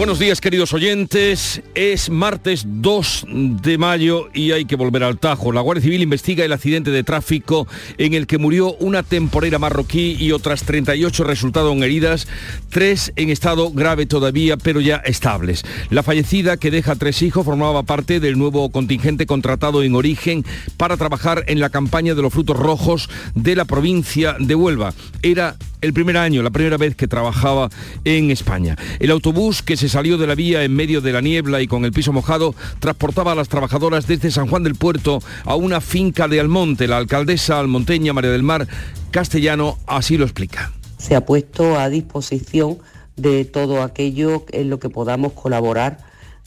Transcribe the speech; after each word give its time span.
Buenos 0.00 0.18
días 0.18 0.40
queridos 0.40 0.72
oyentes, 0.72 1.60
es 1.74 2.08
martes 2.08 2.64
2 2.66 3.26
de 3.60 3.76
mayo 3.76 4.30
y 4.32 4.52
hay 4.52 4.64
que 4.64 4.74
volver 4.74 5.04
al 5.04 5.18
Tajo. 5.18 5.52
La 5.52 5.60
Guardia 5.60 5.82
Civil 5.82 6.00
investiga 6.00 6.42
el 6.42 6.54
accidente 6.54 6.90
de 6.90 7.04
tráfico 7.04 7.68
en 7.98 8.14
el 8.14 8.26
que 8.26 8.38
murió 8.38 8.72
una 8.76 9.02
temporera 9.02 9.58
marroquí 9.58 10.16
y 10.18 10.32
otras 10.32 10.62
38 10.62 11.22
resultaron 11.22 11.82
heridas, 11.82 12.28
tres 12.70 13.12
en 13.16 13.28
estado 13.28 13.72
grave 13.72 14.06
todavía 14.06 14.56
pero 14.56 14.80
ya 14.80 14.96
estables. 14.96 15.64
La 15.90 16.02
fallecida 16.02 16.56
que 16.56 16.70
deja 16.70 16.96
tres 16.96 17.20
hijos 17.20 17.44
formaba 17.44 17.82
parte 17.82 18.20
del 18.20 18.38
nuevo 18.38 18.72
contingente 18.72 19.26
contratado 19.26 19.82
en 19.82 19.94
origen 19.94 20.46
para 20.78 20.96
trabajar 20.96 21.44
en 21.46 21.60
la 21.60 21.68
campaña 21.68 22.14
de 22.14 22.22
los 22.22 22.32
frutos 22.32 22.56
rojos 22.56 23.10
de 23.34 23.54
la 23.54 23.66
provincia 23.66 24.34
de 24.38 24.54
Huelva. 24.54 24.94
Era 25.20 25.58
el 25.80 25.92
primer 25.92 26.16
año, 26.16 26.42
la 26.42 26.50
primera 26.50 26.76
vez 26.76 26.94
que 26.94 27.08
trabajaba 27.08 27.70
en 28.04 28.30
España. 28.30 28.76
El 28.98 29.10
autobús 29.10 29.62
que 29.62 29.76
se 29.76 29.88
salió 29.90 30.16
de 30.16 30.26
la 30.26 30.34
vía 30.34 30.64
en 30.64 30.74
medio 30.74 31.00
de 31.00 31.12
la 31.12 31.20
niebla 31.20 31.60
y 31.60 31.66
con 31.66 31.84
el 31.84 31.92
piso 31.92 32.12
mojado 32.12 32.54
transportaba 32.78 33.32
a 33.32 33.34
las 33.34 33.48
trabajadoras 33.48 34.06
desde 34.06 34.30
San 34.30 34.46
Juan 34.46 34.62
del 34.62 34.76
Puerto 34.76 35.20
a 35.44 35.56
una 35.56 35.80
finca 35.80 36.28
de 36.28 36.40
Almonte. 36.40 36.88
La 36.88 36.96
alcaldesa 36.96 37.58
almonteña 37.58 38.12
María 38.12 38.30
del 38.30 38.42
Mar 38.42 38.66
Castellano 39.10 39.76
así 39.86 40.16
lo 40.16 40.24
explica. 40.24 40.72
Se 40.96 41.14
ha 41.14 41.26
puesto 41.26 41.78
a 41.78 41.88
disposición 41.88 42.78
de 43.16 43.44
todo 43.44 43.82
aquello 43.82 44.44
en 44.52 44.70
lo 44.70 44.78
que 44.78 44.88
podamos 44.88 45.32
colaborar. 45.32 45.98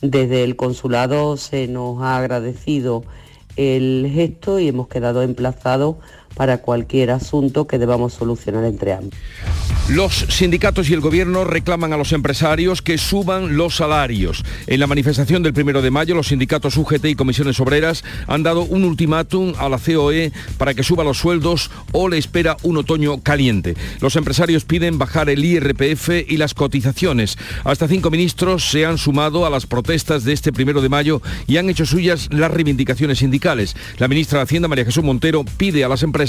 Desde 0.01 0.43
el 0.43 0.55
consulado 0.55 1.37
se 1.37 1.67
nos 1.67 2.01
ha 2.01 2.17
agradecido 2.17 3.03
el 3.55 4.09
gesto 4.11 4.59
y 4.59 4.69
hemos 4.69 4.87
quedado 4.87 5.21
emplazados 5.21 5.97
para 6.35 6.57
cualquier 6.57 7.11
asunto 7.11 7.67
que 7.67 7.77
debamos 7.77 8.13
solucionar 8.13 8.65
entre 8.65 8.93
ambos. 8.93 9.13
Los 9.89 10.13
sindicatos 10.29 10.89
y 10.89 10.93
el 10.93 11.01
gobierno 11.01 11.43
reclaman 11.43 11.91
a 11.91 11.97
los 11.97 12.13
empresarios 12.13 12.81
que 12.81 12.97
suban 12.97 13.57
los 13.57 13.75
salarios. 13.75 14.43
En 14.65 14.79
la 14.79 14.87
manifestación 14.87 15.43
del 15.43 15.53
primero 15.53 15.81
de 15.81 15.91
mayo, 15.91 16.15
los 16.15 16.27
sindicatos 16.27 16.77
UGT 16.77 17.05
y 17.05 17.15
comisiones 17.15 17.59
obreras 17.59 18.05
han 18.27 18.43
dado 18.43 18.61
un 18.61 18.85
ultimátum 18.85 19.53
a 19.57 19.67
la 19.67 19.77
COE 19.77 20.31
para 20.57 20.73
que 20.73 20.83
suba 20.83 21.03
los 21.03 21.17
sueldos 21.17 21.69
o 21.91 22.07
le 22.07 22.17
espera 22.17 22.55
un 22.63 22.77
otoño 22.77 23.21
caliente. 23.21 23.75
Los 23.99 24.15
empresarios 24.15 24.63
piden 24.63 24.97
bajar 24.97 25.29
el 25.29 25.43
IRPF 25.43 26.29
y 26.29 26.37
las 26.37 26.53
cotizaciones. 26.53 27.37
Hasta 27.65 27.89
cinco 27.89 28.09
ministros 28.09 28.69
se 28.71 28.85
han 28.85 28.97
sumado 28.97 29.45
a 29.45 29.49
las 29.49 29.65
protestas 29.65 30.23
de 30.23 30.31
este 30.31 30.53
primero 30.53 30.81
de 30.81 30.89
mayo 30.89 31.21
y 31.45 31.57
han 31.57 31.69
hecho 31.69 31.85
suyas 31.85 32.29
las 32.31 32.51
reivindicaciones 32.51 33.19
sindicales. 33.19 33.75
La 33.97 34.07
ministra 34.07 34.39
de 34.39 34.43
Hacienda, 34.43 34.69
María 34.69 34.85
Jesús 34.85 35.03
Montero, 35.03 35.43
pide 35.57 35.83
a 35.83 35.89
las 35.89 36.03
empresas 36.03 36.22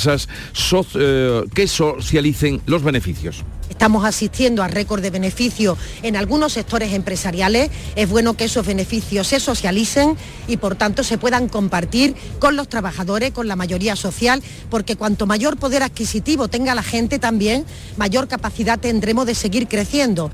eh, 0.94 1.42
que 1.54 1.68
socialicen 1.68 2.60
los 2.66 2.82
beneficios. 2.82 3.44
Estamos 3.70 4.04
asistiendo 4.04 4.62
a 4.62 4.68
récord 4.68 5.02
de 5.02 5.10
beneficios 5.10 5.78
en 6.02 6.16
algunos 6.16 6.52
sectores 6.52 6.92
empresariales. 6.92 7.70
Es 7.96 8.08
bueno 8.08 8.34
que 8.34 8.44
esos 8.44 8.66
beneficios 8.66 9.26
se 9.26 9.40
socialicen 9.40 10.16
y 10.46 10.58
por 10.58 10.76
tanto 10.76 11.02
se 11.02 11.18
puedan 11.18 11.48
compartir 11.48 12.14
con 12.38 12.56
los 12.56 12.68
trabajadores, 12.68 13.32
con 13.32 13.48
la 13.48 13.56
mayoría 13.56 13.96
social, 13.96 14.42
porque 14.70 14.96
cuanto 14.96 15.26
mayor 15.26 15.56
poder 15.56 15.82
adquisitivo 15.82 16.48
tenga 16.48 16.74
la 16.74 16.82
gente 16.82 17.18
también, 17.18 17.64
mayor 17.96 18.28
capacidad 18.28 18.78
tendremos 18.78 19.26
de 19.26 19.34
seguir 19.34 19.66
creciendo. 19.66 20.30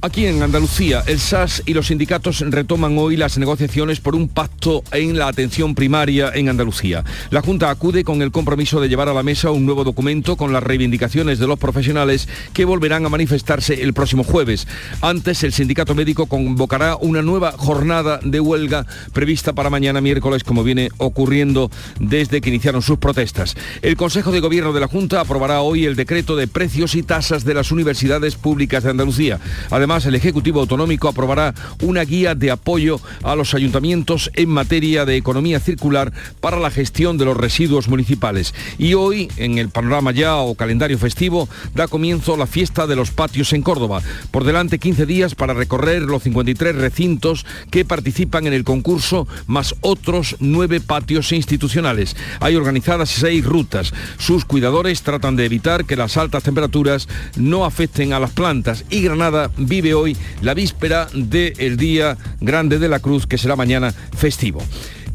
Aquí 0.00 0.26
en 0.26 0.40
Andalucía, 0.44 1.02
el 1.08 1.18
SAS 1.18 1.60
y 1.66 1.74
los 1.74 1.88
sindicatos 1.88 2.38
retoman 2.38 2.96
hoy 2.98 3.16
las 3.16 3.36
negociaciones 3.36 3.98
por 3.98 4.14
un 4.14 4.28
pacto 4.28 4.84
en 4.92 5.18
la 5.18 5.26
atención 5.26 5.74
primaria 5.74 6.30
en 6.32 6.48
Andalucía. 6.48 7.04
La 7.30 7.42
Junta 7.42 7.68
acude 7.68 8.04
con 8.04 8.22
el 8.22 8.30
compromiso 8.30 8.80
de 8.80 8.88
llevar 8.88 9.08
a 9.08 9.12
la 9.12 9.24
mesa 9.24 9.50
un 9.50 9.66
nuevo 9.66 9.82
documento 9.82 10.36
con 10.36 10.52
las 10.52 10.62
reivindicaciones 10.62 11.40
de 11.40 11.48
los 11.48 11.58
profesionales 11.58 12.28
que 12.52 12.64
volverán 12.64 13.06
a 13.06 13.08
manifestarse 13.08 13.82
el 13.82 13.92
próximo 13.92 14.22
jueves. 14.22 14.68
Antes, 15.00 15.42
el 15.42 15.52
sindicato 15.52 15.96
médico 15.96 16.26
convocará 16.26 16.94
una 16.94 17.20
nueva 17.20 17.50
jornada 17.50 18.20
de 18.22 18.38
huelga 18.38 18.86
prevista 19.12 19.52
para 19.52 19.68
mañana 19.68 20.00
miércoles, 20.00 20.44
como 20.44 20.62
viene 20.62 20.90
ocurriendo 20.98 21.72
desde 21.98 22.40
que 22.40 22.50
iniciaron 22.50 22.82
sus 22.82 22.98
protestas. 22.98 23.56
El 23.82 23.96
Consejo 23.96 24.30
de 24.30 24.38
Gobierno 24.38 24.72
de 24.72 24.78
la 24.78 24.86
Junta 24.86 25.22
aprobará 25.22 25.60
hoy 25.62 25.86
el 25.86 25.96
decreto 25.96 26.36
de 26.36 26.46
precios 26.46 26.94
y 26.94 27.02
tasas 27.02 27.44
de 27.44 27.54
las 27.54 27.72
universidades 27.72 28.36
públicas 28.36 28.84
de 28.84 28.90
Andalucía. 28.90 29.40
Además, 29.70 29.87
el 29.88 30.14
Ejecutivo 30.14 30.60
Autonómico 30.60 31.08
aprobará 31.08 31.54
una 31.82 32.04
guía 32.04 32.34
de 32.34 32.50
apoyo 32.50 33.00
a 33.22 33.34
los 33.34 33.54
ayuntamientos 33.54 34.30
en 34.34 34.50
materia 34.50 35.06
de 35.06 35.16
economía 35.16 35.60
circular 35.60 36.12
para 36.40 36.60
la 36.60 36.70
gestión 36.70 37.16
de 37.16 37.24
los 37.24 37.36
residuos 37.36 37.88
municipales. 37.88 38.54
Y 38.76 38.92
hoy, 38.92 39.30
en 39.38 39.56
el 39.56 39.70
panorama 39.70 40.12
ya 40.12 40.36
o 40.36 40.54
calendario 40.54 40.98
festivo, 40.98 41.48
da 41.74 41.88
comienzo 41.88 42.36
la 42.36 42.46
fiesta 42.46 42.86
de 42.86 42.96
los 42.96 43.10
patios 43.10 43.54
en 43.54 43.62
Córdoba. 43.62 44.02
Por 44.30 44.44
delante 44.44 44.78
15 44.78 45.06
días 45.06 45.34
para 45.34 45.54
recorrer 45.54 46.02
los 46.02 46.22
53 46.22 46.76
recintos 46.76 47.46
que 47.70 47.86
participan 47.86 48.46
en 48.46 48.52
el 48.52 48.64
concurso, 48.64 49.26
más 49.46 49.74
otros 49.80 50.36
nueve 50.38 50.80
patios 50.80 51.32
institucionales. 51.32 52.14
Hay 52.40 52.56
organizadas 52.56 53.08
seis 53.08 53.42
rutas. 53.42 53.94
Sus 54.18 54.44
cuidadores 54.44 55.00
tratan 55.00 55.34
de 55.34 55.46
evitar 55.46 55.86
que 55.86 55.96
las 55.96 56.18
altas 56.18 56.42
temperaturas 56.42 57.08
no 57.36 57.64
afecten 57.64 58.12
a 58.12 58.20
las 58.20 58.32
plantas 58.32 58.84
y 58.90 59.00
Granada 59.00 59.50
hoy 59.94 60.16
la 60.42 60.54
víspera 60.54 61.08
del 61.12 61.76
Día 61.76 62.16
Grande 62.40 62.78
de 62.78 62.88
la 62.88 63.00
Cruz, 63.00 63.26
que 63.26 63.38
será 63.38 63.56
mañana 63.56 63.92
festivo. 63.92 64.62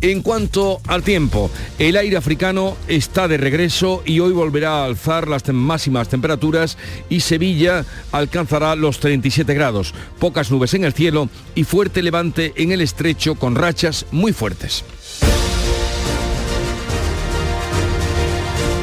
En 0.01 0.21
cuanto 0.21 0.81
al 0.87 1.01
tiempo, 1.01 1.49
el 1.79 1.95
aire 1.95 2.17
africano 2.17 2.75
está 2.89 3.29
de 3.29 3.37
regreso 3.37 4.03
y 4.05 4.19
hoy 4.19 4.33
volverá 4.33 4.81
a 4.81 4.85
alzar 4.85 5.29
las 5.29 5.47
máximas 5.53 6.09
temperaturas 6.09 6.77
y 7.09 7.21
Sevilla 7.21 7.85
alcanzará 8.11 8.75
los 8.75 8.99
37 8.99 9.53
grados. 9.53 9.93
Pocas 10.19 10.51
nubes 10.51 10.73
en 10.73 10.83
el 10.83 10.93
cielo 10.93 11.29
y 11.55 11.63
fuerte 11.63 12.01
levante 12.01 12.51
en 12.57 12.73
el 12.73 12.81
estrecho 12.81 13.35
con 13.35 13.55
rachas 13.55 14.05
muy 14.11 14.33
fuertes. 14.33 14.83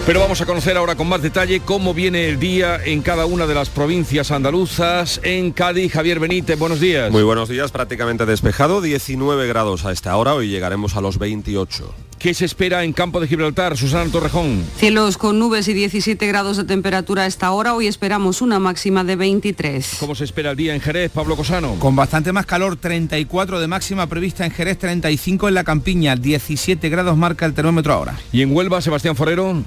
Pero 0.07 0.21
vamos 0.21 0.41
a 0.41 0.47
conocer 0.47 0.77
ahora 0.77 0.97
con 0.97 1.09
más 1.09 1.23
detalle 1.23 1.61
cómo 1.61 1.95
viene 1.95 2.29
el 2.29 2.41
día 2.41 2.81
en 2.85 3.03
cada 3.03 3.27
una 3.27 3.47
de 3.47 3.55
las 3.55 3.69
provincias 3.69 4.31
andaluzas. 4.31 5.21
En 5.23 5.53
Cádiz, 5.53 5.93
Javier 5.93 6.19
Benítez, 6.19 6.59
buenos 6.59 6.81
días. 6.81 7.13
Muy 7.13 7.23
buenos 7.23 7.49
días, 7.49 7.71
prácticamente 7.71 8.27
despejado, 8.27 8.81
19 8.81 9.47
grados 9.47 9.85
a 9.85 9.93
esta 9.93 10.17
hora, 10.17 10.35
hoy 10.35 10.49
llegaremos 10.49 10.97
a 10.97 11.01
los 11.01 11.19
28. 11.19 11.95
¿Qué 12.19 12.35
se 12.35 12.45
espera 12.45 12.85
en 12.85 12.93
Campo 12.93 13.21
de 13.21 13.29
Gibraltar, 13.29 13.77
Susana 13.77 14.11
Torrejón? 14.11 14.65
Cielos 14.77 15.17
con 15.17 15.39
nubes 15.39 15.69
y 15.69 15.75
17 15.75 16.27
grados 16.27 16.57
de 16.59 16.65
temperatura 16.65 17.23
a 17.23 17.27
esta 17.27 17.51
hora. 17.53 17.75
Hoy 17.75 17.87
esperamos 17.87 18.43
una 18.43 18.59
máxima 18.59 19.05
de 19.05 19.17
23. 19.17 19.97
¿Cómo 20.01 20.15
se 20.15 20.25
espera 20.25 20.51
el 20.51 20.57
día 20.57 20.75
en 20.75 20.83
Jerez, 20.83 21.11
Pablo 21.13 21.37
Cosano? 21.37 21.77
Con 21.79 21.97
bastante 21.97 22.33
más 22.33 22.45
calor, 22.45 22.77
34 22.77 23.59
de 23.59 23.67
máxima 23.69 24.07
prevista 24.07 24.45
en 24.45 24.51
Jerez, 24.51 24.79
35 24.79 25.49
en 25.49 25.55
la 25.55 25.65
Campiña, 25.65 26.17
17 26.17 26.89
grados 26.91 27.17
marca 27.17 27.47
el 27.47 27.55
termómetro 27.55 27.95
ahora. 27.95 28.19
¿Y 28.33 28.43
en 28.43 28.55
Huelva, 28.55 28.83
Sebastián 28.83 29.17
Forero? 29.17 29.63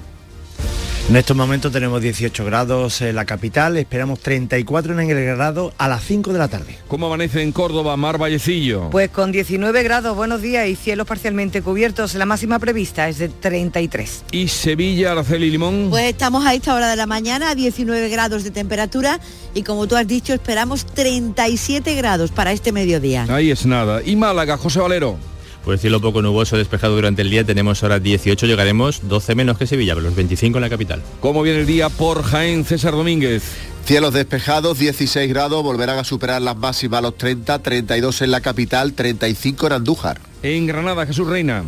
En 1.06 1.16
estos 1.16 1.36
momentos 1.36 1.70
tenemos 1.70 2.00
18 2.00 2.46
grados 2.46 3.02
en 3.02 3.14
la 3.14 3.26
capital, 3.26 3.76
esperamos 3.76 4.20
34 4.20 4.98
en 4.98 5.10
el 5.10 5.24
grado 5.36 5.74
a 5.76 5.86
las 5.86 6.02
5 6.02 6.32
de 6.32 6.38
la 6.38 6.48
tarde. 6.48 6.78
¿Cómo 6.88 7.08
amanece 7.08 7.42
en 7.42 7.52
Córdoba, 7.52 7.94
Mar 7.98 8.16
Vallecillo? 8.16 8.88
Pues 8.88 9.10
con 9.10 9.30
19 9.30 9.82
grados, 9.82 10.16
buenos 10.16 10.40
días 10.40 10.66
y 10.66 10.76
cielos 10.76 11.06
parcialmente 11.06 11.60
cubiertos, 11.60 12.14
la 12.14 12.24
máxima 12.24 12.58
prevista 12.58 13.06
es 13.06 13.18
de 13.18 13.28
33. 13.28 14.24
¿Y 14.32 14.48
Sevilla, 14.48 15.12
Araceli 15.12 15.50
Limón? 15.50 15.88
Pues 15.90 16.06
estamos 16.06 16.46
a 16.46 16.54
esta 16.54 16.74
hora 16.74 16.88
de 16.88 16.96
la 16.96 17.06
mañana 17.06 17.50
a 17.50 17.54
19 17.54 18.08
grados 18.08 18.42
de 18.42 18.50
temperatura 18.50 19.20
y 19.52 19.62
como 19.62 19.86
tú 19.86 19.96
has 19.96 20.08
dicho 20.08 20.32
esperamos 20.32 20.86
37 20.86 21.94
grados 21.96 22.30
para 22.30 22.52
este 22.52 22.72
mediodía. 22.72 23.26
Ahí 23.28 23.50
es 23.50 23.66
nada. 23.66 24.00
¿Y 24.02 24.16
Málaga, 24.16 24.56
José 24.56 24.80
Valero? 24.80 25.18
Pues 25.64 25.80
cielo 25.80 26.00
poco 26.00 26.20
nuboso 26.20 26.58
despejado 26.58 26.94
durante 26.94 27.22
el 27.22 27.30
día, 27.30 27.42
tenemos 27.42 27.82
ahora 27.82 27.98
18, 27.98 28.46
llegaremos 28.46 29.08
12 29.08 29.34
menos 29.34 29.56
que 29.56 29.66
Sevilla, 29.66 29.94
pero 29.94 30.06
los 30.06 30.14
25 30.14 30.58
en 30.58 30.62
la 30.62 30.68
capital. 30.68 31.02
¿Cómo 31.20 31.42
viene 31.42 31.60
el 31.60 31.66
día 31.66 31.88
por 31.88 32.22
Jaén, 32.22 32.64
César 32.64 32.92
Domínguez? 32.92 33.42
Cielos 33.86 34.12
despejados, 34.12 34.78
16 34.78 35.28
grados, 35.28 35.62
volverán 35.62 35.98
a 35.98 36.04
superar 36.04 36.42
las 36.42 36.56
máximas 36.56 37.02
los 37.02 37.16
30, 37.16 37.58
32 37.60 38.22
en 38.22 38.30
la 38.30 38.40
capital, 38.40 38.92
35 38.92 39.66
en 39.66 39.72
Andújar. 39.72 40.20
En 40.42 40.66
Granada, 40.66 41.06
Jesús 41.06 41.26
Reina. 41.26 41.64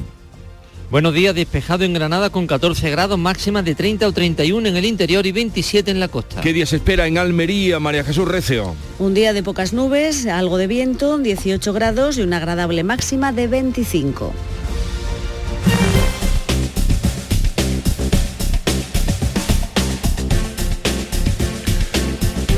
Buenos 0.88 1.14
días, 1.14 1.34
despejado 1.34 1.82
en 1.82 1.94
Granada 1.94 2.30
con 2.30 2.46
14 2.46 2.90
grados, 2.90 3.18
máximas 3.18 3.64
de 3.64 3.74
30 3.74 4.06
o 4.06 4.12
31 4.12 4.68
en 4.68 4.76
el 4.76 4.84
interior 4.84 5.26
y 5.26 5.32
27 5.32 5.90
en 5.90 5.98
la 5.98 6.06
costa. 6.06 6.40
¿Qué 6.40 6.52
día 6.52 6.64
se 6.64 6.76
espera 6.76 7.08
en 7.08 7.18
Almería, 7.18 7.80
María 7.80 8.04
Jesús 8.04 8.28
Recio? 8.28 8.76
Un 9.00 9.12
día 9.12 9.32
de 9.32 9.42
pocas 9.42 9.72
nubes, 9.72 10.26
algo 10.26 10.58
de 10.58 10.68
viento, 10.68 11.18
18 11.18 11.72
grados 11.72 12.18
y 12.18 12.22
una 12.22 12.36
agradable 12.36 12.84
máxima 12.84 13.32
de 13.32 13.48
25. 13.48 14.32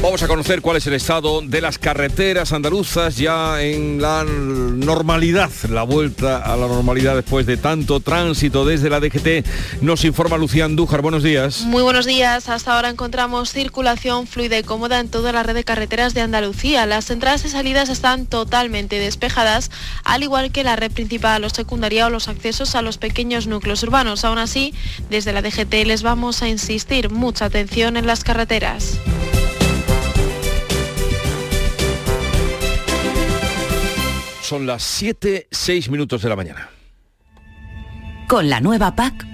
Vamos 0.09 0.23
a 0.23 0.27
conocer 0.27 0.63
cuál 0.63 0.79
es 0.79 0.87
el 0.87 0.95
estado 0.95 1.43
de 1.43 1.61
las 1.61 1.77
carreteras 1.77 2.55
andaluzas 2.55 3.19
ya 3.19 3.61
en 3.61 4.01
la 4.01 4.25
normalidad, 4.25 5.51
la 5.69 5.83
vuelta 5.83 6.39
a 6.39 6.57
la 6.57 6.67
normalidad 6.67 7.15
después 7.15 7.45
de 7.45 7.59
tanto 7.59 8.01
tránsito 8.01 8.65
desde 8.65 8.89
la 8.89 9.01
DGT. 9.01 9.83
Nos 9.83 10.07
informa 10.07 10.39
Lucía 10.39 10.65
Andújar. 10.65 11.03
Buenos 11.03 11.23
días. 11.23 11.61
Muy 11.61 11.83
buenos 11.83 12.07
días. 12.07 12.49
Hasta 12.49 12.75
ahora 12.75 12.89
encontramos 12.89 13.53
circulación 13.53 14.27
fluida 14.27 14.59
y 14.59 14.63
cómoda 14.63 14.99
en 14.99 15.11
toda 15.11 15.31
la 15.31 15.43
red 15.43 15.55
de 15.55 15.65
carreteras 15.65 16.15
de 16.15 16.23
Andalucía. 16.23 16.87
Las 16.87 17.11
entradas 17.11 17.45
y 17.45 17.51
salidas 17.51 17.91
están 17.91 18.25
totalmente 18.25 18.99
despejadas, 18.99 19.71
al 20.05 20.23
igual 20.23 20.53
que 20.53 20.65
la 20.65 20.77
red 20.77 20.91
principal 20.91 21.45
o 21.45 21.51
secundaria 21.51 22.07
o 22.07 22.11
los 22.11 22.29
accesos 22.29 22.75
a 22.77 22.81
los 22.81 22.97
pequeños 22.97 23.47
núcleos 23.47 23.83
urbanos. 23.83 24.25
Aún 24.25 24.39
así, 24.39 24.73
desde 25.11 25.35
la 25.35 25.43
DGT 25.43 25.85
les 25.85 26.03
vamos 26.03 26.41
a 26.41 26.49
insistir 26.49 27.11
mucha 27.11 27.45
atención 27.45 27.99
en 27.99 28.07
las 28.07 28.25
carreteras. 28.25 28.99
Son 34.49 34.67
las 34.67 34.83
7, 34.83 35.47
6 35.51 35.91
minutos 35.91 36.23
de 36.23 36.29
la 36.31 36.35
mañana. 36.35 36.71
Con 38.29 38.49
la 38.49 38.63
nueva 38.63 38.97
PAC, 38.97 39.27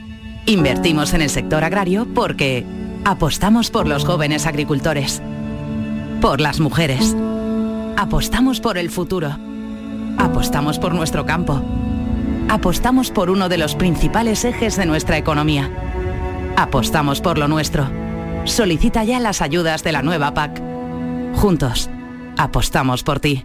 invertimos 0.45 1.15
en 1.15 1.23
el 1.23 1.31
sector 1.31 1.63
agrario 1.63 2.09
porque 2.13 2.67
apostamos 3.05 3.71
por 3.71 3.87
los 3.87 4.05
jóvenes 4.05 4.45
agricultores, 4.45 5.23
por 6.21 6.41
las 6.41 6.59
mujeres, 6.59 7.15
apostamos 7.97 8.59
por 8.59 8.77
el 8.77 8.91
futuro, 8.91 9.39
apostamos 10.19 10.81
por 10.81 10.97
nuestro 10.97 11.25
campo, 11.25 11.63
apostamos 12.49 13.13
por 13.13 13.31
uno 13.31 13.49
de 13.49 13.59
los 13.59 13.77
principales 13.77 14.45
ejes 14.45 14.75
de 14.75 14.85
nuestra 14.85 15.17
economía, 15.17 15.71
apostamos 16.57 17.21
por 17.21 17.39
lo 17.39 17.47
nuestro. 17.47 17.89
Solicita 18.47 19.05
ya 19.05 19.21
las 19.21 19.43
ayudas 19.43 19.85
de 19.85 19.93
la 19.93 20.03
nueva 20.03 20.35
PAC. 20.35 20.61
Juntos, 21.37 21.89
apostamos 22.37 23.05
por 23.05 23.21
ti. 23.21 23.45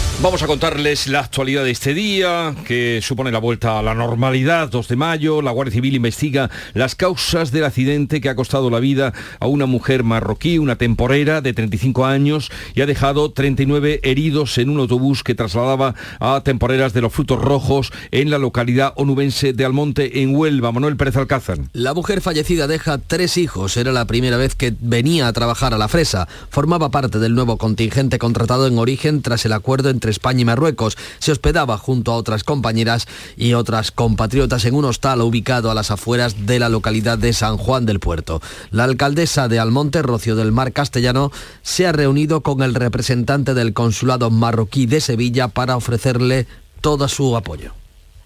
Vamos 0.21 0.43
a 0.43 0.47
contarles 0.47 1.07
la 1.07 1.21
actualidad 1.21 1.63
de 1.63 1.71
este 1.71 1.95
día, 1.95 2.53
que 2.67 2.99
supone 3.01 3.31
la 3.31 3.39
vuelta 3.39 3.79
a 3.79 3.81
la 3.81 3.95
normalidad, 3.95 4.69
2 4.69 4.87
de 4.87 4.95
mayo. 4.95 5.41
La 5.41 5.49
Guardia 5.49 5.73
Civil 5.73 5.95
investiga 5.95 6.51
las 6.75 6.93
causas 6.93 7.51
del 7.51 7.65
accidente 7.65 8.21
que 8.21 8.29
ha 8.29 8.35
costado 8.35 8.69
la 8.69 8.79
vida 8.79 9.13
a 9.39 9.47
una 9.47 9.65
mujer 9.65 10.03
marroquí, 10.03 10.59
una 10.59 10.75
temporera 10.75 11.41
de 11.41 11.53
35 11.53 12.05
años, 12.05 12.51
y 12.75 12.81
ha 12.81 12.85
dejado 12.85 13.31
39 13.31 14.01
heridos 14.03 14.59
en 14.59 14.69
un 14.69 14.81
autobús 14.81 15.23
que 15.23 15.33
trasladaba 15.33 15.95
a 16.19 16.41
temporeras 16.43 16.93
de 16.93 17.01
los 17.01 17.11
frutos 17.11 17.41
rojos 17.41 17.91
en 18.11 18.29
la 18.29 18.37
localidad 18.37 18.93
onubense 18.97 19.53
de 19.53 19.65
Almonte, 19.65 20.21
en 20.21 20.35
Huelva. 20.35 20.71
Manuel 20.71 20.97
Pérez 20.97 21.15
Alcázar. 21.17 21.57
La 21.73 21.95
mujer 21.95 22.21
fallecida 22.21 22.67
deja 22.67 22.99
tres 22.99 23.37
hijos. 23.37 23.75
Era 23.75 23.91
la 23.91 24.05
primera 24.05 24.37
vez 24.37 24.53
que 24.53 24.71
venía 24.81 25.27
a 25.27 25.33
trabajar 25.33 25.73
a 25.73 25.79
la 25.79 25.87
fresa. 25.87 26.27
Formaba 26.51 26.91
parte 26.91 27.17
del 27.17 27.33
nuevo 27.33 27.57
contingente 27.57 28.19
contratado 28.19 28.67
en 28.67 28.77
origen 28.77 29.23
tras 29.23 29.45
el 29.45 29.53
acuerdo 29.53 29.89
entre 29.89 30.10
España 30.11 30.41
y 30.41 30.45
Marruecos. 30.45 30.97
Se 31.19 31.31
hospedaba 31.31 31.77
junto 31.77 32.11
a 32.11 32.15
otras 32.15 32.43
compañeras 32.43 33.07
y 33.35 33.53
otras 33.53 33.91
compatriotas 33.91 34.65
en 34.65 34.75
un 34.75 34.85
hostal 34.85 35.21
ubicado 35.21 35.71
a 35.71 35.73
las 35.73 35.91
afueras 35.91 36.45
de 36.45 36.59
la 36.59 36.69
localidad 36.69 37.17
de 37.17 37.33
San 37.33 37.57
Juan 37.57 37.85
del 37.85 37.99
Puerto. 37.99 38.41
La 38.69 38.83
alcaldesa 38.83 39.47
de 39.47 39.59
Almonte, 39.59 40.01
Rocío 40.01 40.35
del 40.35 40.51
Mar 40.51 40.73
Castellano, 40.73 41.31
se 41.61 41.87
ha 41.87 41.91
reunido 41.91 42.41
con 42.41 42.61
el 42.61 42.75
representante 42.75 43.53
del 43.53 43.73
consulado 43.73 44.29
marroquí 44.29 44.85
de 44.85 45.01
Sevilla 45.01 45.47
para 45.47 45.75
ofrecerle 45.75 46.47
todo 46.81 47.07
su 47.07 47.35
apoyo. 47.35 47.73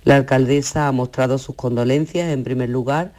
La 0.03 0.15
alcaldesa 0.15 0.87
ha 0.87 0.91
mostrado 0.91 1.37
sus 1.37 1.55
condolencias 1.55 2.29
en 2.29 2.43
primer 2.43 2.69
lugar 2.69 3.13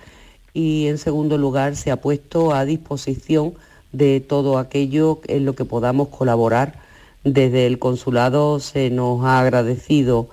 y 0.52 0.86
en 0.86 0.98
segundo 0.98 1.36
lugar 1.36 1.76
se 1.76 1.90
ha 1.90 2.00
puesto 2.00 2.54
a 2.54 2.64
disposición 2.64 3.54
de 3.92 4.20
todo 4.20 4.58
aquello 4.58 5.20
en 5.26 5.44
lo 5.44 5.54
que 5.54 5.64
podamos 5.64 6.08
colaborar 6.08 6.85
desde 7.26 7.66
el 7.66 7.78
consulado 7.78 8.60
se 8.60 8.88
nos 8.90 9.24
ha 9.24 9.40
agradecido 9.40 10.28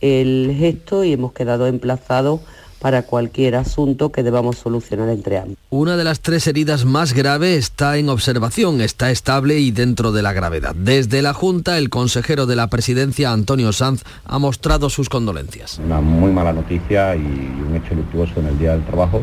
el 0.00 0.54
gesto 0.58 1.04
y 1.04 1.12
hemos 1.12 1.32
quedado 1.32 1.66
emplazados 1.66 2.40
para 2.78 3.02
cualquier 3.02 3.56
asunto 3.56 4.12
que 4.12 4.22
debamos 4.22 4.56
solucionar 4.56 5.08
entre 5.08 5.38
ambos. 5.38 5.56
Una 5.68 5.96
de 5.96 6.04
las 6.04 6.20
tres 6.20 6.46
heridas 6.46 6.84
más 6.84 7.12
graves 7.12 7.58
está 7.58 7.98
en 7.98 8.08
observación, 8.08 8.80
está 8.80 9.10
estable 9.10 9.58
y 9.58 9.72
dentro 9.72 10.12
de 10.12 10.22
la 10.22 10.32
gravedad. 10.32 10.74
Desde 10.76 11.20
la 11.20 11.34
Junta, 11.34 11.76
el 11.76 11.90
consejero 11.90 12.46
de 12.46 12.56
la 12.56 12.68
presidencia, 12.68 13.32
Antonio 13.32 13.72
Sanz, 13.72 14.04
ha 14.24 14.38
mostrado 14.38 14.90
sus 14.90 15.08
condolencias. 15.08 15.80
Una 15.84 16.00
muy 16.00 16.30
mala 16.30 16.52
noticia 16.52 17.16
y 17.16 17.18
un 17.20 17.74
hecho 17.74 17.94
luctuoso 17.94 18.38
en 18.38 18.46
el 18.46 18.58
Día 18.58 18.72
del 18.72 18.86
Trabajo 18.86 19.22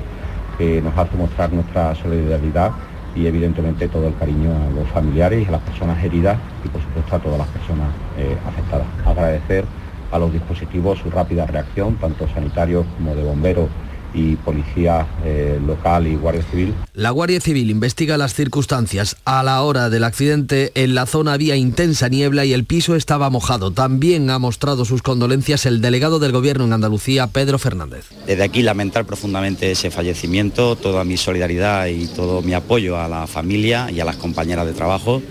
que 0.58 0.82
nos 0.82 0.96
hace 0.98 1.16
mostrar 1.16 1.52
nuestra 1.54 1.96
solidaridad 1.96 2.72
y 3.16 3.28
evidentemente 3.28 3.88
todo 3.88 4.08
el 4.08 4.16
cariño 4.16 4.52
a 4.52 4.70
los 4.72 4.88
familiares 4.90 5.44
y 5.44 5.48
a 5.48 5.52
las 5.52 5.62
personas 5.62 6.04
heridas 6.04 6.38
y 6.64 6.68
por 6.68 6.82
supuesto 6.82 7.16
a 7.16 7.20
todas 7.20 7.38
las 7.38 7.48
personas 7.48 7.88
eh, 8.18 8.38
afectadas. 8.46 8.88
Agradecer 9.06 9.66
a 10.12 10.20
los 10.20 10.32
dispositivos 10.32 11.00
su 11.00 11.10
rápida 11.10 11.46
reacción, 11.46 11.96
tanto 11.96 12.28
sanitarios 12.28 12.86
como 12.98 13.16
de 13.16 13.24
bomberos 13.24 13.70
y 14.16 14.36
policía 14.38 15.08
eh, 15.24 15.60
local 15.66 16.08
y 16.08 16.16
Guardia 16.16 16.44
Civil. 16.50 16.74
La 16.94 17.12
Guardia 17.12 17.42
Civil 17.42 17.70
investiga 17.70 18.18
las 18.18 18.34
circunstancias. 18.34 19.18
A 19.26 19.44
la 19.44 19.62
hora 19.62 19.90
del 19.90 20.04
accidente 20.04 20.72
en 20.76 20.96
la 20.96 21.06
zona 21.06 21.34
había 21.34 21.56
intensa 21.56 22.10
niebla 22.10 22.46
y 22.46 22.54
el 22.54 22.64
piso 22.64 22.96
estaba 22.96 23.30
mojado. 23.30 23.72
También 23.72 24.30
ha 24.30 24.40
mostrado 24.40 24.86
sus 24.86 25.02
condolencias 25.02 25.66
el 25.66 25.82
delegado 25.82 26.20
del 26.20 26.32
Gobierno 26.32 26.66
en 26.66 26.74
Andalucía, 26.74 27.28
Pedro 27.28 27.60
Fernández. 27.60 28.06
Desde 28.26 28.44
aquí 28.44 28.64
lamentar 28.64 29.06
profundamente 29.06 29.72
ese 29.72 29.92
fallecimiento, 29.92 30.76
toda 30.76 31.04
mi 31.04 31.18
solidaridad 31.18 31.88
y 31.88 32.08
todo 32.08 32.42
mi 32.42 32.54
apoyo 32.54 32.98
a 32.98 33.08
la 33.08 33.28
familia 33.28 33.92
y 33.92 34.00
a 34.00 34.06
las 34.06 34.16
compañeras 34.16 34.66
de 34.66 34.74
trabajo. 34.74 35.22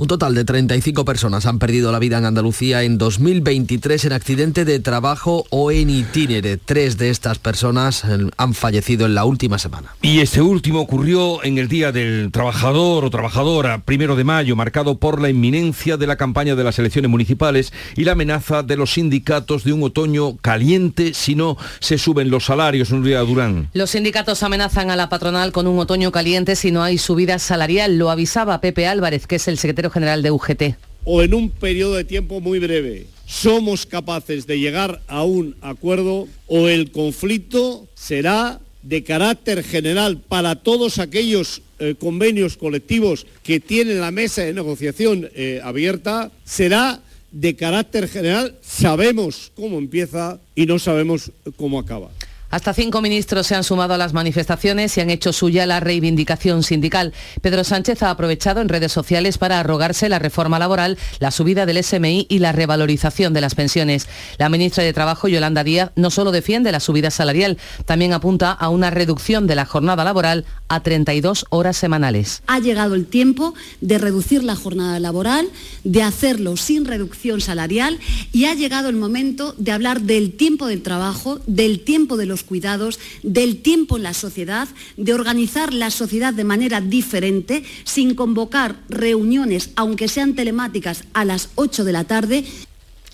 Un 0.00 0.06
total 0.06 0.32
de 0.32 0.44
35 0.44 1.04
personas 1.04 1.44
han 1.46 1.58
perdido 1.58 1.90
la 1.90 1.98
vida 1.98 2.18
en 2.18 2.24
Andalucía 2.24 2.84
en 2.84 2.98
2023 2.98 4.04
en 4.04 4.12
accidente 4.12 4.64
de 4.64 4.78
trabajo 4.78 5.44
o 5.50 5.72
en 5.72 5.90
itinere. 5.90 6.56
Tres 6.56 6.98
de 6.98 7.10
estas 7.10 7.40
personas 7.40 8.04
eh, 8.04 8.30
han 8.36 8.54
fallecido 8.54 9.06
en 9.06 9.16
la 9.16 9.24
última 9.24 9.58
semana. 9.58 9.96
Y 10.00 10.20
este 10.20 10.40
último 10.40 10.82
ocurrió 10.82 11.42
en 11.42 11.58
el 11.58 11.66
Día 11.66 11.90
del 11.90 12.30
Trabajador 12.30 13.04
o 13.04 13.10
Trabajadora, 13.10 13.80
primero 13.80 14.14
de 14.14 14.22
mayo, 14.22 14.54
marcado 14.54 14.98
por 14.98 15.20
la 15.20 15.30
inminencia 15.30 15.96
de 15.96 16.06
la 16.06 16.14
campaña 16.14 16.54
de 16.54 16.62
las 16.62 16.78
elecciones 16.78 17.10
municipales 17.10 17.72
y 17.96 18.04
la 18.04 18.12
amenaza 18.12 18.62
de 18.62 18.76
los 18.76 18.92
sindicatos 18.92 19.64
de 19.64 19.72
un 19.72 19.82
otoño 19.82 20.36
caliente 20.36 21.12
si 21.12 21.34
no 21.34 21.56
se 21.80 21.98
suben 21.98 22.30
los 22.30 22.44
salarios. 22.44 22.92
Un 22.92 23.02
día 23.02 23.18
Durán. 23.22 23.68
Los 23.72 23.90
sindicatos 23.90 24.44
amenazan 24.44 24.92
a 24.92 24.96
la 24.96 25.08
patronal 25.08 25.50
con 25.50 25.66
un 25.66 25.76
otoño 25.80 26.12
caliente 26.12 26.54
si 26.54 26.70
no 26.70 26.84
hay 26.84 26.98
subida 26.98 27.40
salarial. 27.40 27.98
Lo 27.98 28.12
avisaba 28.12 28.60
Pepe 28.60 28.86
Álvarez, 28.86 29.26
que 29.26 29.34
es 29.34 29.48
el 29.48 29.58
secretario 29.58 29.87
general 29.90 30.22
de 30.22 30.30
UGT. 30.30 30.62
O 31.04 31.22
en 31.22 31.34
un 31.34 31.50
periodo 31.50 31.94
de 31.94 32.04
tiempo 32.04 32.40
muy 32.40 32.58
breve 32.58 33.06
somos 33.28 33.84
capaces 33.84 34.46
de 34.46 34.58
llegar 34.58 35.02
a 35.06 35.22
un 35.22 35.54
acuerdo 35.60 36.26
o 36.46 36.68
el 36.68 36.90
conflicto 36.90 37.86
será 37.94 38.58
de 38.82 39.04
carácter 39.04 39.62
general 39.62 40.18
para 40.18 40.56
todos 40.56 40.98
aquellos 40.98 41.60
eh, 41.78 41.94
convenios 41.98 42.56
colectivos 42.56 43.26
que 43.42 43.60
tienen 43.60 44.00
la 44.00 44.10
mesa 44.10 44.42
de 44.42 44.54
negociación 44.54 45.28
eh, 45.34 45.60
abierta, 45.62 46.30
será 46.44 47.00
de 47.30 47.54
carácter 47.54 48.08
general. 48.08 48.56
Sabemos 48.62 49.52
cómo 49.54 49.78
empieza 49.78 50.40
y 50.54 50.64
no 50.64 50.78
sabemos 50.78 51.30
cómo 51.56 51.78
acaba. 51.78 52.10
Hasta 52.50 52.72
cinco 52.72 53.02
ministros 53.02 53.46
se 53.46 53.54
han 53.54 53.62
sumado 53.62 53.92
a 53.92 53.98
las 53.98 54.14
manifestaciones 54.14 54.96
y 54.96 55.02
han 55.02 55.10
hecho 55.10 55.34
suya 55.34 55.66
la 55.66 55.80
reivindicación 55.80 56.62
sindical. 56.62 57.12
Pedro 57.42 57.62
Sánchez 57.62 58.02
ha 58.02 58.10
aprovechado 58.10 58.62
en 58.62 58.70
redes 58.70 58.90
sociales 58.90 59.36
para 59.36 59.60
arrogarse 59.60 60.08
la 60.08 60.18
reforma 60.18 60.58
laboral, 60.58 60.96
la 61.18 61.30
subida 61.30 61.66
del 61.66 61.84
SMI 61.84 62.26
y 62.30 62.38
la 62.38 62.52
revalorización 62.52 63.34
de 63.34 63.42
las 63.42 63.54
pensiones. 63.54 64.08
La 64.38 64.48
ministra 64.48 64.82
de 64.82 64.94
Trabajo, 64.94 65.28
Yolanda 65.28 65.62
Díaz, 65.62 65.90
no 65.94 66.10
solo 66.10 66.32
defiende 66.32 66.72
la 66.72 66.80
subida 66.80 67.10
salarial, 67.10 67.58
también 67.84 68.14
apunta 68.14 68.52
a 68.52 68.70
una 68.70 68.88
reducción 68.88 69.46
de 69.46 69.54
la 69.54 69.66
jornada 69.66 70.02
laboral 70.04 70.46
a 70.68 70.80
32 70.80 71.46
horas 71.50 71.76
semanales. 71.76 72.42
Ha 72.46 72.58
llegado 72.58 72.94
el 72.94 73.06
tiempo 73.06 73.54
de 73.80 73.98
reducir 73.98 74.44
la 74.44 74.56
jornada 74.56 75.00
laboral, 75.00 75.48
de 75.84 76.02
hacerlo 76.02 76.56
sin 76.56 76.84
reducción 76.84 77.40
salarial 77.40 77.98
y 78.32 78.44
ha 78.46 78.54
llegado 78.54 78.88
el 78.88 78.96
momento 78.96 79.54
de 79.58 79.72
hablar 79.72 80.02
del 80.02 80.32
tiempo 80.32 80.66
del 80.66 80.82
trabajo, 80.82 81.40
del 81.46 81.80
tiempo 81.80 82.16
de 82.16 82.26
los 82.26 82.42
cuidados, 82.42 82.98
del 83.22 83.62
tiempo 83.62 83.96
en 83.96 84.02
la 84.02 84.14
sociedad, 84.14 84.68
de 84.96 85.14
organizar 85.14 85.72
la 85.72 85.90
sociedad 85.90 86.32
de 86.32 86.44
manera 86.44 86.80
diferente, 86.80 87.64
sin 87.84 88.14
convocar 88.14 88.76
reuniones, 88.88 89.70
aunque 89.76 90.08
sean 90.08 90.34
telemáticas, 90.34 91.04
a 91.12 91.24
las 91.24 91.50
8 91.56 91.84
de 91.84 91.92
la 91.92 92.04
tarde 92.04 92.44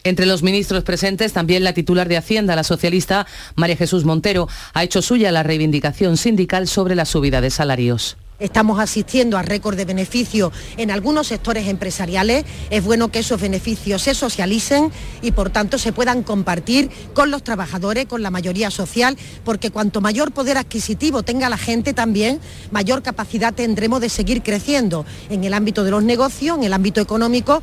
entre 0.05 0.27
los 0.27 0.43
ministros 0.43 0.85
presentes, 0.85 1.33
también 1.33 1.65
la 1.65 1.73
titular 1.73 2.09
de 2.09 2.17
Hacienda, 2.17 2.55
la 2.55 2.63
socialista 2.63 3.27
María 3.57 3.77
Jesús 3.77 4.05
Montero, 4.05 4.49
ha 4.75 4.85
hecho 4.85 5.03
suya 5.03 5.33
la 5.33 5.43
reivindicación 5.43 6.17
sindical 6.17 6.69
sobre 6.69 6.95
la 6.95 7.07
subida 7.07 7.41
de 7.41 7.51
salarios. 7.51 8.17
Estamos 8.41 8.81
asistiendo 8.81 9.39
a 9.39 9.43
récord 9.43 9.77
de 9.77 9.85
beneficios 9.85 10.53
en 10.77 10.91
algunos 10.91 11.29
sectores 11.29 11.69
empresariales. 11.69 12.45
Es 12.69 12.85
bueno 12.85 13.09
que 13.09 13.21
esos 13.21 13.41
beneficios 13.41 14.03
se 14.03 14.15
socialicen 14.15 14.91
y 15.23 15.31
por 15.31 15.51
tanto 15.51 15.79
se 15.79 15.93
puedan 15.93 16.25
compartir 16.25 16.91
con 17.15 17.31
los 17.31 17.45
trabajadores, 17.45 18.07
con 18.07 18.23
la 18.23 18.33
mayoría 18.33 18.73
social, 18.73 19.17
porque 19.45 19.71
cuanto 19.71 20.01
mayor 20.01 20.33
poder 20.33 20.59
adquisitivo 20.59 21.23
tenga 21.23 21.49
la 21.49 21.57
gente 21.57 21.95
también, 21.95 22.41
mayor 22.73 23.03
capacidad 23.03 23.55
tendremos 23.55 24.01
de 24.01 24.09
seguir 24.09 24.43
creciendo 24.43 25.07
en 25.31 25.45
el 25.45 25.55
ámbito 25.55 25.85
de 25.85 25.93
los 25.93 26.03
negocios, 26.03 26.59
en 26.59 26.65
el 26.65 26.73
ámbito 26.73 27.01
económico. 27.01 27.63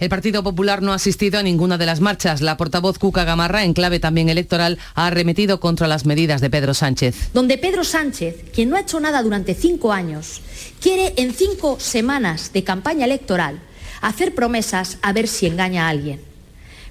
El 0.00 0.08
Partido 0.08 0.42
Popular 0.42 0.82
no 0.82 0.90
ha 0.90 0.96
asistido 0.96 1.38
a 1.38 1.44
ninguna 1.44 1.78
de 1.78 1.86
las 1.86 2.00
marchas. 2.00 2.40
La 2.40 2.56
portavoz 2.56 2.98
Cuca 2.98 3.22
Gamarra, 3.22 3.62
en 3.62 3.74
clave 3.74 4.00
también 4.00 4.28
electoral, 4.28 4.78
ha 4.96 5.06
arremetido 5.06 5.60
contra 5.60 5.86
las 5.86 6.04
medidas 6.04 6.40
de 6.40 6.50
Pedro 6.50 6.74
Sánchez. 6.74 7.30
Donde 7.32 7.58
Pedro 7.58 7.84
Sánchez, 7.84 8.44
quien 8.52 8.70
no 8.70 8.76
ha 8.76 8.80
hecho 8.80 8.98
nada 8.98 9.22
durante 9.22 9.54
cinco 9.54 9.92
años, 9.92 10.40
quiere 10.80 11.14
en 11.16 11.32
cinco 11.32 11.78
semanas 11.78 12.52
de 12.52 12.64
campaña 12.64 13.04
electoral 13.04 13.60
hacer 14.00 14.34
promesas 14.34 14.98
a 15.00 15.12
ver 15.12 15.28
si 15.28 15.46
engaña 15.46 15.86
a 15.86 15.90
alguien. 15.90 16.20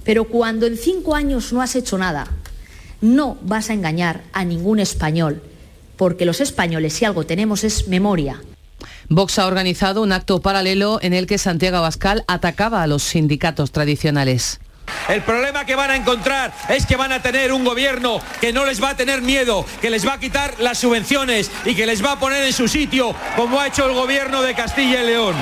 Pero 0.05 0.23
cuando 0.23 0.65
en 0.65 0.77
cinco 0.77 1.13
años 1.13 1.51
no 1.51 1.61
has 1.61 1.75
hecho 1.75 1.97
nada, 1.97 2.27
no 3.01 3.37
vas 3.41 3.69
a 3.69 3.73
engañar 3.73 4.23
a 4.31 4.45
ningún 4.45 4.79
español, 4.79 5.43
porque 5.97 6.25
los 6.25 6.39
españoles 6.39 6.93
si 6.93 7.03
algo 7.03 7.25
tenemos 7.25 7.65
es 7.65 7.89
memoria 7.89 8.41
Vox 9.09 9.39
ha 9.39 9.47
organizado 9.47 10.01
un 10.01 10.11
acto 10.11 10.41
paralelo 10.41 10.99
en 11.01 11.13
el 11.13 11.27
que 11.27 11.37
Santiago 11.37 11.77
Abascal 11.77 12.23
atacaba 12.27 12.83
a 12.83 12.87
los 12.87 13.03
sindicatos 13.03 13.71
tradicionales. 13.71 14.59
El 15.07 15.21
problema 15.21 15.65
que 15.65 15.75
van 15.75 15.91
a 15.91 15.95
encontrar 15.95 16.53
es 16.69 16.85
que 16.85 16.95
van 16.95 17.11
a 17.11 17.21
tener 17.21 17.51
un 17.51 17.63
gobierno 17.63 18.19
que 18.39 18.53
no 18.53 18.65
les 18.65 18.81
va 18.81 18.91
a 18.91 18.97
tener 18.97 19.21
miedo, 19.21 19.65
que 19.81 19.89
les 19.89 20.07
va 20.07 20.13
a 20.13 20.19
quitar 20.19 20.55
las 20.59 20.77
subvenciones 20.79 21.51
y 21.65 21.75
que 21.75 21.85
les 21.85 22.03
va 22.03 22.13
a 22.13 22.19
poner 22.19 22.43
en 22.43 22.53
su 22.53 22.67
sitio, 22.67 23.15
como 23.35 23.59
ha 23.59 23.67
hecho 23.67 23.85
el 23.85 23.93
gobierno 23.93 24.41
de 24.41 24.53
Castilla 24.53 25.03
y 25.03 25.07
León. 25.07 25.35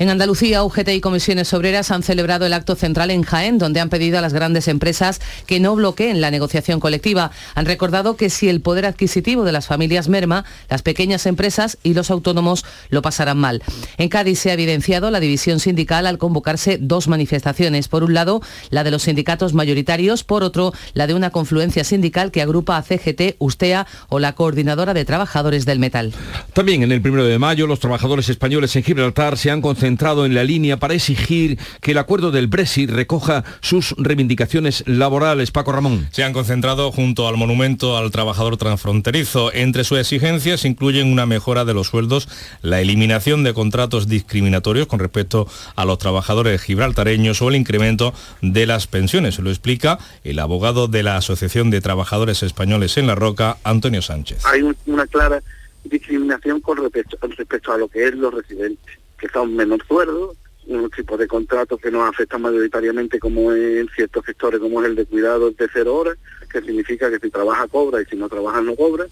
En 0.00 0.10
Andalucía, 0.10 0.62
UGT 0.62 0.90
y 0.90 1.00
comisiones 1.00 1.52
obreras 1.52 1.90
han 1.90 2.04
celebrado 2.04 2.46
el 2.46 2.52
acto 2.52 2.76
central 2.76 3.10
en 3.10 3.24
Jaén, 3.24 3.58
donde 3.58 3.80
han 3.80 3.88
pedido 3.88 4.16
a 4.16 4.20
las 4.20 4.32
grandes 4.32 4.68
empresas 4.68 5.20
que 5.44 5.58
no 5.58 5.74
bloqueen 5.74 6.20
la 6.20 6.30
negociación 6.30 6.78
colectiva. 6.78 7.32
Han 7.56 7.66
recordado 7.66 8.16
que 8.16 8.30
si 8.30 8.48
el 8.48 8.60
poder 8.60 8.86
adquisitivo 8.86 9.42
de 9.42 9.50
las 9.50 9.66
familias 9.66 10.08
merma, 10.08 10.44
las 10.70 10.82
pequeñas 10.82 11.26
empresas 11.26 11.78
y 11.82 11.94
los 11.94 12.12
autónomos 12.12 12.64
lo 12.90 13.02
pasarán 13.02 13.38
mal. 13.38 13.60
En 13.96 14.08
Cádiz 14.08 14.38
se 14.38 14.50
ha 14.50 14.52
evidenciado 14.52 15.10
la 15.10 15.18
división 15.18 15.58
sindical 15.58 16.06
al 16.06 16.18
convocarse 16.18 16.78
dos 16.80 17.08
manifestaciones. 17.08 17.88
Por 17.88 18.04
un 18.04 18.14
lado, 18.14 18.40
la 18.70 18.84
de 18.84 18.92
los 18.92 19.02
sindicatos 19.02 19.52
mayoritarios, 19.52 20.22
por 20.22 20.44
otro, 20.44 20.72
la 20.94 21.08
de 21.08 21.14
una 21.14 21.30
confluencia 21.30 21.82
sindical 21.82 22.30
que 22.30 22.40
agrupa 22.40 22.76
a 22.76 22.82
CGT, 22.82 23.34
USTEA 23.40 23.88
o 24.10 24.20
la 24.20 24.36
Coordinadora 24.36 24.94
de 24.94 25.04
Trabajadores 25.04 25.66
del 25.66 25.80
Metal. 25.80 26.14
También 26.52 26.84
en 26.84 26.92
el 26.92 27.02
primero 27.02 27.24
de 27.24 27.40
mayo, 27.40 27.66
los 27.66 27.80
trabajadores 27.80 28.28
españoles 28.28 28.76
en 28.76 28.84
Gibraltar 28.84 29.36
se 29.36 29.50
han 29.50 29.60
concentrado 29.60 29.87
entrado 29.88 30.24
en 30.24 30.34
la 30.34 30.44
línea 30.44 30.78
para 30.78 30.94
exigir 30.94 31.58
que 31.80 31.90
el 31.90 31.98
acuerdo 31.98 32.30
del 32.30 32.46
Brexit 32.46 32.90
recoja 32.90 33.44
sus 33.60 33.94
reivindicaciones 33.98 34.84
laborales. 34.86 35.50
Paco 35.50 35.72
Ramón. 35.72 36.08
Se 36.12 36.24
han 36.24 36.32
concentrado 36.32 36.92
junto 36.92 37.26
al 37.26 37.36
monumento 37.36 37.96
al 37.96 38.10
trabajador 38.10 38.56
transfronterizo. 38.56 39.52
Entre 39.52 39.84
sus 39.84 39.98
exigencias 39.98 40.64
incluyen 40.64 41.10
una 41.10 41.26
mejora 41.26 41.64
de 41.64 41.74
los 41.74 41.88
sueldos, 41.88 42.28
la 42.62 42.80
eliminación 42.80 43.42
de 43.42 43.54
contratos 43.54 44.08
discriminatorios 44.08 44.86
con 44.86 44.98
respecto 45.00 45.48
a 45.74 45.84
los 45.84 45.98
trabajadores 45.98 46.62
gibraltareños 46.62 47.42
o 47.42 47.48
el 47.48 47.56
incremento 47.56 48.14
de 48.42 48.66
las 48.66 48.86
pensiones. 48.86 49.36
Se 49.36 49.42
lo 49.42 49.50
explica 49.50 49.98
el 50.24 50.38
abogado 50.38 50.88
de 50.88 51.02
la 51.02 51.16
Asociación 51.16 51.70
de 51.70 51.80
Trabajadores 51.80 52.42
Españoles 52.42 52.96
en 52.96 53.06
La 53.06 53.14
Roca, 53.14 53.58
Antonio 53.64 54.02
Sánchez. 54.02 54.44
Hay 54.44 54.62
una 54.86 55.06
clara 55.06 55.42
discriminación 55.84 56.60
con 56.60 56.78
respecto, 56.78 57.16
con 57.18 57.30
respecto 57.30 57.72
a 57.72 57.78
lo 57.78 57.88
que 57.88 58.06
es 58.06 58.14
los 58.14 58.32
residentes 58.32 58.98
que 59.18 59.28
son 59.28 59.54
menos 59.54 59.80
sueldos, 59.86 60.36
un 60.66 60.90
tipo 60.90 61.16
de 61.16 61.26
contratos 61.26 61.80
que 61.80 61.90
nos 61.90 62.08
afectan 62.08 62.42
mayoritariamente 62.42 63.18
como 63.18 63.52
en 63.52 63.88
ciertos 63.94 64.24
sectores 64.24 64.60
como 64.60 64.82
es 64.82 64.88
el 64.88 64.96
de 64.96 65.06
cuidados 65.06 65.56
de 65.56 65.68
cero 65.72 65.96
horas, 65.96 66.18
que 66.50 66.60
significa 66.60 67.10
que 67.10 67.18
si 67.18 67.30
trabaja 67.30 67.66
cobra 67.68 68.02
y 68.02 68.04
si 68.04 68.16
no 68.16 68.28
trabaja 68.28 68.60
no 68.60 68.76
cobra 68.76 69.06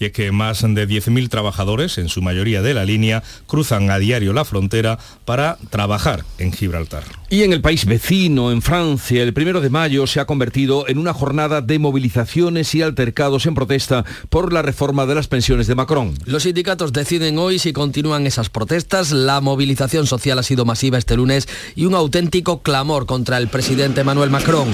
y 0.00 0.06
es 0.06 0.12
que 0.12 0.32
más 0.32 0.62
de 0.62 0.88
10.000 0.88 1.28
trabajadores, 1.28 1.98
en 1.98 2.08
su 2.08 2.22
mayoría 2.22 2.62
de 2.62 2.74
la 2.74 2.84
línea, 2.84 3.22
cruzan 3.46 3.90
a 3.90 3.98
diario 3.98 4.32
la 4.32 4.46
frontera 4.46 4.98
para 5.26 5.58
trabajar 5.68 6.24
en 6.38 6.52
Gibraltar. 6.52 7.04
Y 7.28 7.42
en 7.42 7.52
el 7.52 7.60
país 7.60 7.84
vecino, 7.84 8.50
en 8.50 8.62
Francia, 8.62 9.22
el 9.22 9.34
primero 9.34 9.60
de 9.60 9.68
mayo 9.68 10.06
se 10.06 10.18
ha 10.18 10.24
convertido 10.24 10.88
en 10.88 10.98
una 10.98 11.12
jornada 11.12 11.60
de 11.60 11.78
movilizaciones 11.78 12.74
y 12.74 12.80
altercados 12.80 13.44
en 13.44 13.54
protesta 13.54 14.04
por 14.30 14.54
la 14.54 14.62
reforma 14.62 15.04
de 15.04 15.14
las 15.14 15.28
pensiones 15.28 15.66
de 15.66 15.74
Macron. 15.74 16.14
Los 16.24 16.44
sindicatos 16.44 16.94
deciden 16.94 17.38
hoy 17.38 17.58
si 17.58 17.74
continúan 17.74 18.26
esas 18.26 18.48
protestas. 18.48 19.12
La 19.12 19.42
movilización 19.42 20.06
social 20.06 20.38
ha 20.38 20.42
sido 20.42 20.64
masiva 20.64 20.96
este 20.96 21.16
lunes 21.16 21.46
y 21.76 21.84
un 21.84 21.94
auténtico 21.94 22.62
clamor 22.62 23.04
contra 23.04 23.36
el 23.36 23.48
presidente 23.48 24.00
Emmanuel 24.00 24.30
Macron. 24.30 24.68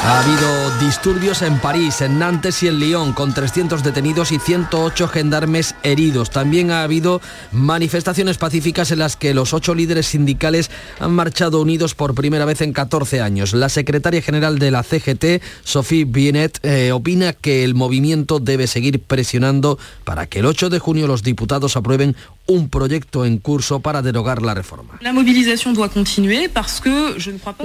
Ha 0.00 0.20
habido 0.20 0.78
disturbios 0.78 1.42
en 1.42 1.58
París, 1.58 2.00
en 2.00 2.18
Nantes 2.18 2.62
y 2.62 2.68
en 2.68 2.78
Lyon, 2.78 3.12
con 3.12 3.34
300 3.34 3.82
detenidos 3.82 4.32
y 4.32 4.38
108 4.38 5.08
gendarmes 5.08 5.74
heridos. 5.82 6.30
También 6.30 6.70
ha 6.70 6.82
habido 6.82 7.20
manifestaciones 7.52 8.38
pacíficas 8.38 8.90
en 8.90 9.00
las 9.00 9.16
que 9.16 9.34
los 9.34 9.52
ocho 9.52 9.74
líderes 9.74 10.06
sindicales 10.06 10.70
han 10.98 11.12
marchado 11.12 11.60
unidos 11.60 11.94
por 11.94 12.14
primera 12.14 12.46
vez 12.46 12.62
en 12.62 12.72
14 12.72 13.20
años. 13.20 13.52
La 13.52 13.68
secretaria 13.68 14.22
general 14.22 14.58
de 14.58 14.70
la 14.70 14.82
CGT, 14.82 15.42
Sophie 15.62 16.04
Bienet, 16.04 16.58
eh, 16.62 16.92
opina 16.92 17.34
que 17.34 17.64
el 17.64 17.74
movimiento 17.74 18.38
debe 18.38 18.66
seguir 18.66 19.02
presionando 19.02 19.78
para 20.04 20.26
que 20.26 20.38
el 20.38 20.46
8 20.46 20.70
de 20.70 20.78
junio 20.78 21.06
los 21.06 21.22
diputados 21.22 21.76
aprueben 21.76 22.16
un 22.48 22.70
proyecto 22.70 23.26
en 23.26 23.38
curso 23.38 23.80
para 23.80 24.00
derogar 24.00 24.40
la 24.42 24.54
reforma. 24.54 24.98
La 25.00 25.12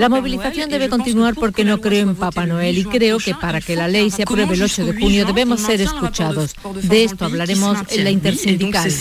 movilización 0.10 0.70
debe 0.70 0.90
continuar 0.90 1.36
porque 1.36 1.64
no 1.64 1.80
creo 1.80 2.10
en 2.10 2.16
Papá 2.16 2.46
Noel 2.46 2.78
y 2.78 2.84
creo 2.84 3.18
que 3.18 3.34
para 3.34 3.62
que 3.62 3.78
la 3.78 3.88
ley 3.88 4.12
se 4.12 4.24
apruebe 4.24 4.54
el 4.54 4.62
8 4.62 4.86
de 4.86 4.94
junio 5.00 5.26
debemos 5.26 5.62
ser 5.62 5.80
escuchados. 5.80 6.54
De 6.82 7.06
esto 7.06 7.26
hablaremos 7.26 7.78
en 7.90 8.04
la 8.04 8.10
intersindical. 8.12 8.92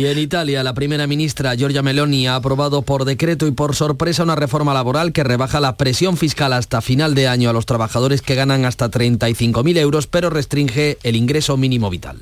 Y 0.00 0.06
en 0.06 0.18
Italia, 0.18 0.64
la 0.64 0.74
primera 0.74 1.06
ministra 1.06 1.54
Giorgia 1.54 1.82
Meloni 1.82 2.26
ha 2.26 2.34
aprobado 2.34 2.82
por 2.82 3.04
decreto 3.04 3.46
y 3.46 3.52
por 3.52 3.76
sorpresa 3.76 4.24
una 4.24 4.34
reforma 4.34 4.74
laboral 4.74 5.12
que 5.12 5.22
rebaja 5.22 5.60
la 5.60 5.76
presión 5.76 6.16
fiscal 6.16 6.52
hasta 6.52 6.80
final 6.80 7.14
de 7.14 7.28
año 7.28 7.50
a 7.50 7.52
los 7.52 7.66
trabajadores 7.66 8.20
que 8.20 8.34
ganan 8.34 8.64
hasta 8.64 8.90
35.000 8.90 9.78
euros, 9.78 10.08
pero 10.08 10.28
restringe 10.28 10.98
el 11.04 11.14
ingreso 11.14 11.56
mínimo 11.56 11.88
vital. 11.88 12.20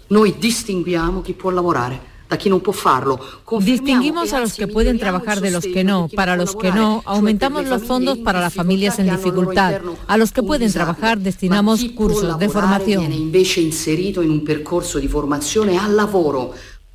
Distinguimos 3.61 4.33
a 4.33 4.41
los 4.41 4.55
que 4.55 4.69
pueden 4.69 4.99
trabajar 4.99 5.41
de 5.41 5.51
los 5.51 5.65
que 5.65 5.83
no. 5.85 6.09
Para 6.15 6.37
los 6.37 6.55
que 6.55 6.71
no, 6.71 7.03
aumentamos 7.05 7.67
los 7.67 7.83
fondos 7.83 8.19
para 8.19 8.41
las 8.41 8.55
familias 8.55 8.99
en 8.99 9.11
dificultad. 9.11 9.81
A 10.07 10.17
los 10.17 10.33
que 10.33 10.43
pueden 10.43 10.73
trabajar 10.73 11.19
destinamos 11.19 11.85
cursos 11.97 12.39
de 12.39 12.49
formación. 12.49 13.33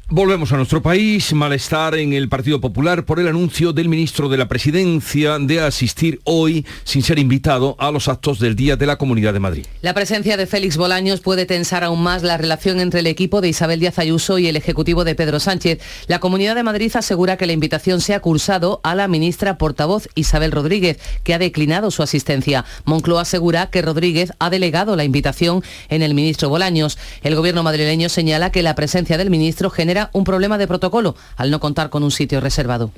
Volvemos 0.08 0.52
a 0.52 0.58
nuestro 0.58 0.84
país, 0.84 1.34
malestar 1.34 1.96
en 1.96 2.14
el 2.14 2.30
Partido 2.30 2.62
Popular 2.62 3.06
por 3.06 3.20
el 3.20 3.28
anuncio 3.28 3.74
del 3.74 3.90
ministro 3.90 4.30
de 4.30 4.38
la 4.38 4.48
Presidencia 4.48 5.40
de 5.40 5.62
asistir 5.62 6.20
hoy, 6.26 6.64
sin 6.84 7.02
ser 7.02 7.18
invitado, 7.18 7.76
a 7.80 7.90
los 7.90 8.08
actos 8.08 8.38
del 8.38 8.56
Día 8.56 8.76
de 8.76 8.86
la 8.86 9.00
Comunidad 9.00 9.34
de 9.34 9.40
Madrid. 9.40 9.66
La 9.82 9.96
presencia 9.96 10.38
de 10.38 10.46
Félix 10.46 10.78
Bolaños 10.78 11.22
puede 11.22 11.48
tensar 11.48 11.84
aún 11.84 12.04
más 12.04 12.22
la 12.22 12.38
relación 12.38 12.80
entre 12.82 13.00
el 13.00 13.08
equipo 13.08 13.42
de 13.42 13.50
Isabel 13.50 13.80
Díaz 13.80 13.98
Ayuso 13.98 14.38
y 14.38 14.46
el 14.46 14.56
Ejecutivo 14.56 15.06
de 15.06 15.16
Pedro 15.16 15.40
Sánchez. 15.40 15.80
La 16.06 16.20
Comunidad 16.20 16.54
de 16.54 16.62
Madrid 16.62 16.92
asegura 16.96 17.38
que 17.38 17.48
la 17.48 17.54
invitación 17.54 18.00
se 18.00 18.14
ha 18.14 18.20
cursado 18.20 18.82
a 18.84 18.94
la 18.94 19.08
ministra 19.08 19.58
portavoz 19.58 20.08
Isabel 20.14 20.52
Rodríguez, 20.52 21.00
que 21.24 21.34
ha 21.34 21.40
declinado 21.40 21.90
su 21.90 22.04
asistencia. 22.04 22.64
Moncloa 22.84 23.24
asegura 23.24 23.72
que 23.72 23.82
Rodríguez 23.82 24.34
ha 24.38 24.52
delegado 24.52 24.96
la 24.96 25.04
invitación 25.04 25.64
en 25.90 26.04
el 26.04 26.14
ministro 26.14 26.48
Bolaños. 26.48 27.00
El 27.24 27.36
gobierno 27.36 27.64
madrileño 27.64 28.08
señala 28.08 28.52
que 28.52 28.62
la 28.62 28.76
presencia 28.76 29.18
del 29.18 29.32
ministro 29.32 29.72
genera 29.72 29.95
un 30.14 30.24
problema 30.24 30.58
de 30.58 30.68
protocolo 30.68 31.16
al 31.38 31.52
no 31.52 31.60
contar 31.60 31.90
con 31.90 32.04
un 32.04 32.12
sitio 32.12 32.40
reservado. 32.42 32.92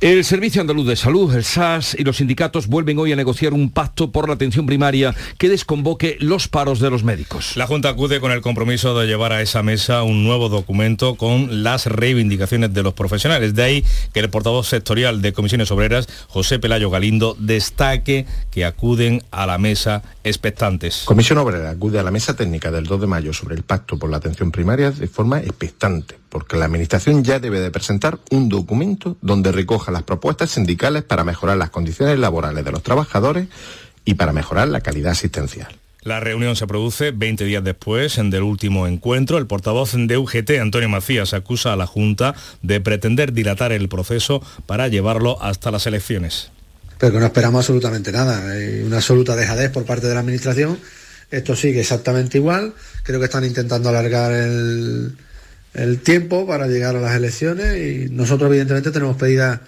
El 0.00 0.24
Servicio 0.24 0.60
Andaluz 0.60 0.86
de 0.86 0.96
Salud, 0.96 1.34
el 1.34 1.44
SAS 1.44 1.96
y 1.98 2.04
los 2.04 2.18
sindicatos 2.18 2.68
vuelven 2.68 2.98
hoy 2.98 3.12
a 3.12 3.16
negociar 3.16 3.52
un 3.52 3.70
pacto 3.70 4.12
por 4.12 4.28
la 4.28 4.34
atención 4.34 4.66
primaria 4.66 5.14
que 5.38 5.48
desconvoque 5.48 6.16
los 6.20 6.48
paros 6.48 6.78
de 6.78 6.90
los 6.90 7.02
médicos. 7.02 7.56
La 7.56 7.66
Junta 7.66 7.88
acude 7.88 8.20
con 8.20 8.30
el 8.30 8.40
compromiso 8.40 8.98
de 8.98 9.06
llevar 9.06 9.32
a 9.32 9.42
esa 9.42 9.62
mesa 9.62 10.02
un 10.02 10.24
nuevo 10.24 10.48
documento 10.48 11.16
con 11.16 11.62
las 11.62 11.86
reivindicaciones 11.86 12.72
de 12.72 12.82
los 12.82 12.94
profesionales. 12.94 13.54
De 13.54 13.62
ahí 13.62 13.84
que 14.12 14.20
el 14.20 14.30
portavoz 14.30 14.68
sectorial 14.68 15.20
de 15.20 15.32
Comisiones 15.32 15.70
Obreras, 15.70 16.08
José 16.28 16.58
Pelayo 16.58 16.90
Galindo, 16.90 17.36
destaque 17.38 18.26
que 18.50 18.64
acuden 18.64 19.22
a 19.30 19.46
la 19.46 19.58
mesa 19.58 20.02
expectantes. 20.24 21.02
Comisión 21.04 21.38
Obrera 21.38 21.70
acude 21.70 21.98
a 21.98 22.02
la 22.02 22.10
mesa 22.10 22.36
técnica 22.36 22.70
del 22.70 22.84
2 22.84 23.00
de 23.00 23.06
mayo 23.06 23.32
sobre 23.32 23.56
el 23.56 23.62
pacto 23.62 23.98
por 23.98 24.10
la 24.10 24.18
atención 24.18 24.50
primaria 24.50 24.90
de 24.90 25.08
forma 25.08 25.40
expectante, 25.40 26.16
porque 26.28 26.56
la 26.56 26.66
Administración 26.66 27.24
ya 27.24 27.38
debe 27.38 27.60
de 27.60 27.70
presentar 27.70 28.18
un 28.30 28.48
documento 28.48 29.16
donde 29.20 29.52
recoja 29.52 29.92
las 29.92 30.02
propuestas 30.02 30.50
sindicales 30.50 31.02
para 31.02 31.24
mejorar 31.24 31.56
las 31.56 31.70
condiciones 31.70 32.18
laborales 32.18 32.64
de 32.64 32.72
los 32.72 32.82
trabajadores 32.82 33.48
y 34.04 34.14
para 34.14 34.32
mejorar 34.32 34.68
la 34.68 34.80
calidad 34.80 35.12
asistencial. 35.12 35.68
La 36.02 36.20
reunión 36.20 36.56
se 36.56 36.66
produce 36.66 37.10
20 37.10 37.44
días 37.44 37.64
después 37.64 38.16
del 38.16 38.42
último 38.42 38.86
encuentro. 38.86 39.36
El 39.36 39.46
portavoz 39.46 39.92
de 39.94 40.16
UGT, 40.16 40.52
Antonio 40.60 40.88
Macías, 40.88 41.34
acusa 41.34 41.72
a 41.72 41.76
la 41.76 41.86
Junta 41.86 42.34
de 42.62 42.80
pretender 42.80 43.32
dilatar 43.32 43.72
el 43.72 43.88
proceso 43.88 44.42
para 44.66 44.88
llevarlo 44.88 45.42
hasta 45.42 45.70
las 45.70 45.86
elecciones. 45.86 46.50
Pero 46.98 47.12
que 47.12 47.18
no 47.18 47.26
esperamos 47.26 47.58
absolutamente 47.58 48.12
nada. 48.12 48.50
Hay 48.50 48.82
una 48.82 48.96
absoluta 48.96 49.36
dejadez 49.36 49.70
por 49.70 49.84
parte 49.84 50.06
de 50.06 50.14
la 50.14 50.20
Administración. 50.20 50.78
Esto 51.30 51.54
sigue 51.54 51.80
exactamente 51.80 52.38
igual. 52.38 52.74
Creo 53.02 53.18
que 53.18 53.26
están 53.26 53.44
intentando 53.44 53.88
alargar 53.88 54.32
el, 54.32 55.16
el 55.74 56.00
tiempo 56.00 56.46
para 56.46 56.66
llegar 56.66 56.96
a 56.96 57.00
las 57.00 57.14
elecciones 57.16 57.76
y 57.76 58.10
nosotros 58.10 58.48
evidentemente 58.50 58.90
tenemos 58.90 59.16
pedida 59.16 59.62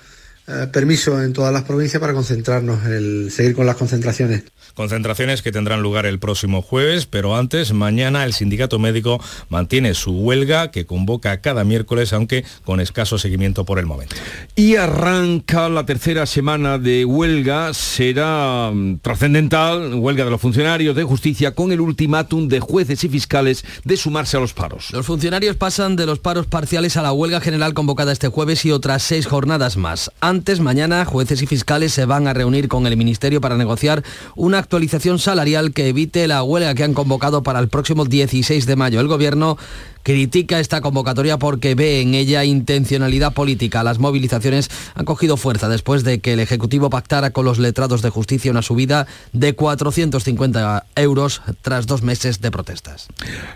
eh, 0.46 0.66
permiso 0.72 1.22
en 1.22 1.32
todas 1.32 1.52
las 1.52 1.62
provincias 1.62 2.00
para 2.00 2.12
concentrarnos, 2.12 2.84
el 2.86 3.30
seguir 3.30 3.54
con 3.54 3.66
las 3.66 3.76
concentraciones. 3.76 4.44
Concentraciones 4.74 5.42
que 5.42 5.52
tendrán 5.52 5.82
lugar 5.82 6.06
el 6.06 6.18
próximo 6.18 6.62
jueves, 6.62 7.06
pero 7.06 7.36
antes, 7.36 7.72
mañana, 7.72 8.24
el 8.24 8.32
sindicato 8.32 8.78
médico 8.78 9.22
mantiene 9.48 9.94
su 9.94 10.12
huelga 10.12 10.70
que 10.70 10.86
convoca 10.86 11.40
cada 11.40 11.64
miércoles, 11.64 12.12
aunque 12.12 12.44
con 12.64 12.80
escaso 12.80 13.18
seguimiento 13.18 13.64
por 13.64 13.78
el 13.78 13.86
momento. 13.86 14.16
Y 14.56 14.76
arranca 14.76 15.68
la 15.68 15.84
tercera 15.86 16.26
semana 16.26 16.78
de 16.78 17.04
huelga, 17.04 17.74
será 17.74 18.70
mm, 18.72 19.00
trascendental, 19.00 19.94
huelga 19.94 20.24
de 20.24 20.30
los 20.30 20.40
funcionarios 20.40 20.96
de 20.96 21.04
justicia, 21.04 21.54
con 21.54 21.72
el 21.72 21.80
ultimátum 21.80 22.48
de 22.48 22.60
jueces 22.60 23.04
y 23.04 23.08
fiscales 23.08 23.64
de 23.84 23.96
sumarse 23.96 24.36
a 24.36 24.40
los 24.40 24.52
paros. 24.52 24.90
Los 24.92 25.06
funcionarios 25.06 25.56
pasan 25.56 25.96
de 25.96 26.06
los 26.06 26.18
paros 26.18 26.46
parciales 26.46 26.96
a 26.96 27.02
la 27.02 27.12
huelga 27.12 27.40
general 27.40 27.74
convocada 27.74 28.12
este 28.12 28.28
jueves 28.28 28.64
y 28.64 28.72
otras 28.72 29.02
seis 29.02 29.26
jornadas 29.26 29.76
más. 29.76 30.10
Antes, 30.20 30.39
mañana, 30.60 31.04
jueces 31.04 31.42
y 31.42 31.46
fiscales 31.46 31.92
se 31.92 32.06
van 32.06 32.26
a 32.26 32.32
reunir 32.32 32.66
con 32.68 32.86
el 32.86 32.96
Ministerio 32.96 33.40
para 33.40 33.56
negociar 33.56 34.02
una 34.34 34.58
actualización 34.58 35.18
salarial 35.18 35.72
que 35.72 35.88
evite 35.88 36.26
la 36.26 36.42
huelga 36.42 36.74
que 36.74 36.82
han 36.82 36.94
convocado 36.94 37.42
para 37.42 37.58
el 37.60 37.68
próximo 37.68 38.06
16 38.06 38.64
de 38.64 38.76
mayo. 38.76 39.00
El 39.00 39.08
Gobierno 39.08 39.58
critica 40.02 40.60
esta 40.60 40.80
convocatoria 40.80 41.38
porque 41.38 41.74
ve 41.74 42.00
en 42.00 42.14
ella 42.14 42.44
intencionalidad 42.44 43.32
política. 43.32 43.82
Las 43.82 43.98
movilizaciones 43.98 44.70
han 44.94 45.04
cogido 45.04 45.36
fuerza 45.36 45.68
después 45.68 46.04
de 46.04 46.20
que 46.20 46.32
el 46.34 46.40
Ejecutivo 46.40 46.90
pactara 46.90 47.30
con 47.30 47.44
los 47.44 47.58
letrados 47.58 48.02
de 48.02 48.10
justicia 48.10 48.50
una 48.50 48.62
subida 48.62 49.06
de 49.32 49.54
450 49.54 50.86
euros 50.96 51.42
tras 51.62 51.86
dos 51.86 52.02
meses 52.02 52.40
de 52.40 52.50
protestas. 52.50 53.08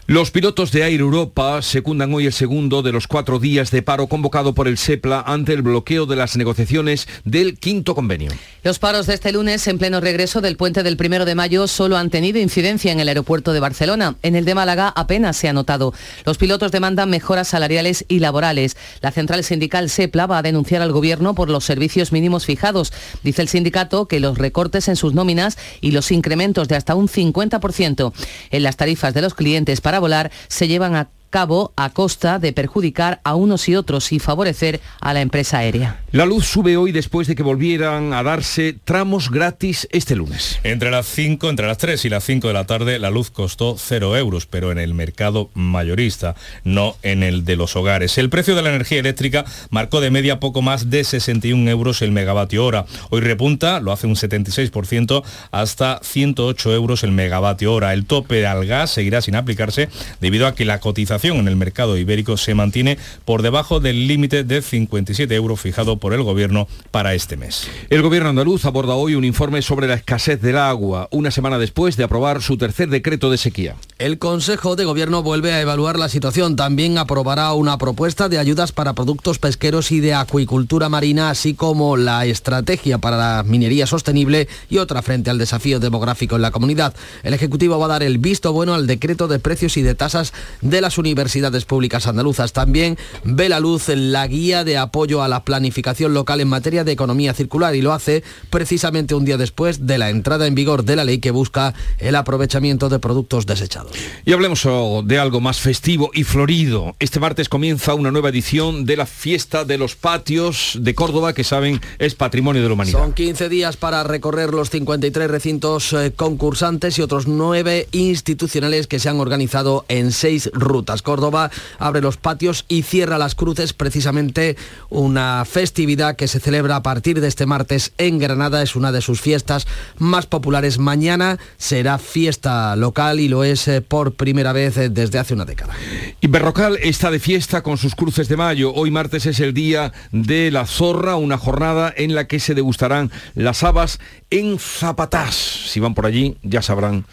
Los 0.06 0.30
pilotos 0.30 0.72
de 0.72 0.82
Air 0.82 1.00
Europa 1.00 1.62
secundan 1.62 2.12
hoy 2.14 2.26
el 2.26 2.32
segundo 2.32 2.82
de 2.82 2.92
los 2.92 3.06
cuatro 3.06 3.38
días 3.38 3.70
de 3.70 3.82
paro 3.82 4.06
convocado 4.06 4.54
por 4.54 4.68
el 4.68 4.78
SEPLA 4.78 5.22
ante 5.26 5.52
el 5.52 5.62
bloqueo 5.62 6.06
de 6.06 6.16
las 6.16 6.36
negociaciones 6.36 7.08
del 7.24 7.58
quinto 7.58 7.94
convenio. 7.94 8.32
Los 8.62 8.78
paros 8.78 9.06
de 9.06 9.14
este 9.14 9.32
lunes 9.32 9.66
en 9.66 9.78
pleno 9.78 10.00
regreso 10.00 10.40
del 10.40 10.56
puente 10.56 10.82
del 10.82 10.96
primero 10.96 11.24
de 11.24 11.34
mayo 11.34 11.66
solo 11.66 11.96
han 11.96 12.10
tenido 12.10 12.38
incidencia 12.38 12.92
en 12.92 13.00
el 13.00 13.08
aeropuerto 13.08 13.52
de 13.52 13.60
Barcelona. 13.60 14.16
En 14.22 14.36
el 14.36 14.44
de 14.44 14.54
Málaga 14.54 14.92
apenas 14.94 15.36
se 15.36 15.48
ha 15.48 15.52
notado. 15.52 15.92
Los 16.24 16.33
pilotos 16.38 16.72
demandan 16.72 17.10
mejoras 17.10 17.48
salariales 17.48 18.04
y 18.08 18.18
laborales. 18.18 18.76
La 19.00 19.10
central 19.10 19.44
sindical 19.44 19.90
SEPLA 19.90 20.26
va 20.26 20.38
a 20.38 20.42
denunciar 20.42 20.82
al 20.82 20.92
gobierno 20.92 21.34
por 21.34 21.50
los 21.50 21.64
servicios 21.64 22.12
mínimos 22.12 22.46
fijados. 22.46 22.92
Dice 23.22 23.42
el 23.42 23.48
sindicato 23.48 24.06
que 24.06 24.20
los 24.20 24.38
recortes 24.38 24.88
en 24.88 24.96
sus 24.96 25.14
nóminas 25.14 25.58
y 25.80 25.90
los 25.90 26.10
incrementos 26.10 26.68
de 26.68 26.76
hasta 26.76 26.94
un 26.94 27.08
50% 27.08 28.12
en 28.50 28.62
las 28.62 28.76
tarifas 28.76 29.14
de 29.14 29.22
los 29.22 29.34
clientes 29.34 29.80
para 29.80 29.98
volar 29.98 30.30
se 30.48 30.68
llevan 30.68 30.96
a 30.96 31.08
cabo 31.34 31.72
a 31.74 31.90
costa 31.90 32.38
de 32.38 32.52
perjudicar 32.52 33.20
a 33.24 33.34
unos 33.34 33.68
y 33.68 33.74
otros 33.74 34.12
y 34.12 34.20
favorecer 34.20 34.80
a 35.00 35.12
la 35.12 35.20
empresa 35.20 35.58
aérea. 35.58 36.00
La 36.12 36.26
luz 36.26 36.46
sube 36.46 36.76
hoy 36.76 36.92
después 36.92 37.26
de 37.26 37.34
que 37.34 37.42
volvieran 37.42 38.12
a 38.12 38.22
darse 38.22 38.76
tramos 38.84 39.32
gratis 39.32 39.88
este 39.90 40.14
lunes. 40.14 40.60
Entre 40.62 40.92
las 40.92 41.06
5, 41.06 41.50
entre 41.50 41.66
las 41.66 41.78
3 41.78 42.04
y 42.04 42.08
las 42.08 42.22
5 42.22 42.46
de 42.46 42.54
la 42.54 42.66
tarde 42.66 43.00
la 43.00 43.10
luz 43.10 43.32
costó 43.32 43.74
0 43.76 44.16
euros, 44.16 44.46
pero 44.46 44.70
en 44.70 44.78
el 44.78 44.94
mercado 44.94 45.50
mayorista, 45.54 46.36
no 46.62 46.94
en 47.02 47.24
el 47.24 47.44
de 47.44 47.56
los 47.56 47.74
hogares. 47.74 48.16
El 48.16 48.30
precio 48.30 48.54
de 48.54 48.62
la 48.62 48.70
energía 48.70 49.00
eléctrica 49.00 49.44
marcó 49.70 50.00
de 50.00 50.12
media 50.12 50.38
poco 50.38 50.62
más 50.62 50.88
de 50.88 51.02
61 51.02 51.68
euros 51.68 52.00
el 52.00 52.12
megavatio 52.12 52.64
hora. 52.64 52.86
Hoy 53.10 53.22
repunta, 53.22 53.80
lo 53.80 53.90
hace 53.90 54.06
un 54.06 54.14
76%, 54.14 55.24
hasta 55.50 55.98
108 56.00 56.72
euros 56.74 57.02
el 57.02 57.10
megavatio 57.10 57.74
hora. 57.74 57.92
El 57.92 58.06
tope 58.06 58.46
al 58.46 58.66
gas 58.66 58.92
seguirá 58.92 59.20
sin 59.20 59.34
aplicarse 59.34 59.88
debido 60.20 60.46
a 60.46 60.54
que 60.54 60.64
la 60.64 60.78
cotización 60.78 61.23
en 61.32 61.48
el 61.48 61.56
mercado 61.56 61.96
ibérico 61.96 62.36
se 62.36 62.54
mantiene 62.54 62.98
por 63.24 63.40
debajo 63.40 63.80
del 63.80 64.06
límite 64.06 64.44
de 64.44 64.60
57 64.60 65.34
euros 65.34 65.58
fijado 65.58 65.96
por 65.96 66.12
el 66.12 66.22
Gobierno 66.22 66.68
para 66.90 67.14
este 67.14 67.38
mes. 67.38 67.66
El 67.88 68.02
Gobierno 68.02 68.28
andaluz 68.28 68.66
aborda 68.66 68.94
hoy 68.94 69.14
un 69.14 69.24
informe 69.24 69.62
sobre 69.62 69.86
la 69.86 69.94
escasez 69.94 70.40
del 70.42 70.58
agua, 70.58 71.08
una 71.10 71.30
semana 71.30 71.58
después 71.58 71.96
de 71.96 72.04
aprobar 72.04 72.42
su 72.42 72.58
tercer 72.58 72.90
decreto 72.90 73.30
de 73.30 73.38
sequía. 73.38 73.76
El 74.04 74.18
Consejo 74.18 74.76
de 74.76 74.84
Gobierno 74.84 75.22
vuelve 75.22 75.54
a 75.54 75.62
evaluar 75.62 75.98
la 75.98 76.10
situación. 76.10 76.56
También 76.56 76.98
aprobará 76.98 77.54
una 77.54 77.78
propuesta 77.78 78.28
de 78.28 78.36
ayudas 78.38 78.70
para 78.70 78.92
productos 78.92 79.38
pesqueros 79.38 79.90
y 79.92 80.00
de 80.00 80.12
acuicultura 80.12 80.90
marina, 80.90 81.30
así 81.30 81.54
como 81.54 81.96
la 81.96 82.26
estrategia 82.26 82.98
para 82.98 83.16
la 83.16 83.42
minería 83.44 83.86
sostenible 83.86 84.46
y 84.68 84.76
otra 84.76 85.00
frente 85.00 85.30
al 85.30 85.38
desafío 85.38 85.80
demográfico 85.80 86.36
en 86.36 86.42
la 86.42 86.50
comunidad. 86.50 86.94
El 87.22 87.32
Ejecutivo 87.32 87.78
va 87.78 87.86
a 87.86 87.88
dar 87.88 88.02
el 88.02 88.18
visto 88.18 88.52
bueno 88.52 88.74
al 88.74 88.86
decreto 88.86 89.26
de 89.26 89.38
precios 89.38 89.78
y 89.78 89.82
de 89.82 89.94
tasas 89.94 90.34
de 90.60 90.82
las 90.82 90.98
universidades 90.98 91.64
públicas 91.64 92.06
andaluzas. 92.06 92.52
También 92.52 92.98
ve 93.24 93.48
la 93.48 93.58
luz 93.58 93.88
la 93.88 94.26
guía 94.26 94.64
de 94.64 94.76
apoyo 94.76 95.22
a 95.22 95.28
la 95.28 95.44
planificación 95.44 96.12
local 96.12 96.42
en 96.42 96.48
materia 96.48 96.84
de 96.84 96.92
economía 96.92 97.32
circular 97.32 97.74
y 97.74 97.80
lo 97.80 97.94
hace 97.94 98.22
precisamente 98.50 99.14
un 99.14 99.24
día 99.24 99.38
después 99.38 99.86
de 99.86 99.96
la 99.96 100.10
entrada 100.10 100.46
en 100.46 100.54
vigor 100.54 100.84
de 100.84 100.96
la 100.96 101.04
ley 101.04 101.20
que 101.20 101.30
busca 101.30 101.72
el 101.96 102.16
aprovechamiento 102.16 102.90
de 102.90 102.98
productos 102.98 103.46
desechados. 103.46 103.93
Y 104.24 104.32
hablemos 104.32 104.64
oh, 104.66 105.02
de 105.04 105.18
algo 105.18 105.40
más 105.40 105.60
festivo 105.60 106.10
y 106.14 106.24
florido. 106.24 106.96
Este 106.98 107.20
martes 107.20 107.48
comienza 107.48 107.94
una 107.94 108.10
nueva 108.10 108.30
edición 108.30 108.86
de 108.86 108.96
la 108.96 109.06
fiesta 109.06 109.64
de 109.64 109.78
los 109.78 109.96
patios 109.96 110.78
de 110.80 110.94
Córdoba, 110.94 111.32
que 111.32 111.44
saben 111.44 111.80
es 111.98 112.14
patrimonio 112.14 112.62
de 112.62 112.68
la 112.68 112.74
humanidad. 112.74 112.98
Son 112.98 113.12
15 113.12 113.48
días 113.48 113.76
para 113.76 114.02
recorrer 114.02 114.50
los 114.50 114.70
53 114.70 115.30
recintos 115.30 115.92
eh, 115.92 116.12
concursantes 116.14 116.98
y 116.98 117.02
otros 117.02 117.26
9 117.26 117.88
institucionales 117.92 118.86
que 118.86 118.98
se 118.98 119.08
han 119.08 119.20
organizado 119.20 119.84
en 119.88 120.12
6 120.12 120.50
rutas. 120.54 121.02
Córdoba 121.02 121.50
abre 121.78 122.00
los 122.00 122.16
patios 122.16 122.64
y 122.68 122.82
cierra 122.82 123.18
las 123.18 123.34
cruces, 123.34 123.72
precisamente 123.72 124.56
una 124.90 125.44
festividad 125.44 126.16
que 126.16 126.28
se 126.28 126.40
celebra 126.40 126.76
a 126.76 126.82
partir 126.82 127.20
de 127.20 127.28
este 127.28 127.46
martes 127.46 127.92
en 127.98 128.18
Granada. 128.18 128.62
Es 128.62 128.76
una 128.76 128.92
de 128.92 129.00
sus 129.00 129.20
fiestas 129.20 129.66
más 129.98 130.26
populares. 130.26 130.78
Mañana 130.78 131.38
será 131.56 131.98
fiesta 131.98 132.76
local 132.76 133.20
y 133.20 133.28
lo 133.28 133.44
es 133.44 133.68
eh, 133.68 133.73
por 133.80 134.14
primera 134.14 134.52
vez 134.52 134.76
eh, 134.76 134.88
desde 134.88 135.18
hace 135.18 135.34
una 135.34 135.44
década. 135.44 135.74
Y 136.20 136.26
Berrocal 136.26 136.78
está 136.82 137.10
de 137.10 137.20
fiesta 137.20 137.62
con 137.62 137.78
sus 137.78 137.94
cruces 137.94 138.28
de 138.28 138.36
mayo. 138.36 138.72
Hoy 138.74 138.90
martes 138.90 139.26
es 139.26 139.40
el 139.40 139.54
día 139.54 139.92
de 140.12 140.50
la 140.50 140.66
zorra, 140.66 141.16
una 141.16 141.38
jornada 141.38 141.92
en 141.96 142.14
la 142.14 142.26
que 142.26 142.40
se 142.40 142.54
degustarán 142.54 143.10
las 143.34 143.62
habas 143.62 144.00
en 144.30 144.58
zapatás. 144.58 145.34
Si 145.34 145.80
van 145.80 145.94
por 145.94 146.06
allí 146.06 146.36
ya 146.42 146.62
sabrán 146.62 147.04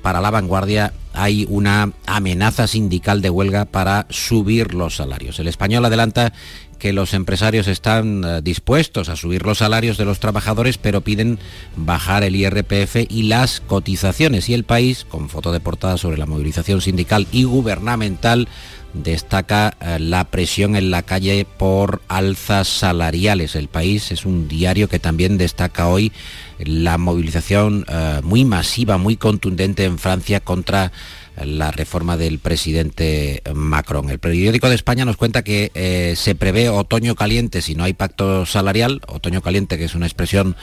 para 0.01 0.21
la 0.21 0.31
vanguardia 0.31 0.93
hay 1.13 1.45
una 1.49 1.91
amenaza 2.05 2.67
sindical 2.67 3.21
de 3.21 3.29
huelga 3.29 3.65
para 3.65 4.05
subir 4.09 4.73
los 4.73 4.97
salarios. 4.97 5.39
El 5.39 5.47
español 5.47 5.85
adelanta 5.85 6.33
que 6.79 6.93
los 6.93 7.13
empresarios 7.13 7.67
están 7.67 8.23
eh, 8.23 8.41
dispuestos 8.41 9.09
a 9.09 9.15
subir 9.15 9.45
los 9.45 9.59
salarios 9.59 9.97
de 9.97 10.05
los 10.05 10.19
trabajadores, 10.19 10.77
pero 10.77 11.01
piden 11.01 11.37
bajar 11.75 12.23
el 12.23 12.35
IRPF 12.35 13.05
y 13.07 13.23
las 13.23 13.59
cotizaciones. 13.59 14.49
Y 14.49 14.55
el 14.55 14.63
país, 14.63 15.05
con 15.07 15.29
foto 15.29 15.51
de 15.51 15.59
portada 15.59 15.97
sobre 15.97 16.17
la 16.17 16.25
movilización 16.25 16.81
sindical 16.81 17.27
y 17.31 17.43
gubernamental, 17.43 18.47
destaca 18.93 19.77
eh, 19.79 19.99
la 19.99 20.25
presión 20.25 20.75
en 20.75 20.91
la 20.91 21.03
calle 21.03 21.45
por 21.45 22.01
alzas 22.07 22.67
salariales. 22.67 23.55
El 23.55 23.67
país 23.67 24.11
es 24.11 24.25
un 24.25 24.47
diario 24.47 24.89
que 24.89 24.99
también 24.99 25.37
destaca 25.37 25.87
hoy 25.87 26.11
la 26.57 26.97
movilización 26.97 27.85
eh, 27.87 28.21
muy 28.23 28.45
masiva, 28.45 28.97
muy 28.97 29.15
contundente 29.15 29.85
en 29.85 29.99
Francia 29.99 30.39
contra 30.39 30.91
la 31.45 31.71
reforma 31.71 32.17
del 32.17 32.39
presidente 32.39 33.41
Macron. 33.53 34.09
El 34.09 34.19
periódico 34.19 34.69
de 34.69 34.75
España 34.75 35.05
nos 35.05 35.17
cuenta 35.17 35.43
que 35.43 35.71
eh, 35.73 36.13
se 36.15 36.35
prevé 36.35 36.69
otoño 36.69 37.15
caliente 37.15 37.61
si 37.61 37.75
no 37.75 37.83
hay 37.83 37.93
pacto 37.93 38.45
salarial, 38.45 39.01
otoño 39.07 39.41
caliente 39.41 39.77
que 39.77 39.85
es 39.85 39.95
una 39.95 40.05
expresión 40.05 40.55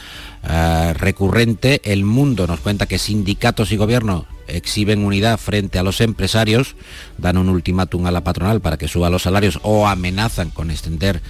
eh, 0.49 0.95
recurrente. 0.95 1.81
El 1.85 2.05
mundo 2.05 2.47
nos 2.47 2.61
cuenta 2.61 2.87
que 2.87 2.99
sindicatos 2.99 3.73
y 3.73 3.77
gobierno 3.77 4.27
exhiben 4.49 5.05
unidad 5.05 5.39
frente 5.39 5.79
a 5.79 5.83
los 5.83 6.01
empresarios, 6.01 6.77
dan 7.19 7.39
un 7.39 7.49
ultimátum 7.49 8.07
a 8.07 8.11
la 8.11 8.25
patronal 8.25 8.61
para 8.61 8.77
que 8.77 8.89
suba 8.89 9.11
los 9.11 9.23
salarios 9.23 9.59
o 9.63 9.89
amenazan 9.89 10.51
con 10.51 10.71
extender 10.71 11.21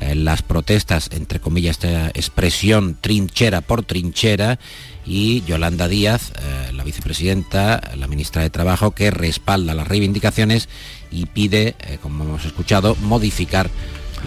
eh, 0.00 0.14
las 0.14 0.42
protestas, 0.42 1.10
entre 1.12 1.38
comillas, 1.38 1.76
esta 1.76 2.08
expresión 2.08 2.96
trinchera 3.00 3.60
por 3.60 3.84
trinchera, 3.84 4.58
y 5.04 5.42
Yolanda 5.42 5.88
Díaz, 5.88 6.32
eh, 6.38 6.72
la 6.72 6.84
vicepresidenta, 6.84 7.80
la 7.96 8.06
ministra 8.06 8.42
de 8.42 8.50
Trabajo, 8.50 8.92
que 8.92 9.10
respalda 9.10 9.74
las 9.74 9.88
reivindicaciones 9.88 10.68
y 11.10 11.26
pide, 11.26 11.74
eh, 11.80 11.98
como 12.00 12.24
hemos 12.24 12.44
escuchado, 12.44 12.96
modificar 13.02 13.70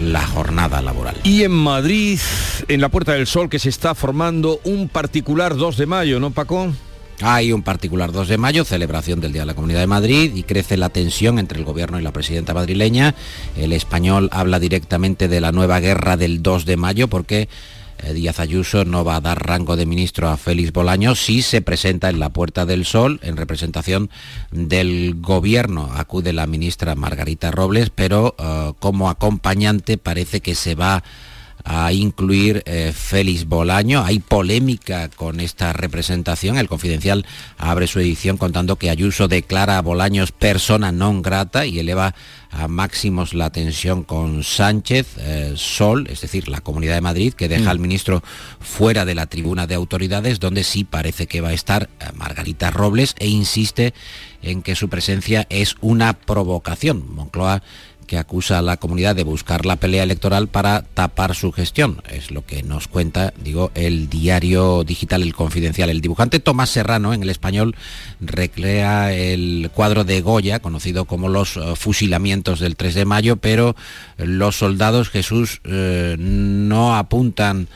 la 0.00 0.26
jornada 0.26 0.82
laboral. 0.82 1.16
Y 1.24 1.42
en 1.42 1.52
Madrid, 1.52 2.18
en 2.68 2.80
la 2.80 2.90
Puerta 2.90 3.12
del 3.12 3.26
Sol, 3.26 3.48
que 3.48 3.58
se 3.58 3.70
está 3.70 3.94
formando 3.94 4.60
un 4.64 4.88
particular 4.88 5.56
2 5.56 5.76
de 5.76 5.86
mayo, 5.86 6.20
¿no, 6.20 6.30
Paco? 6.30 6.72
Hay 7.22 7.50
un 7.50 7.62
particular 7.62 8.12
2 8.12 8.28
de 8.28 8.36
mayo, 8.36 8.64
celebración 8.64 9.20
del 9.20 9.32
Día 9.32 9.42
de 9.42 9.46
la 9.46 9.54
Comunidad 9.54 9.80
de 9.80 9.86
Madrid, 9.86 10.32
y 10.34 10.42
crece 10.42 10.76
la 10.76 10.90
tensión 10.90 11.38
entre 11.38 11.58
el 11.58 11.64
gobierno 11.64 11.98
y 11.98 12.02
la 12.02 12.12
presidenta 12.12 12.52
madrileña. 12.52 13.14
El 13.56 13.72
español 13.72 14.28
habla 14.32 14.58
directamente 14.58 15.26
de 15.28 15.40
la 15.40 15.50
nueva 15.50 15.80
guerra 15.80 16.18
del 16.18 16.42
2 16.42 16.66
de 16.66 16.76
mayo 16.76 17.08
porque 17.08 17.48
Díaz 18.12 18.40
Ayuso 18.40 18.84
no 18.84 19.04
va 19.04 19.16
a 19.16 19.20
dar 19.20 19.46
rango 19.46 19.76
de 19.76 19.86
ministro 19.86 20.28
a 20.28 20.36
Félix 20.36 20.72
Bolaño 20.72 21.14
si 21.14 21.42
se 21.42 21.60
presenta 21.62 22.08
en 22.08 22.20
la 22.20 22.30
Puerta 22.30 22.66
del 22.66 22.84
Sol 22.84 23.20
en 23.22 23.36
representación 23.36 24.10
del 24.50 25.14
gobierno. 25.20 25.90
Acude 25.94 26.32
la 26.32 26.46
ministra 26.46 26.94
Margarita 26.94 27.50
Robles, 27.50 27.90
pero 27.90 28.34
eh, 28.38 28.72
como 28.78 29.10
acompañante 29.10 29.98
parece 29.98 30.40
que 30.40 30.54
se 30.54 30.74
va 30.74 31.02
incluir 31.92 32.62
eh, 32.66 32.92
Félix 32.94 33.46
Bolaño. 33.46 34.04
Hay 34.04 34.20
polémica 34.20 35.08
con 35.08 35.40
esta 35.40 35.72
representación. 35.72 36.58
El 36.58 36.68
Confidencial 36.68 37.26
abre 37.58 37.86
su 37.86 38.00
edición 38.00 38.36
contando 38.36 38.76
que 38.76 38.90
Ayuso 38.90 39.28
declara 39.28 39.78
a 39.78 39.82
Bolaños 39.82 40.32
persona 40.32 40.92
non 40.92 41.22
grata 41.22 41.66
y 41.66 41.78
eleva 41.78 42.14
a 42.50 42.68
máximos 42.68 43.34
la 43.34 43.50
tensión 43.50 44.04
con 44.04 44.42
Sánchez, 44.42 45.18
eh, 45.18 45.52
Sol, 45.56 46.06
es 46.08 46.20
decir, 46.20 46.48
la 46.48 46.60
Comunidad 46.60 46.94
de 46.94 47.00
Madrid, 47.00 47.34
que 47.34 47.48
deja 47.48 47.70
al 47.70 47.78
mm. 47.78 47.82
ministro 47.82 48.22
fuera 48.60 49.04
de 49.04 49.14
la 49.14 49.26
tribuna 49.26 49.66
de 49.66 49.74
autoridades, 49.74 50.40
donde 50.40 50.64
sí 50.64 50.84
parece 50.84 51.26
que 51.26 51.40
va 51.40 51.48
a 51.50 51.52
estar 51.52 51.90
eh, 52.00 52.06
Margarita 52.14 52.70
Robles 52.70 53.14
e 53.18 53.28
insiste 53.28 53.92
en 54.42 54.62
que 54.62 54.76
su 54.76 54.88
presencia 54.88 55.46
es 55.50 55.76
una 55.80 56.14
provocación. 56.14 57.04
Moncloa 57.14 57.62
que 58.06 58.18
acusa 58.18 58.58
a 58.58 58.62
la 58.62 58.76
comunidad 58.76 59.14
de 59.14 59.24
buscar 59.24 59.66
la 59.66 59.76
pelea 59.76 60.02
electoral 60.02 60.48
para 60.48 60.82
tapar 60.82 61.34
su 61.34 61.52
gestión. 61.52 62.02
Es 62.08 62.30
lo 62.30 62.46
que 62.46 62.62
nos 62.62 62.88
cuenta, 62.88 63.34
digo, 63.42 63.70
el 63.74 64.08
diario 64.08 64.84
digital 64.84 65.22
El 65.22 65.34
Confidencial. 65.34 65.90
El 65.90 66.00
dibujante 66.00 66.40
Tomás 66.40 66.70
Serrano, 66.70 67.12
en 67.12 67.22
el 67.22 67.30
español, 67.30 67.76
recrea 68.20 69.12
el 69.12 69.70
cuadro 69.74 70.04
de 70.04 70.20
Goya, 70.20 70.60
conocido 70.60 71.04
como 71.04 71.28
los 71.28 71.56
eh, 71.56 71.60
fusilamientos 71.76 72.60
del 72.60 72.76
3 72.76 72.94
de 72.94 73.04
mayo, 73.04 73.36
pero 73.36 73.76
los 74.16 74.56
soldados 74.56 75.10
Jesús 75.10 75.60
eh, 75.64 76.16
no 76.18 76.96
apuntan 76.96 77.68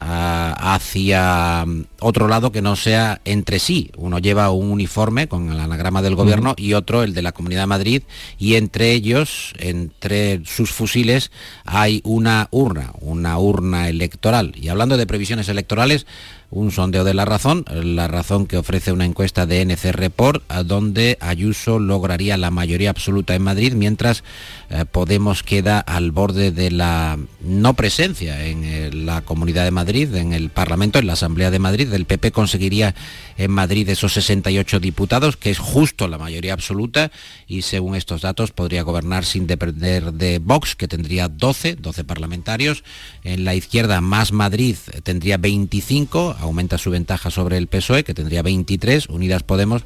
hacia 0.00 1.64
mm, 1.66 1.84
otro 2.00 2.28
lado 2.28 2.52
que 2.52 2.62
no 2.62 2.76
sea 2.76 3.20
entre 3.24 3.58
sí. 3.58 3.90
Uno 3.96 4.18
lleva 4.18 4.50
un 4.50 4.70
uniforme 4.70 5.28
con 5.28 5.50
el 5.50 5.60
anagrama 5.60 6.02
del 6.02 6.14
gobierno 6.14 6.54
y 6.56 6.74
otro 6.74 7.02
el 7.02 7.14
de 7.14 7.22
la 7.22 7.32
Comunidad 7.32 7.62
de 7.62 7.66
Madrid 7.66 8.02
y 8.38 8.54
entre 8.54 8.92
ellos, 8.92 9.52
entre 9.58 10.42
sus 10.44 10.70
fusiles, 10.70 11.30
hay 11.64 12.00
una 12.04 12.48
urna, 12.50 12.92
una 13.00 13.38
urna 13.38 13.88
electoral. 13.88 14.52
Y 14.56 14.68
hablando 14.68 14.96
de 14.96 15.06
previsiones 15.06 15.48
electorales, 15.48 16.06
un 16.50 16.70
sondeo 16.70 17.04
de 17.04 17.14
la 17.14 17.24
razón, 17.24 17.64
la 17.70 18.08
razón 18.08 18.46
que 18.46 18.56
ofrece 18.56 18.92
una 18.92 19.04
encuesta 19.04 19.46
de 19.46 19.64
NC 19.64 19.92
Report, 19.92 20.42
donde 20.64 21.18
Ayuso 21.20 21.78
lograría 21.78 22.36
la 22.36 22.50
mayoría 22.50 22.90
absoluta 22.90 23.34
en 23.34 23.42
Madrid, 23.42 23.74
mientras 23.74 24.22
eh, 24.70 24.84
Podemos 24.90 25.42
queda 25.42 25.78
al 25.78 26.10
borde 26.10 26.50
de 26.50 26.70
la 26.70 27.18
no 27.40 27.74
presencia 27.74 28.46
en 28.46 28.64
eh, 28.64 28.90
la 28.92 29.22
Comunidad 29.22 29.64
de 29.64 29.70
Madrid, 29.70 30.14
en 30.14 30.32
el 30.32 30.50
Parlamento, 30.50 30.98
en 30.98 31.06
la 31.06 31.12
Asamblea 31.12 31.50
de 31.50 31.58
Madrid. 31.58 31.92
El 31.92 32.04
PP 32.04 32.32
conseguiría 32.32 32.94
en 33.36 33.50
Madrid 33.50 33.88
esos 33.88 34.12
68 34.14 34.80
diputados, 34.80 35.36
que 35.36 35.50
es 35.50 35.58
justo 35.58 36.08
la 36.08 36.18
mayoría 36.18 36.52
absoluta, 36.52 37.10
y 37.46 37.62
según 37.62 37.94
estos 37.94 38.22
datos 38.22 38.52
podría 38.52 38.82
gobernar 38.82 39.24
sin 39.24 39.46
depender 39.46 40.12
de 40.12 40.38
Vox, 40.38 40.74
que 40.74 40.88
tendría 40.88 41.28
12, 41.28 41.76
12 41.76 42.04
parlamentarios. 42.04 42.82
En 43.22 43.44
la 43.44 43.54
izquierda, 43.54 44.00
Más 44.00 44.32
Madrid 44.32 44.76
tendría 45.02 45.36
25, 45.36 46.35
aumenta 46.40 46.78
su 46.78 46.90
ventaja 46.90 47.30
sobre 47.30 47.58
el 47.58 47.66
PSOE, 47.66 48.04
que 48.04 48.14
tendría 48.14 48.42
23, 48.42 49.08
Unidas 49.08 49.42
Podemos 49.42 49.84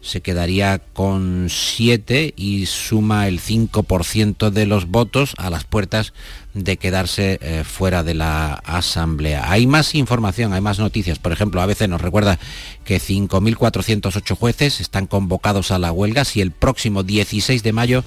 se 0.00 0.22
quedaría 0.22 0.78
con 0.78 1.48
7 1.50 2.32
y 2.36 2.66
suma 2.66 3.28
el 3.28 3.40
5% 3.40 4.50
de 4.50 4.66
los 4.66 4.86
votos 4.86 5.34
a 5.36 5.50
las 5.50 5.64
puertas 5.64 6.14
de 6.54 6.78
quedarse 6.78 7.38
eh, 7.42 7.64
fuera 7.64 8.02
de 8.02 8.14
la 8.14 8.54
Asamblea. 8.54 9.50
Hay 9.50 9.66
más 9.66 9.94
información, 9.94 10.52
hay 10.52 10.62
más 10.62 10.78
noticias. 10.78 11.18
Por 11.18 11.32
ejemplo, 11.32 11.60
a 11.60 11.66
veces 11.66 11.88
nos 11.88 12.00
recuerda 12.00 12.38
que 12.84 12.98
5.408 12.98 14.36
jueces 14.36 14.80
están 14.80 15.06
convocados 15.06 15.70
a 15.70 15.78
la 15.78 15.92
huelga 15.92 16.24
si 16.24 16.40
el 16.40 16.50
próximo 16.50 17.02
16 17.02 17.62
de 17.62 17.72
mayo 17.72 18.04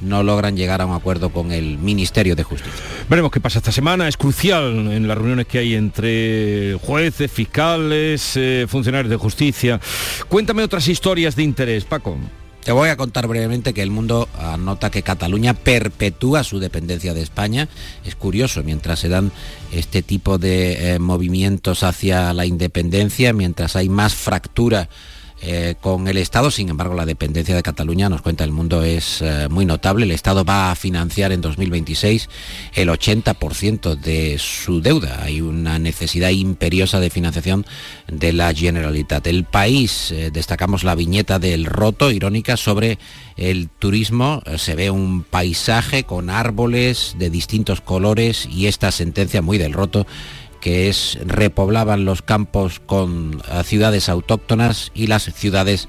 no 0.00 0.22
logran 0.22 0.56
llegar 0.56 0.80
a 0.80 0.86
un 0.86 0.94
acuerdo 0.94 1.30
con 1.30 1.52
el 1.52 1.78
Ministerio 1.78 2.36
de 2.36 2.42
Justicia. 2.42 2.80
Veremos 3.08 3.30
qué 3.30 3.40
pasa 3.40 3.58
esta 3.58 3.72
semana. 3.72 4.08
Es 4.08 4.16
crucial 4.16 4.92
en 4.92 5.08
las 5.08 5.16
reuniones 5.16 5.46
que 5.46 5.58
hay 5.58 5.74
entre 5.74 6.78
jueces, 6.82 7.30
fiscales, 7.30 8.32
eh, 8.36 8.66
funcionarios 8.68 9.10
de 9.10 9.16
justicia. 9.16 9.80
Cuéntame 10.28 10.62
otras 10.62 10.88
historias 10.88 11.36
de 11.36 11.42
interés, 11.42 11.84
Paco. 11.84 12.16
Te 12.66 12.72
voy 12.72 12.88
a 12.88 12.96
contar 12.96 13.28
brevemente 13.28 13.72
que 13.72 13.82
el 13.82 13.92
mundo 13.92 14.28
anota 14.40 14.90
que 14.90 15.04
Cataluña 15.04 15.54
perpetúa 15.54 16.42
su 16.42 16.58
dependencia 16.58 17.14
de 17.14 17.22
España. 17.22 17.68
Es 18.04 18.16
curioso, 18.16 18.64
mientras 18.64 18.98
se 18.98 19.08
dan 19.08 19.30
este 19.70 20.02
tipo 20.02 20.36
de 20.36 20.94
eh, 20.94 20.98
movimientos 20.98 21.84
hacia 21.84 22.32
la 22.32 22.44
independencia, 22.44 23.32
mientras 23.32 23.76
hay 23.76 23.88
más 23.88 24.16
fractura 24.16 24.88
eh, 25.48 25.76
con 25.80 26.08
el 26.08 26.16
Estado. 26.16 26.50
Sin 26.50 26.70
embargo, 26.70 26.94
la 26.94 27.06
dependencia 27.06 27.54
de 27.54 27.62
Cataluña, 27.62 28.08
nos 28.08 28.20
cuenta 28.20 28.42
el 28.42 28.50
mundo, 28.50 28.82
es 28.82 29.22
eh, 29.22 29.46
muy 29.48 29.64
notable. 29.64 30.04
El 30.04 30.10
Estado 30.10 30.44
va 30.44 30.72
a 30.72 30.74
financiar 30.74 31.30
en 31.30 31.40
2026 31.40 32.28
el 32.74 32.88
80% 32.88 33.94
de 33.94 34.38
su 34.40 34.80
deuda. 34.80 35.22
Hay 35.22 35.40
una 35.40 35.78
necesidad 35.78 36.30
imperiosa 36.30 36.98
de 36.98 37.10
financiación 37.10 37.64
de 38.08 38.32
la 38.32 38.52
Generalitat. 38.52 39.24
El 39.28 39.44
país, 39.44 40.10
eh, 40.10 40.32
destacamos 40.32 40.82
la 40.82 40.96
viñeta 40.96 41.38
del 41.38 41.64
roto, 41.64 42.10
irónica, 42.10 42.56
sobre 42.56 42.98
el 43.36 43.68
turismo. 43.68 44.42
se 44.56 44.74
ve 44.74 44.90
un 44.90 45.22
paisaje 45.22 46.02
con 46.02 46.28
árboles 46.28 47.14
de 47.18 47.30
distintos 47.30 47.80
colores 47.80 48.48
y 48.50 48.66
esta 48.66 48.90
sentencia 48.90 49.42
muy 49.42 49.58
del 49.58 49.74
roto 49.74 50.08
que 50.66 50.88
es 50.88 51.16
repoblaban 51.24 52.04
los 52.04 52.22
campos 52.22 52.80
con 52.84 53.40
eh, 53.52 53.62
ciudades 53.62 54.08
autóctonas 54.08 54.90
y 54.94 55.06
las 55.06 55.22
ciudades 55.22 55.88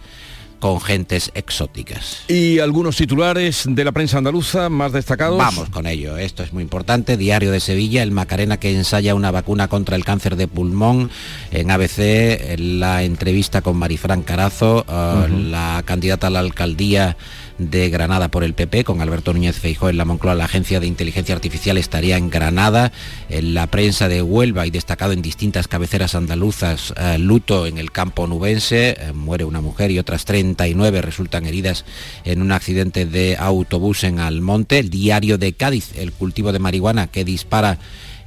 con 0.60 0.80
gentes 0.80 1.32
exóticas. 1.34 2.22
¿Y 2.28 2.60
algunos 2.60 2.96
titulares 2.96 3.64
de 3.68 3.84
la 3.84 3.92
prensa 3.92 4.20
andaluza 4.20 4.70
más 4.70 4.92
destacados? 4.92 5.40
Vamos 5.40 5.70
con 5.70 5.88
ello, 5.88 6.18
esto 6.18 6.44
es 6.44 6.54
muy 6.54 6.62
importante. 6.62 7.18
Diario 7.18 7.52
de 7.52 7.60
Sevilla, 7.60 8.04
el 8.04 8.12
Macarena 8.12 8.58
que 8.58 8.72
ensaya 8.72 9.16
una 9.16 9.32
vacuna 9.32 9.68
contra 9.68 9.96
el 9.96 10.06
cáncer 10.06 10.36
de 10.36 10.48
pulmón. 10.48 11.10
En 11.50 11.72
ABC, 11.72 12.60
la 12.60 13.02
entrevista 13.02 13.64
con 13.64 13.78
Marifran 13.78 14.22
Carazo, 14.22 14.86
eh, 14.88 15.28
la 15.50 15.82
candidata 15.86 16.28
a 16.28 16.30
la 16.30 16.40
alcaldía 16.40 17.18
de 17.58 17.90
Granada 17.90 18.30
por 18.30 18.44
el 18.44 18.54
PP, 18.54 18.84
con 18.84 19.02
Alberto 19.02 19.34
Núñez 19.34 19.58
Feijó 19.58 19.90
en 19.90 19.98
la 19.98 20.06
Moncloa, 20.06 20.36
la 20.36 20.46
Agencia 20.46 20.80
de 20.80 20.88
Inteligencia 20.88 21.36
Artificial 21.36 21.78
estaría 21.78 22.18
en 22.18 22.30
Granada, 22.30 22.92
en 23.30 23.54
la 23.54 23.68
prensa 23.68 24.08
de 24.08 24.22
Huelva 24.22 24.68
y 24.68 24.72
destacado 24.72 25.12
en 25.12 25.22
distintas 25.22 25.68
cabeceras 25.68 26.16
andaluzas, 26.16 26.94
eh, 26.98 27.18
luto 27.18 27.66
en 27.66 27.78
el 27.78 27.92
campo 27.92 28.28
nubense, 28.28 28.98
eh, 29.00 29.12
muere 29.14 29.46
una 29.46 29.62
mujer 29.62 29.92
y 29.92 30.00
otras 30.00 30.26
39 30.26 31.02
resultan 31.02 31.46
heridas 31.46 31.86
en 32.26 32.42
un 32.42 32.52
accidente 32.52 33.06
de 33.06 33.38
autobús 33.38 34.04
en 34.04 34.20
Almonte, 34.20 34.80
el 34.80 34.90
diario 34.90 35.38
de 35.38 35.54
Cádiz, 35.54 35.92
el 35.98 36.12
cultivo 36.12 36.52
de 36.52 36.60
marihuana 36.60 37.08
que 37.08 37.26
dispara 37.26 37.80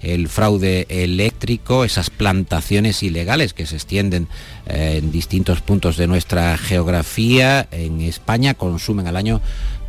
el 0.03 0.29
fraude 0.29 0.87
eléctrico, 0.89 1.85
esas 1.85 2.11
plantaciones 2.11 3.03
ilegales 3.03 3.53
que 3.53 3.67
se 3.67 3.77
extienden 3.77 4.29
en 4.73 5.13
distintos 5.13 5.61
puntos 5.61 5.97
de 5.97 6.07
nuestra 6.07 6.57
geografía. 6.57 7.69
En 7.71 8.01
España 8.01 8.55
consumen 8.55 9.07
al 9.07 9.17
año 9.17 9.41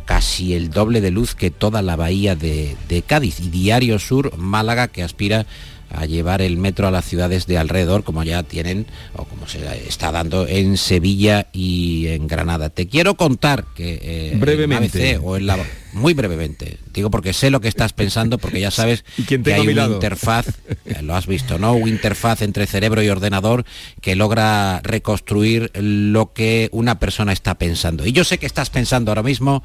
casi 0.04 0.54
el 0.54 0.70
doble 0.70 1.00
de 1.00 1.10
luz 1.10 1.34
que 1.34 1.50
toda 1.50 1.82
la 1.82 1.96
bahía 1.96 2.34
de, 2.36 3.04
Cádiz. 3.06 3.40
Y 3.40 3.48
Diario 3.48 3.98
Sur, 3.98 4.36
Málaga, 4.36 4.88
que 4.88 5.02
aspira 5.02 5.46
a 5.94 6.06
llevar 6.06 6.42
el 6.42 6.56
metro 6.56 6.86
a 6.86 6.90
las 6.90 7.04
ciudades 7.04 7.46
de 7.46 7.58
alrededor, 7.58 8.04
como 8.04 8.22
ya 8.24 8.42
tienen 8.42 8.86
o 9.14 9.24
como 9.24 9.46
se 9.46 9.60
está 9.86 10.12
dando 10.12 10.46
en 10.46 10.76
Sevilla 10.76 11.48
y 11.52 12.08
en 12.08 12.26
Granada. 12.26 12.70
Te 12.70 12.88
quiero 12.88 13.14
contar 13.14 13.64
que 13.74 14.00
eh, 14.02 14.36
brevemente 14.36 15.18
o 15.22 15.36
en 15.36 15.46
la 15.46 15.58
muy 15.92 16.14
brevemente, 16.14 16.78
digo 16.92 17.10
porque 17.10 17.32
sé 17.32 17.50
lo 17.50 17.60
que 17.60 17.68
estás 17.68 17.92
pensando, 17.92 18.38
porque 18.38 18.60
ya 18.60 18.70
sabes 18.70 19.04
que 19.28 19.54
hay 19.54 19.68
una 19.68 19.86
interfaz, 19.86 20.46
eh, 20.86 21.02
lo 21.02 21.14
has 21.14 21.26
visto, 21.26 21.58
¿no? 21.58 21.74
Una 21.74 21.90
interfaz 21.90 22.42
entre 22.42 22.66
cerebro 22.66 23.02
y 23.02 23.08
ordenador 23.08 23.64
que 24.00 24.16
logra 24.16 24.80
reconstruir 24.82 25.70
lo 25.74 26.32
que 26.32 26.68
una 26.72 26.98
persona 26.98 27.32
está 27.32 27.56
pensando. 27.56 28.06
Y 28.06 28.12
yo 28.12 28.24
sé 28.24 28.38
que 28.38 28.46
estás 28.46 28.70
pensando 28.70 29.10
ahora 29.10 29.22
mismo 29.22 29.62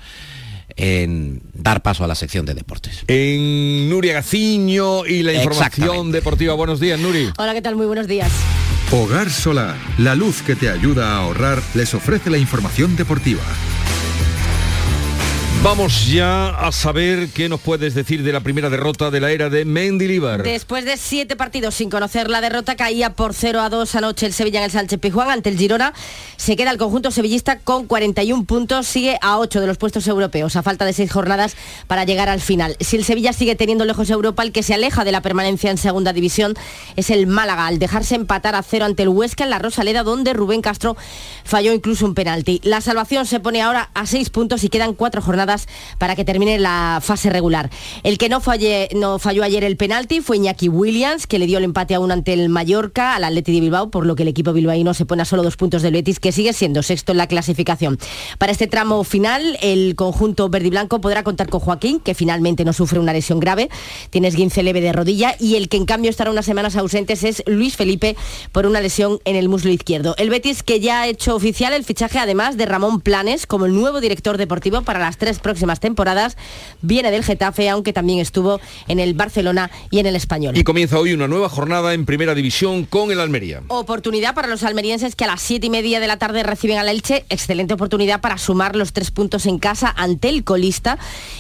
en 0.77 1.41
dar 1.53 1.81
paso 1.81 2.03
a 2.03 2.07
la 2.07 2.15
sección 2.15 2.45
de 2.45 2.53
deportes. 2.53 3.03
En 3.07 3.89
Nuria 3.89 4.13
Gaciño 4.13 5.05
y 5.05 5.23
la 5.23 5.33
información 5.33 6.11
deportiva. 6.11 6.53
Buenos 6.53 6.79
días, 6.79 6.99
Nuri. 6.99 7.31
Hola, 7.37 7.53
¿qué 7.53 7.61
tal? 7.61 7.75
Muy 7.75 7.87
buenos 7.87 8.07
días. 8.07 8.31
Hogar 8.91 9.29
Solar, 9.29 9.75
la 9.97 10.15
luz 10.15 10.41
que 10.41 10.55
te 10.55 10.69
ayuda 10.69 11.09
a 11.09 11.17
ahorrar, 11.17 11.61
les 11.73 11.93
ofrece 11.93 12.29
la 12.29 12.37
información 12.37 12.95
deportiva. 12.95 13.41
Vamos 15.69 16.07
ya 16.07 16.47
a 16.65 16.71
saber 16.71 17.27
qué 17.27 17.49
nos 17.49 17.59
puedes 17.59 17.93
decir 17.93 18.23
de 18.23 18.31
la 18.31 18.39
primera 18.39 18.69
derrota 18.69 19.11
de 19.11 19.19
la 19.19 19.31
era 19.31 19.49
de 19.49 19.65
Mendilibar. 19.65 20.41
Después 20.41 20.85
de 20.85 20.95
siete 20.95 21.35
partidos 21.35 21.75
sin 21.75 21.89
conocer 21.89 22.29
la 22.29 22.39
derrota, 22.39 22.77
caía 22.77 23.15
por 23.15 23.33
0 23.33 23.59
a 23.59 23.67
2 23.67 23.95
anoche 23.95 24.25
el 24.25 24.31
Sevilla 24.31 24.59
en 24.59 24.63
el 24.63 24.71
Sánchez 24.71 24.97
Pijuán 24.97 25.29
ante 25.29 25.49
el 25.49 25.57
Girona. 25.57 25.93
Se 26.37 26.55
queda 26.55 26.71
el 26.71 26.77
conjunto 26.77 27.11
sevillista 27.11 27.59
con 27.59 27.85
41 27.85 28.45
puntos, 28.45 28.87
sigue 28.87 29.19
a 29.21 29.39
8 29.39 29.59
de 29.59 29.67
los 29.67 29.77
puestos 29.77 30.07
europeos, 30.07 30.55
a 30.55 30.63
falta 30.63 30.85
de 30.85 30.93
seis 30.93 31.11
jornadas 31.11 31.57
para 31.87 32.05
llegar 32.05 32.29
al 32.29 32.39
final. 32.39 32.77
Si 32.79 32.95
el 32.95 33.03
Sevilla 33.03 33.33
sigue 33.33 33.55
teniendo 33.55 33.83
lejos 33.83 34.09
Europa, 34.09 34.43
el 34.43 34.53
que 34.53 34.63
se 34.63 34.73
aleja 34.73 35.03
de 35.03 35.11
la 35.11 35.19
permanencia 35.19 35.69
en 35.69 35.77
segunda 35.77 36.13
división 36.13 36.53
es 36.95 37.09
el 37.09 37.27
Málaga, 37.27 37.67
al 37.67 37.77
dejarse 37.77 38.15
empatar 38.15 38.55
a 38.55 38.63
cero 38.63 38.85
ante 38.85 39.03
el 39.03 39.09
Huesca 39.09 39.43
en 39.43 39.49
la 39.49 39.59
Rosaleda, 39.59 40.03
donde 40.03 40.31
Rubén 40.31 40.61
Castro 40.61 40.95
falló 41.43 41.73
incluso 41.73 42.05
un 42.05 42.13
penalti. 42.13 42.61
La 42.63 42.79
salvación 42.79 43.25
se 43.25 43.41
pone 43.41 43.61
ahora 43.61 43.89
a 43.93 44.05
seis 44.05 44.29
puntos 44.29 44.63
y 44.63 44.69
quedan 44.69 44.93
cuatro 44.93 45.21
jornadas 45.21 45.56
para 45.97 46.15
que 46.15 46.25
termine 46.25 46.59
la 46.59 46.99
fase 47.01 47.29
regular. 47.29 47.69
El 48.03 48.17
que 48.17 48.29
no, 48.29 48.41
falle, 48.41 48.89
no 48.93 49.19
falló 49.19 49.43
ayer 49.43 49.63
el 49.63 49.77
penalti 49.77 50.21
fue 50.21 50.37
Iñaki 50.37 50.69
Williams, 50.69 51.27
que 51.27 51.39
le 51.39 51.47
dio 51.47 51.57
el 51.57 51.63
empate 51.63 51.95
a 51.95 51.99
uno 51.99 52.13
ante 52.13 52.33
el 52.33 52.49
Mallorca, 52.49 53.15
al 53.15 53.23
Atleti 53.23 53.53
de 53.53 53.61
Bilbao, 53.61 53.89
por 53.89 54.05
lo 54.05 54.15
que 54.15 54.23
el 54.23 54.29
equipo 54.29 54.53
bilbaíno 54.53 54.93
se 54.93 55.05
pone 55.05 55.21
a 55.21 55.25
solo 55.25 55.43
dos 55.43 55.57
puntos 55.57 55.81
del 55.81 55.93
Betis, 55.93 56.19
que 56.19 56.31
sigue 56.31 56.53
siendo 56.53 56.83
sexto 56.83 57.11
en 57.11 57.17
la 57.17 57.27
clasificación. 57.27 57.97
Para 58.37 58.51
este 58.51 58.67
tramo 58.67 59.03
final, 59.03 59.57
el 59.61 59.95
conjunto 59.95 60.49
verde 60.49 60.67
y 60.67 60.69
blanco 60.71 61.01
podrá 61.01 61.23
contar 61.23 61.49
con 61.49 61.59
Joaquín, 61.59 61.99
que 61.99 62.13
finalmente 62.13 62.65
no 62.65 62.73
sufre 62.73 62.99
una 62.99 63.13
lesión 63.13 63.39
grave, 63.39 63.69
tiene 64.09 64.27
esguince 64.27 64.63
leve 64.63 64.81
de 64.81 64.93
rodilla, 64.93 65.35
y 65.39 65.55
el 65.55 65.69
que 65.69 65.77
en 65.77 65.85
cambio 65.85 66.09
estará 66.09 66.31
unas 66.31 66.45
semanas 66.45 66.75
ausentes 66.75 67.23
es 67.23 67.43
Luis 67.45 67.75
Felipe 67.75 68.15
por 68.51 68.65
una 68.65 68.81
lesión 68.81 69.19
en 69.25 69.35
el 69.35 69.49
muslo 69.49 69.71
izquierdo. 69.71 70.15
El 70.17 70.29
Betis 70.29 70.63
que 70.63 70.79
ya 70.79 71.01
ha 71.01 71.07
hecho 71.07 71.35
oficial 71.35 71.73
el 71.73 71.83
fichaje 71.83 72.19
además 72.19 72.57
de 72.57 72.65
Ramón 72.65 73.01
Planes 73.01 73.45
como 73.45 73.65
el 73.65 73.73
nuevo 73.73 74.01
director 74.01 74.37
deportivo 74.37 74.81
para 74.81 74.99
las 74.99 75.17
tres 75.17 75.36
próximas 75.39 75.79
temporadas. 75.79 76.37
Viene 76.81 77.11
del 77.11 77.23
Getafe, 77.23 77.69
aunque 77.69 77.93
también 77.93 78.19
estuvo 78.19 78.59
en 78.87 78.99
el 78.99 79.13
Barcelona 79.13 79.71
y 79.89 79.99
en 79.99 80.05
el 80.05 80.15
Español. 80.15 80.57
Y 80.57 80.63
comienza 80.63 80.99
hoy 80.99 81.13
una 81.13 81.27
nueva 81.27 81.49
jornada 81.49 81.93
en 81.93 82.05
Primera 82.05 82.35
División 82.35 82.85
con 82.85 83.11
el 83.11 83.19
Almería. 83.19 83.61
Oportunidad 83.67 84.33
para 84.33 84.47
los 84.47 84.63
almerienses 84.63 85.15
que 85.15 85.23
a 85.23 85.27
las 85.27 85.41
siete 85.41 85.67
y 85.67 85.69
media 85.69 85.99
de 85.99 86.07
la 86.07 86.17
tarde 86.17 86.43
reciben 86.43 86.77
al 86.77 86.89
Elche. 86.89 87.25
Excelente 87.29 87.73
oportunidad 87.73 88.21
para 88.21 88.37
sumar 88.37 88.75
los 88.75 88.93
tres 88.93 89.11
puntos 89.11 89.45
en 89.45 89.59
casa 89.59 89.93
ante 89.95 90.29
el 90.29 90.43
colista 90.43 90.97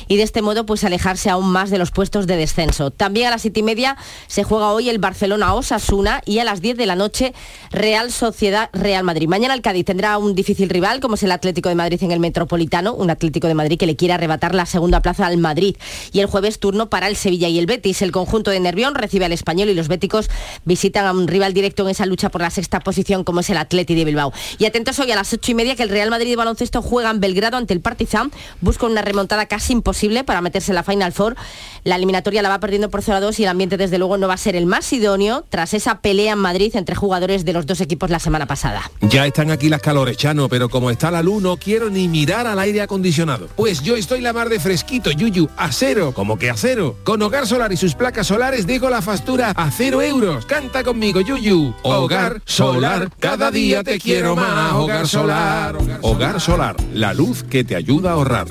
y 0.07 0.17
de 0.17 0.23
este 0.23 0.41
modo 0.41 0.65
pues 0.65 0.83
alejarse 0.83 1.29
aún 1.29 1.49
más 1.51 1.69
de 1.69 1.77
los 1.77 1.91
puestos 1.91 2.27
de 2.27 2.37
descenso. 2.37 2.91
También 2.91 3.27
a 3.27 3.31
las 3.31 3.41
siete 3.41 3.59
y 3.59 3.63
media 3.63 3.97
se 4.27 4.43
juega 4.43 4.71
hoy 4.71 4.89
el 4.89 4.99
Barcelona 4.99 5.53
Osasuna 5.53 6.21
y 6.25 6.39
a 6.39 6.43
las 6.43 6.61
10 6.61 6.77
de 6.77 6.85
la 6.85 6.95
noche 6.95 7.33
Real 7.71 8.11
Sociedad 8.11 8.69
Real 8.73 9.03
Madrid. 9.03 9.27
Mañana 9.27 9.53
el 9.53 9.61
Cádiz 9.61 9.85
tendrá 9.85 10.17
un 10.17 10.35
difícil 10.35 10.69
rival 10.69 10.99
como 10.99 11.15
es 11.15 11.23
el 11.23 11.31
Atlético 11.31 11.69
de 11.69 11.75
Madrid 11.75 12.01
en 12.03 12.11
el 12.11 12.19
Metropolitano, 12.19 12.93
un 12.93 13.09
Atlético 13.09 13.47
de 13.47 13.53
Madrid 13.53 13.77
que 13.77 13.86
le 13.87 13.95
quiere 13.95 14.13
arrebatar 14.13 14.53
la 14.53 14.67
segunda 14.67 15.01
plaza 15.01 15.25
al 15.25 15.37
Madrid. 15.37 15.75
Y 16.11 16.19
el 16.19 16.27
jueves 16.27 16.59
turno 16.59 16.89
para 16.89 17.07
el 17.07 17.15
Sevilla 17.15 17.47
y 17.47 17.57
el 17.57 17.65
Betis. 17.65 18.01
El 18.03 18.11
conjunto 18.11 18.51
de 18.51 18.59
Nervión 18.59 18.93
recibe 18.93 19.25
al 19.25 19.31
español 19.31 19.69
y 19.69 19.73
los 19.73 19.87
béticos 19.87 20.29
visitan 20.65 21.05
a 21.05 21.11
un 21.11 21.27
rival 21.27 21.53
directo 21.53 21.83
en 21.83 21.89
esa 21.89 22.05
lucha 22.05 22.29
por 22.29 22.41
la 22.41 22.51
sexta 22.51 22.79
posición 22.81 23.23
como 23.23 23.39
es 23.39 23.49
el 23.49 23.57
Atleti 23.57 23.95
de 23.95 24.05
Bilbao. 24.05 24.31
Y 24.59 24.65
atentos 24.65 24.99
hoy 24.99 25.11
a 25.11 25.15
las 25.15 25.33
ocho 25.33 25.51
y 25.51 25.55
media 25.55 25.75
que 25.75 25.83
el 25.83 25.89
Real 25.89 26.09
Madrid 26.09 26.29
de 26.29 26.35
baloncesto 26.35 26.81
juega 26.81 27.09
en 27.09 27.19
Belgrado 27.19 27.57
ante 27.57 27.73
el 27.73 27.81
Partizan. 27.81 28.31
Busca 28.61 28.85
una 28.85 29.01
remontada 29.01 29.45
casi 29.47 29.73
imposible 29.73 30.23
para 30.23 30.41
meterse 30.41 30.71
en 30.71 30.75
la 30.75 30.83
Final 30.83 31.13
Four. 31.13 31.35
La 31.83 31.95
eliminatoria 31.95 32.41
la 32.41 32.49
va 32.49 32.59
perdiendo 32.59 32.89
por 32.89 33.01
0 33.01 33.17
a 33.17 33.21
2 33.21 33.39
y 33.39 33.43
el 33.43 33.49
ambiente 33.49 33.77
desde 33.77 33.97
luego 33.97 34.17
no 34.17 34.27
va 34.27 34.33
a 34.33 34.37
ser 34.37 34.55
el 34.55 34.65
más 34.65 34.91
idóneo 34.91 35.45
tras 35.49 35.73
esa 35.73 36.01
pelea 36.01 36.33
en 36.33 36.39
Madrid 36.39 36.75
entre 36.75 36.95
jugadores 36.95 37.45
de 37.45 37.53
los 37.53 37.65
dos 37.65 37.81
equipos 37.81 38.09
la 38.09 38.19
semana 38.19 38.45
pasada. 38.45 38.91
Ya 39.01 39.25
están 39.25 39.51
aquí 39.51 39.69
las 39.69 39.81
calores, 39.81 40.17
Chano, 40.17 40.49
pero 40.49 40.69
como 40.69 40.89
está 40.89 41.11
la 41.11 41.21
luz 41.21 41.41
no 41.41 41.57
quiero 41.57 41.89
ni 41.89 42.07
mirar 42.07 42.47
al 42.47 42.59
aire 42.59 42.81
acondicionado. 42.81 43.47
Pues 43.55 43.76
yo 43.81 43.95
estoy 43.95 44.21
la 44.21 44.33
mar 44.33 44.49
de 44.49 44.59
fresquito, 44.59 45.11
Yuyu, 45.11 45.49
a 45.57 45.71
cero, 45.71 46.11
como 46.13 46.37
que 46.37 46.49
a 46.49 46.55
cero. 46.55 46.97
Con 47.03 47.21
Hogar 47.21 47.47
Solar 47.47 47.71
y 47.71 47.77
sus 47.77 47.95
placas 47.95 48.27
solares 48.27 48.67
dejo 48.67 48.89
la 48.89 49.01
factura 49.01 49.51
a 49.55 49.71
cero 49.71 50.01
euros. 50.01 50.45
Canta 50.45 50.83
conmigo, 50.83 51.21
Yuyu. 51.21 51.73
Hogar 51.83 52.41
Solar, 52.45 53.09
cada 53.19 53.51
día 53.51 53.83
te 53.83 53.99
quiero 53.99 54.35
más. 54.35 54.73
Hogar 54.73 55.07
Solar. 55.07 55.77
Hogar 56.01 56.41
Solar, 56.41 56.75
la 56.93 57.13
luz 57.13 57.43
que 57.43 57.63
te 57.63 57.75
ayuda 57.75 58.11
a 58.11 58.13
ahorrar. 58.13 58.47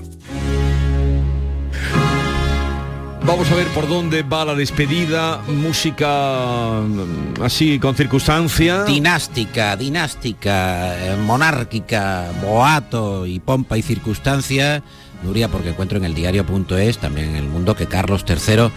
Vamos 3.26 3.50
a 3.50 3.56
ver 3.56 3.66
por 3.68 3.88
dónde 3.88 4.22
va 4.22 4.44
la 4.44 4.54
despedida, 4.54 5.42
música 5.48 6.80
mm, 6.80 7.42
así 7.42 7.80
con 7.80 7.96
circunstancia. 7.96 8.84
Dinástica, 8.84 9.74
dinástica, 9.74 10.96
eh, 10.96 11.16
monárquica, 11.16 12.30
boato 12.40 13.26
y 13.26 13.40
pompa 13.40 13.76
y 13.76 13.82
circunstancia. 13.82 14.80
Nuria, 15.22 15.48
porque 15.48 15.70
encuentro 15.70 15.98
en 15.98 16.04
el 16.04 16.14
diario.es, 16.14 16.98
también 16.98 17.30
en 17.30 17.36
el 17.36 17.44
mundo, 17.48 17.74
que 17.74 17.86
Carlos 17.86 18.24
III 18.28 18.70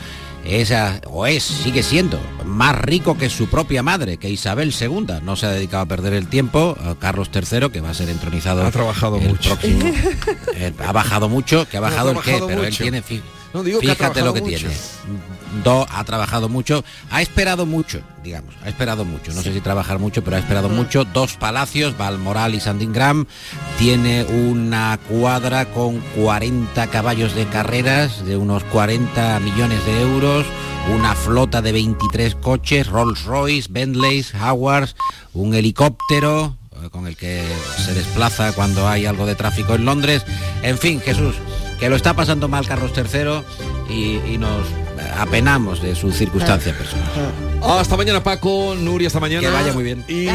es, 0.45 0.73
o 1.07 1.27
es, 1.27 1.43
sigue 1.43 1.83
siendo, 1.83 2.19
más 2.45 2.75
rico 2.79 3.17
que 3.17 3.29
su 3.29 3.47
propia 3.49 3.83
madre, 3.83 4.17
que 4.17 4.29
Isabel 4.29 4.73
II. 4.79 5.05
No 5.23 5.35
se 5.35 5.45
ha 5.45 5.51
dedicado 5.51 5.83
a 5.83 5.85
perder 5.85 6.13
el 6.13 6.27
tiempo. 6.27 6.77
a 6.83 6.95
Carlos 6.95 7.29
III, 7.33 7.69
que 7.69 7.81
va 7.81 7.89
a 7.89 7.93
ser 7.93 8.09
entronizado. 8.09 8.65
Ha 8.65 8.71
trabajado 8.71 9.17
el 9.17 9.27
mucho. 9.27 9.49
próximo- 9.49 9.91
eh, 10.55 10.73
ha 10.85 10.91
bajado 10.91 11.27
mucho, 11.29 11.67
que 11.67 11.77
ha 11.77 11.81
No, 11.81 11.87
ha 11.87 11.89
bajado 11.89 12.11
el 12.11 12.19
qué, 12.19 12.41
pero 12.47 12.63
él 12.63 12.75
tiene... 12.77 13.01
fi- 13.01 13.21
No, 13.53 13.63
digo 13.63 13.79
que 13.81 13.91
ha 13.91 13.95
Fíjate 13.95 14.21
lo 14.21 14.33
que 14.33 14.41
tiene. 14.41 14.69
Do, 15.63 15.87
ha 15.89 16.03
trabajado 16.03 16.47
mucho, 16.49 16.83
ha 17.09 17.21
esperado 17.21 17.65
mucho, 17.65 18.01
digamos, 18.23 18.53
ha 18.63 18.69
esperado 18.69 19.05
mucho. 19.05 19.33
No 19.33 19.41
sé 19.41 19.53
si 19.53 19.61
trabajar 19.61 19.99
mucho, 19.99 20.23
pero 20.23 20.37
ha 20.37 20.39
esperado 20.39 20.69
mucho. 20.69 21.05
Dos 21.05 21.37
palacios, 21.37 21.97
Balmoral 21.97 22.55
y 22.55 22.59
Sandingram. 22.59 23.25
Tiene 23.77 24.25
una 24.25 24.99
cuadra 25.09 25.65
con 25.65 25.99
40 26.15 26.87
caballos 26.87 27.33
de 27.35 27.45
carreras 27.47 28.25
de 28.25 28.37
unos 28.37 28.63
40 28.65 29.39
millones 29.39 29.83
de 29.85 30.01
euros. 30.01 30.45
Una 30.93 31.13
flota 31.13 31.61
de 31.61 31.71
23 31.71 32.35
coches, 32.35 32.87
Rolls 32.87 33.23
Royce, 33.25 33.67
Bentleys, 33.71 34.33
Howards, 34.33 34.95
un 35.33 35.53
helicóptero 35.53 36.55
eh, 36.81 36.89
con 36.89 37.07
el 37.07 37.17
que 37.17 37.43
se 37.77 37.93
desplaza 37.93 38.53
cuando 38.53 38.87
hay 38.87 39.05
algo 39.05 39.25
de 39.25 39.35
tráfico 39.35 39.75
en 39.75 39.85
Londres. 39.85 40.23
En 40.63 40.77
fin, 40.77 41.01
Jesús, 41.01 41.35
que 41.79 41.89
lo 41.89 41.95
está 41.95 42.15
pasando 42.15 42.47
mal 42.47 42.67
Carlos 42.67 42.91
III 42.95 43.43
y, 43.93 44.33
y 44.33 44.37
nos 44.37 44.65
apenamos 45.17 45.81
de 45.81 45.95
su 45.95 46.11
circunstancia 46.11 46.77
personal. 46.77 47.07
Hasta 47.61 47.97
mañana 47.97 48.23
Paco, 48.23 48.75
Nuria, 48.75 49.07
hasta 49.07 49.19
mañana. 49.19 49.41
Que 49.41 49.53
vaya 49.53 49.73
muy 49.73 49.83
bien. 49.83 50.03
Y 50.07 50.27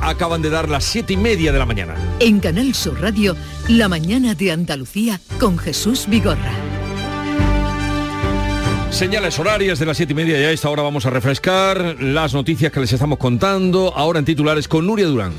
acaban 0.00 0.42
de 0.42 0.50
dar 0.50 0.68
las 0.68 0.84
siete 0.84 1.12
y 1.12 1.16
media 1.16 1.52
de 1.52 1.58
la 1.58 1.66
mañana. 1.66 1.94
En 2.20 2.40
Canal 2.40 2.74
Sur 2.74 3.00
Radio, 3.00 3.36
La 3.68 3.88
mañana 3.88 4.34
de 4.34 4.52
Andalucía 4.52 5.20
con 5.38 5.58
Jesús 5.58 6.06
Vigorra. 6.08 6.52
Señales 8.90 9.38
horarias 9.38 9.78
de 9.78 9.86
las 9.86 9.96
siete 9.96 10.12
y 10.12 10.16
media 10.16 10.40
y 10.40 10.44
a 10.44 10.50
esta 10.50 10.68
hora 10.68 10.82
vamos 10.82 11.06
a 11.06 11.10
refrescar 11.10 11.96
las 12.00 12.34
noticias 12.34 12.72
que 12.72 12.80
les 12.80 12.92
estamos 12.92 13.18
contando, 13.18 13.92
ahora 13.96 14.18
en 14.18 14.24
titulares 14.24 14.66
con 14.66 14.86
Nuria 14.86 15.06
Durán. 15.06 15.32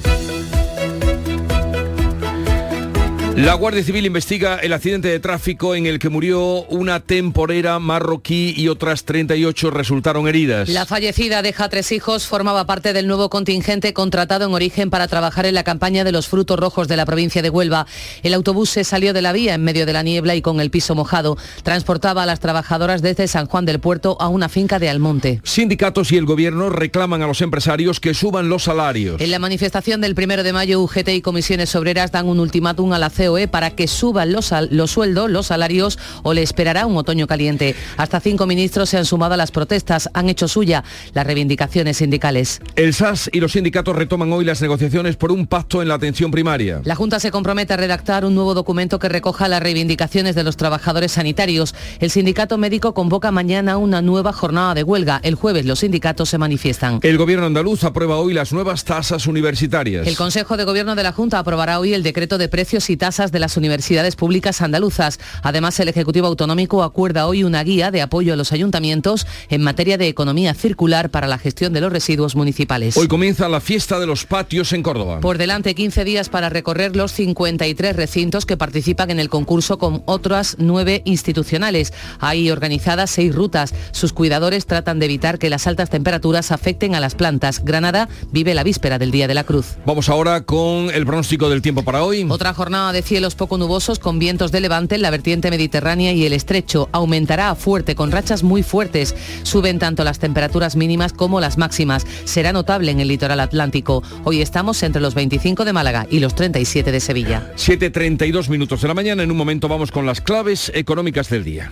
La 3.35 3.53
Guardia 3.53 3.81
Civil 3.81 4.05
investiga 4.05 4.57
el 4.57 4.73
accidente 4.73 5.07
de 5.07 5.21
tráfico 5.21 5.73
en 5.73 5.85
el 5.85 5.99
que 5.99 6.09
murió 6.09 6.63
una 6.63 6.99
temporera 6.99 7.79
marroquí 7.79 8.53
y 8.57 8.67
otras 8.67 9.05
38 9.05 9.71
resultaron 9.71 10.27
heridas. 10.27 10.67
La 10.67 10.85
fallecida 10.85 11.41
deja 11.41 11.69
tres 11.69 11.93
hijos, 11.93 12.27
formaba 12.27 12.65
parte 12.65 12.91
del 12.91 13.07
nuevo 13.07 13.29
contingente 13.29 13.93
contratado 13.93 14.45
en 14.45 14.53
origen 14.53 14.89
para 14.89 15.07
trabajar 15.07 15.45
en 15.45 15.55
la 15.55 15.63
campaña 15.63 16.03
de 16.03 16.11
los 16.11 16.27
frutos 16.27 16.59
rojos 16.59 16.89
de 16.89 16.97
la 16.97 17.05
provincia 17.05 17.41
de 17.41 17.49
Huelva. 17.49 17.87
El 18.21 18.33
autobús 18.33 18.69
se 18.69 18.83
salió 18.83 19.13
de 19.13 19.21
la 19.21 19.31
vía 19.31 19.53
en 19.53 19.63
medio 19.63 19.85
de 19.85 19.93
la 19.93 20.03
niebla 20.03 20.35
y 20.35 20.41
con 20.41 20.59
el 20.59 20.69
piso 20.69 20.93
mojado. 20.93 21.37
Transportaba 21.63 22.23
a 22.23 22.25
las 22.25 22.41
trabajadoras 22.41 23.01
desde 23.01 23.29
San 23.29 23.47
Juan 23.47 23.65
del 23.65 23.79
Puerto 23.79 24.17
a 24.19 24.27
una 24.27 24.49
finca 24.49 24.77
de 24.77 24.89
Almonte. 24.89 25.39
Sindicatos 25.45 26.11
y 26.11 26.17
el 26.17 26.25
gobierno 26.25 26.69
reclaman 26.69 27.21
a 27.21 27.27
los 27.27 27.41
empresarios 27.41 28.01
que 28.01 28.13
suban 28.13 28.49
los 28.49 28.63
salarios. 28.63 29.21
En 29.21 29.31
la 29.31 29.39
manifestación 29.39 30.01
del 30.01 30.15
primero 30.15 30.43
de 30.43 30.51
mayo, 30.51 30.81
UGT 30.81 31.07
y 31.09 31.21
comisiones 31.21 31.73
obreras 31.75 32.11
dan 32.11 32.27
un 32.27 32.41
ultimátum 32.41 32.91
a 32.91 32.99
la 32.99 33.09
COE 33.31 33.47
para 33.47 33.71
que 33.71 33.87
suban 33.87 34.33
los, 34.33 34.53
los 34.69 34.91
sueldos, 34.91 35.29
los 35.29 35.47
salarios 35.47 35.97
o 36.23 36.33
le 36.33 36.41
esperará 36.41 36.85
un 36.85 36.97
otoño 36.97 37.27
caliente. 37.27 37.75
Hasta 37.95 38.19
cinco 38.19 38.45
ministros 38.45 38.89
se 38.89 38.97
han 38.97 39.05
sumado 39.05 39.35
a 39.35 39.37
las 39.37 39.51
protestas, 39.51 40.09
han 40.13 40.27
hecho 40.27 40.47
suya 40.47 40.83
las 41.13 41.25
reivindicaciones 41.25 41.97
sindicales. 41.97 42.59
El 42.75 42.93
SAS 42.93 43.29
y 43.31 43.39
los 43.39 43.53
sindicatos 43.53 43.95
retoman 43.95 44.33
hoy 44.33 44.43
las 44.43 44.61
negociaciones 44.61 45.15
por 45.15 45.31
un 45.31 45.47
pacto 45.47 45.81
en 45.81 45.87
la 45.87 45.93
atención 45.95 46.29
primaria. 46.31 46.81
La 46.83 46.95
Junta 46.95 47.19
se 47.19 47.31
compromete 47.31 47.73
a 47.73 47.77
redactar 47.77 48.25
un 48.25 48.35
nuevo 48.35 48.53
documento 48.53 48.99
que 48.99 49.07
recoja 49.07 49.47
las 49.47 49.63
reivindicaciones 49.63 50.35
de 50.35 50.43
los 50.43 50.57
trabajadores 50.57 51.13
sanitarios. 51.13 51.73
El 51.99 52.11
sindicato 52.11 52.57
médico 52.57 52.93
convoca 52.93 53.31
mañana 53.31 53.77
una 53.77 54.01
nueva 54.01 54.33
jornada 54.33 54.73
de 54.73 54.83
huelga. 54.83 55.21
El 55.23 55.35
jueves 55.35 55.65
los 55.65 55.79
sindicatos 55.79 56.29
se 56.29 56.37
manifiestan. 56.37 56.99
El 57.01 57.17
gobierno 57.17 57.45
andaluz 57.45 57.83
aprueba 57.85 58.17
hoy 58.17 58.33
las 58.33 58.51
nuevas 58.51 58.83
tasas 58.83 59.25
universitarias. 59.27 60.05
El 60.05 60.17
Consejo 60.17 60.57
de 60.57 60.65
Gobierno 60.65 60.95
de 60.95 61.03
la 61.03 61.13
Junta 61.13 61.39
aprobará 61.39 61.79
hoy 61.79 61.93
el 61.93 62.03
decreto 62.03 62.37
de 62.37 62.49
precios 62.49 62.89
y 62.89 62.97
tasas 62.97 63.10
de 63.11 63.39
las 63.39 63.57
universidades 63.57 64.15
públicas 64.15 64.61
andaluzas. 64.61 65.19
Además, 65.43 65.77
el 65.81 65.89
Ejecutivo 65.89 66.27
Autonómico 66.27 66.81
acuerda 66.81 67.27
hoy 67.27 67.43
una 67.43 67.61
guía 67.61 67.91
de 67.91 68.01
apoyo 68.01 68.31
a 68.31 68.37
los 68.37 68.53
ayuntamientos 68.53 69.27
en 69.49 69.61
materia 69.61 69.97
de 69.97 70.07
economía 70.07 70.53
circular 70.53 71.09
para 71.09 71.27
la 71.27 71.37
gestión 71.37 71.73
de 71.73 71.81
los 71.81 71.91
residuos 71.91 72.37
municipales. 72.37 72.95
Hoy 72.95 73.09
comienza 73.09 73.49
la 73.49 73.59
fiesta 73.59 73.99
de 73.99 74.07
los 74.07 74.25
patios 74.25 74.71
en 74.71 74.81
Córdoba. 74.81 75.19
Por 75.19 75.37
delante 75.37 75.75
15 75.75 76.05
días 76.05 76.29
para 76.29 76.47
recorrer 76.47 76.95
los 76.95 77.11
53 77.11 77.97
recintos 77.97 78.45
que 78.45 78.55
participan 78.55 79.11
en 79.11 79.19
el 79.19 79.27
concurso 79.27 79.77
con 79.77 80.03
otras 80.05 80.55
nueve 80.57 81.01
institucionales. 81.03 81.91
Hay 82.19 82.49
organizadas 82.49 83.11
seis 83.11 83.35
rutas. 83.35 83.73
Sus 83.91 84.13
cuidadores 84.13 84.65
tratan 84.67 84.99
de 84.99 85.07
evitar 85.07 85.37
que 85.37 85.49
las 85.49 85.67
altas 85.67 85.89
temperaturas 85.89 86.53
afecten 86.53 86.95
a 86.95 87.01
las 87.01 87.15
plantas. 87.15 87.65
Granada 87.65 88.07
vive 88.31 88.53
la 88.53 88.63
víspera 88.63 88.99
del 88.99 89.11
Día 89.11 89.27
de 89.27 89.33
la 89.33 89.43
Cruz. 89.43 89.75
Vamos 89.85 90.07
ahora 90.07 90.41
con 90.45 90.89
el 90.91 91.05
pronóstico 91.05 91.49
del 91.49 91.61
tiempo 91.61 91.83
para 91.83 92.03
hoy. 92.03 92.25
Otra 92.29 92.53
jornada 92.53 92.93
de 92.93 93.00
cielos 93.01 93.35
poco 93.35 93.57
nubosos 93.57 93.99
con 93.99 94.19
vientos 94.19 94.51
de 94.51 94.59
levante 94.59 94.95
en 94.95 95.01
la 95.01 95.09
vertiente 95.09 95.49
mediterránea 95.49 96.13
y 96.13 96.25
el 96.25 96.33
estrecho. 96.33 96.89
Aumentará 96.91 97.49
a 97.49 97.55
fuerte 97.55 97.95
con 97.95 98.11
rachas 98.11 98.43
muy 98.43 98.63
fuertes. 98.63 99.15
Suben 99.43 99.79
tanto 99.79 100.03
las 100.03 100.19
temperaturas 100.19 100.75
mínimas 100.75 101.13
como 101.13 101.39
las 101.39 101.57
máximas. 101.57 102.05
Será 102.25 102.53
notable 102.53 102.91
en 102.91 102.99
el 102.99 103.07
litoral 103.07 103.39
atlántico. 103.39 104.03
Hoy 104.23 104.41
estamos 104.41 104.81
entre 104.83 105.01
los 105.01 105.13
25 105.13 105.65
de 105.65 105.73
Málaga 105.73 106.07
y 106.09 106.19
los 106.19 106.35
37 106.35 106.91
de 106.91 106.99
Sevilla. 106.99 107.51
7.32 107.55 108.49
minutos 108.49 108.81
de 108.81 108.87
la 108.87 108.93
mañana. 108.93 109.23
En 109.23 109.31
un 109.31 109.37
momento 109.37 109.67
vamos 109.67 109.91
con 109.91 110.05
las 110.05 110.21
claves 110.21 110.71
económicas 110.73 111.29
del 111.29 111.43
día. 111.43 111.71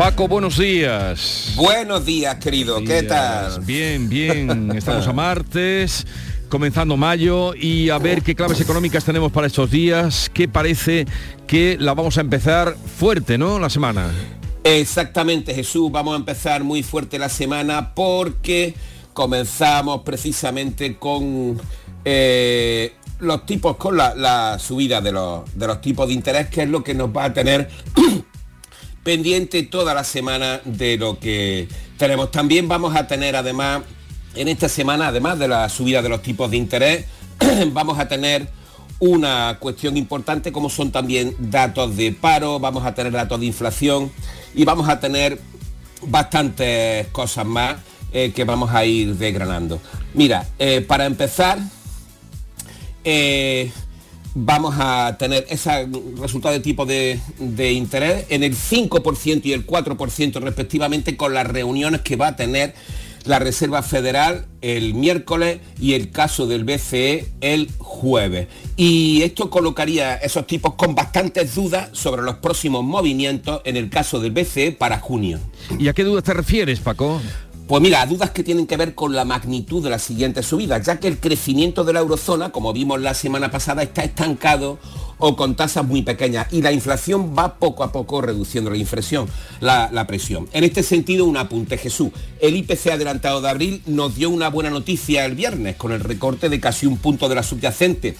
Paco, 0.00 0.28
buenos 0.28 0.56
días. 0.56 1.52
Buenos 1.56 2.06
días, 2.06 2.36
querido. 2.36 2.82
¿Qué 2.82 3.02
tal? 3.02 3.60
Bien, 3.60 4.08
bien. 4.08 4.72
Estamos 4.74 5.06
a 5.06 5.12
martes, 5.12 6.06
comenzando 6.48 6.96
mayo 6.96 7.54
y 7.54 7.90
a 7.90 7.98
ver 7.98 8.22
qué 8.22 8.34
claves 8.34 8.58
económicas 8.62 9.04
tenemos 9.04 9.30
para 9.30 9.46
estos 9.46 9.70
días. 9.70 10.30
Que 10.32 10.48
parece 10.48 11.04
que 11.46 11.76
la 11.78 11.92
vamos 11.92 12.16
a 12.16 12.22
empezar 12.22 12.78
fuerte, 12.96 13.36
¿no? 13.36 13.58
La 13.58 13.68
semana. 13.68 14.10
Exactamente, 14.64 15.54
Jesús. 15.54 15.92
Vamos 15.92 16.14
a 16.14 16.16
empezar 16.16 16.64
muy 16.64 16.82
fuerte 16.82 17.18
la 17.18 17.28
semana 17.28 17.92
porque 17.94 18.74
comenzamos 19.12 20.00
precisamente 20.00 20.96
con 20.96 21.60
eh, 22.06 22.94
los 23.18 23.44
tipos, 23.44 23.76
con 23.76 23.98
la, 23.98 24.14
la 24.14 24.58
subida 24.58 25.02
de 25.02 25.12
los, 25.12 25.42
de 25.54 25.66
los 25.66 25.82
tipos 25.82 26.08
de 26.08 26.14
interés, 26.14 26.48
que 26.48 26.62
es 26.62 26.70
lo 26.70 26.82
que 26.82 26.94
nos 26.94 27.14
va 27.14 27.24
a 27.24 27.34
tener 27.34 27.68
pendiente 29.02 29.62
toda 29.62 29.94
la 29.94 30.04
semana 30.04 30.60
de 30.64 30.96
lo 30.96 31.18
que 31.18 31.68
tenemos. 31.96 32.30
También 32.30 32.68
vamos 32.68 32.94
a 32.94 33.06
tener 33.06 33.36
además, 33.36 33.82
en 34.34 34.48
esta 34.48 34.68
semana, 34.68 35.08
además 35.08 35.38
de 35.38 35.48
la 35.48 35.68
subida 35.68 36.02
de 36.02 36.08
los 36.08 36.22
tipos 36.22 36.50
de 36.50 36.56
interés, 36.56 37.06
vamos 37.72 37.98
a 37.98 38.08
tener 38.08 38.48
una 38.98 39.56
cuestión 39.58 39.96
importante 39.96 40.52
como 40.52 40.68
son 40.68 40.92
también 40.92 41.34
datos 41.38 41.96
de 41.96 42.12
paro, 42.12 42.60
vamos 42.60 42.84
a 42.84 42.94
tener 42.94 43.12
datos 43.12 43.40
de 43.40 43.46
inflación 43.46 44.12
y 44.54 44.64
vamos 44.64 44.88
a 44.88 45.00
tener 45.00 45.40
bastantes 46.02 47.06
cosas 47.08 47.46
más 47.46 47.76
eh, 48.12 48.32
que 48.34 48.44
vamos 48.44 48.70
a 48.70 48.84
ir 48.84 49.16
desgranando. 49.16 49.80
Mira, 50.14 50.46
eh, 50.58 50.82
para 50.82 51.06
empezar, 51.06 51.58
eh, 53.04 53.72
vamos 54.34 54.74
a 54.78 55.16
tener 55.18 55.46
ese 55.48 55.88
resultado 56.20 56.54
de 56.54 56.60
tipo 56.60 56.86
de, 56.86 57.20
de 57.38 57.72
interés 57.72 58.26
en 58.28 58.42
el 58.42 58.54
5% 58.54 59.40
y 59.44 59.52
el 59.52 59.66
4% 59.66 60.40
respectivamente 60.40 61.16
con 61.16 61.34
las 61.34 61.46
reuniones 61.46 62.00
que 62.02 62.16
va 62.16 62.28
a 62.28 62.36
tener 62.36 62.74
la 63.24 63.38
Reserva 63.38 63.82
Federal 63.82 64.46
el 64.60 64.94
miércoles 64.94 65.60
y 65.78 65.94
el 65.94 66.10
caso 66.10 66.46
del 66.46 66.64
BCE 66.64 67.28
el 67.40 67.70
jueves. 67.78 68.48
Y 68.76 69.22
esto 69.22 69.50
colocaría 69.50 70.16
esos 70.16 70.46
tipos 70.46 70.74
con 70.74 70.94
bastantes 70.94 71.54
dudas 71.54 71.90
sobre 71.92 72.22
los 72.22 72.36
próximos 72.36 72.84
movimientos 72.84 73.60
en 73.64 73.76
el 73.76 73.90
caso 73.90 74.20
del 74.20 74.32
BCE 74.32 74.72
para 74.72 74.98
junio. 74.98 75.38
¿Y 75.78 75.88
a 75.88 75.92
qué 75.92 76.04
dudas 76.04 76.24
te 76.24 76.34
refieres, 76.34 76.80
Paco? 76.80 77.20
Pues 77.70 77.80
mira, 77.80 78.04
dudas 78.04 78.30
que 78.30 78.42
tienen 78.42 78.66
que 78.66 78.76
ver 78.76 78.96
con 78.96 79.14
la 79.14 79.24
magnitud 79.24 79.80
de 79.80 79.90
las 79.90 80.02
siguientes 80.02 80.44
subidas, 80.44 80.84
ya 80.84 80.98
que 80.98 81.06
el 81.06 81.20
crecimiento 81.20 81.84
de 81.84 81.92
la 81.92 82.00
eurozona, 82.00 82.50
como 82.50 82.72
vimos 82.72 83.00
la 83.00 83.14
semana 83.14 83.52
pasada, 83.52 83.84
está 83.84 84.02
estancado 84.02 84.80
o 85.18 85.36
con 85.36 85.54
tasas 85.54 85.86
muy 85.86 86.02
pequeñas 86.02 86.48
y 86.50 86.62
la 86.62 86.72
inflación 86.72 87.32
va 87.38 87.60
poco 87.60 87.84
a 87.84 87.92
poco 87.92 88.22
reduciendo 88.22 88.72
la 88.72 89.26
la, 89.60 89.88
la, 89.92 90.06
presión. 90.08 90.48
En 90.52 90.64
este 90.64 90.82
sentido, 90.82 91.26
un 91.26 91.36
apunte 91.36 91.78
Jesús. 91.78 92.10
El 92.40 92.56
IPC 92.56 92.88
adelantado 92.88 93.40
de 93.40 93.50
abril 93.50 93.82
nos 93.86 94.16
dio 94.16 94.30
una 94.30 94.50
buena 94.50 94.70
noticia 94.70 95.24
el 95.24 95.36
viernes 95.36 95.76
con 95.76 95.92
el 95.92 96.00
recorte 96.00 96.48
de 96.48 96.58
casi 96.58 96.86
un 96.86 96.96
punto 96.96 97.28
de 97.28 97.36
la 97.36 97.44
subyacente 97.44 98.16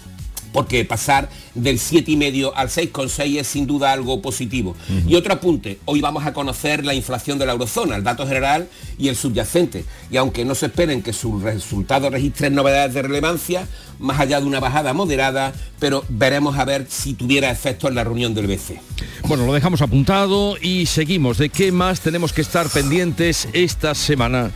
porque 0.53 0.85
pasar 0.85 1.29
del 1.55 1.79
7,5 1.79 2.53
al 2.55 2.69
6,6 2.69 3.39
es 3.41 3.47
sin 3.47 3.67
duda 3.67 3.93
algo 3.93 4.21
positivo. 4.21 4.77
Uh 4.89 4.93
-huh. 4.93 5.11
Y 5.11 5.15
otro 5.15 5.35
apunte, 5.35 5.79
hoy 5.85 6.01
vamos 6.01 6.27
a 6.27 6.33
conocer 6.33 6.85
la 6.85 6.95
inflación 6.95 7.39
de 7.39 7.47
la 7.47 7.53
eurozona, 7.53 7.97
el 7.97 8.05
dato 8.05 8.27
general 8.27 8.69
y 8.99 9.09
el 9.09 9.17
subyacente. 9.17 9.85
Y 10.11 10.17
aunque 10.17 10.45
no 10.45 10.55
se 10.55 10.67
esperen 10.67 11.03
que 11.03 11.13
sus 11.13 11.43
resultados 11.43 12.11
registren 12.13 12.55
novedades 12.55 12.95
de 12.95 13.03
relevancia, 13.03 13.67
más 13.99 14.19
allá 14.19 14.41
de 14.41 14.47
una 14.47 14.61
bajada 14.61 14.93
moderada, 14.93 15.53
pero 15.79 16.05
veremos 16.09 16.57
a 16.59 16.65
ver 16.65 16.87
si 16.89 17.15
tuviera 17.15 17.51
efecto 17.51 17.89
en 17.89 17.95
la 17.95 18.05
reunión 18.05 18.35
del 18.35 18.47
BCE. 18.47 18.81
Bueno, 19.29 19.47
lo 19.47 19.53
dejamos 19.53 19.83
apuntado 19.83 20.57
y 20.61 20.87
seguimos. 20.87 21.39
¿De 21.39 21.51
qué 21.51 21.71
más 21.71 22.01
tenemos 22.01 22.33
que 22.33 22.41
estar 22.41 22.69
pendientes 22.69 23.49
esta 23.53 23.95
semana? 23.95 24.51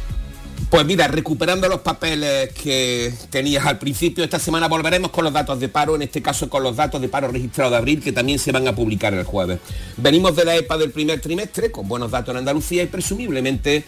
Pues 0.74 0.86
mira, 0.86 1.06
recuperando 1.06 1.68
los 1.68 1.82
papeles 1.82 2.52
que 2.52 3.14
tenías 3.30 3.64
al 3.64 3.78
principio, 3.78 4.24
esta 4.24 4.40
semana 4.40 4.66
volveremos 4.66 5.12
con 5.12 5.22
los 5.22 5.32
datos 5.32 5.60
de 5.60 5.68
paro, 5.68 5.94
en 5.94 6.02
este 6.02 6.20
caso 6.20 6.48
con 6.50 6.64
los 6.64 6.74
datos 6.74 7.00
de 7.00 7.08
paro 7.08 7.28
registrados 7.28 7.70
de 7.70 7.78
abril, 7.78 8.02
que 8.02 8.10
también 8.10 8.40
se 8.40 8.50
van 8.50 8.66
a 8.66 8.74
publicar 8.74 9.14
el 9.14 9.22
jueves. 9.22 9.60
Venimos 9.96 10.34
de 10.34 10.44
la 10.44 10.56
EPA 10.56 10.76
del 10.76 10.90
primer 10.90 11.20
trimestre, 11.20 11.70
con 11.70 11.86
buenos 11.86 12.10
datos 12.10 12.32
en 12.32 12.38
Andalucía 12.38 12.82
y 12.82 12.86
presumiblemente 12.86 13.84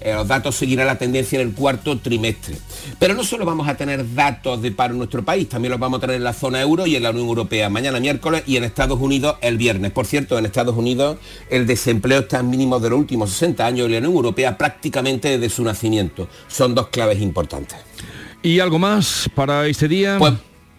eh, 0.00 0.14
los 0.14 0.28
datos 0.28 0.54
seguirán 0.56 0.86
la 0.86 0.98
tendencia 0.98 1.40
en 1.40 1.48
el 1.48 1.54
cuarto 1.54 1.98
trimestre. 1.98 2.56
Pero 2.98 3.14
no 3.14 3.24
solo 3.24 3.44
vamos 3.44 3.68
a 3.68 3.76
tener 3.76 4.14
datos 4.14 4.62
de 4.62 4.70
paro 4.72 4.92
en 4.92 4.98
nuestro 4.98 5.24
país, 5.24 5.48
también 5.48 5.70
los 5.70 5.80
vamos 5.80 5.98
a 5.98 6.00
tener 6.02 6.16
en 6.16 6.24
la 6.24 6.32
zona 6.32 6.60
euro 6.60 6.86
y 6.86 6.96
en 6.96 7.02
la 7.02 7.10
Unión 7.10 7.26
Europea 7.26 7.68
mañana 7.68 8.00
miércoles 8.00 8.42
y 8.46 8.56
en 8.56 8.64
Estados 8.64 9.00
Unidos 9.00 9.36
el 9.40 9.58
viernes. 9.58 9.92
Por 9.92 10.06
cierto, 10.06 10.38
en 10.38 10.46
Estados 10.46 10.76
Unidos 10.76 11.18
el 11.50 11.66
desempleo 11.66 12.20
está 12.20 12.40
en 12.40 12.50
mínimo 12.50 12.78
de 12.80 12.90
los 12.90 12.98
últimos 12.98 13.30
60 13.30 13.66
años 13.66 13.88
y 13.88 13.92
la 13.92 13.98
Unión 13.98 14.14
Europea 14.14 14.56
prácticamente 14.56 15.38
desde 15.38 15.54
su 15.54 15.64
nacimiento. 15.64 16.28
Son 16.48 16.74
dos 16.74 16.88
claves 16.88 17.20
importantes. 17.20 17.78
¿Y 18.42 18.60
algo 18.60 18.78
más 18.78 19.28
para 19.34 19.66
este 19.66 19.88
día? 19.88 20.16
Pues, 20.18 20.34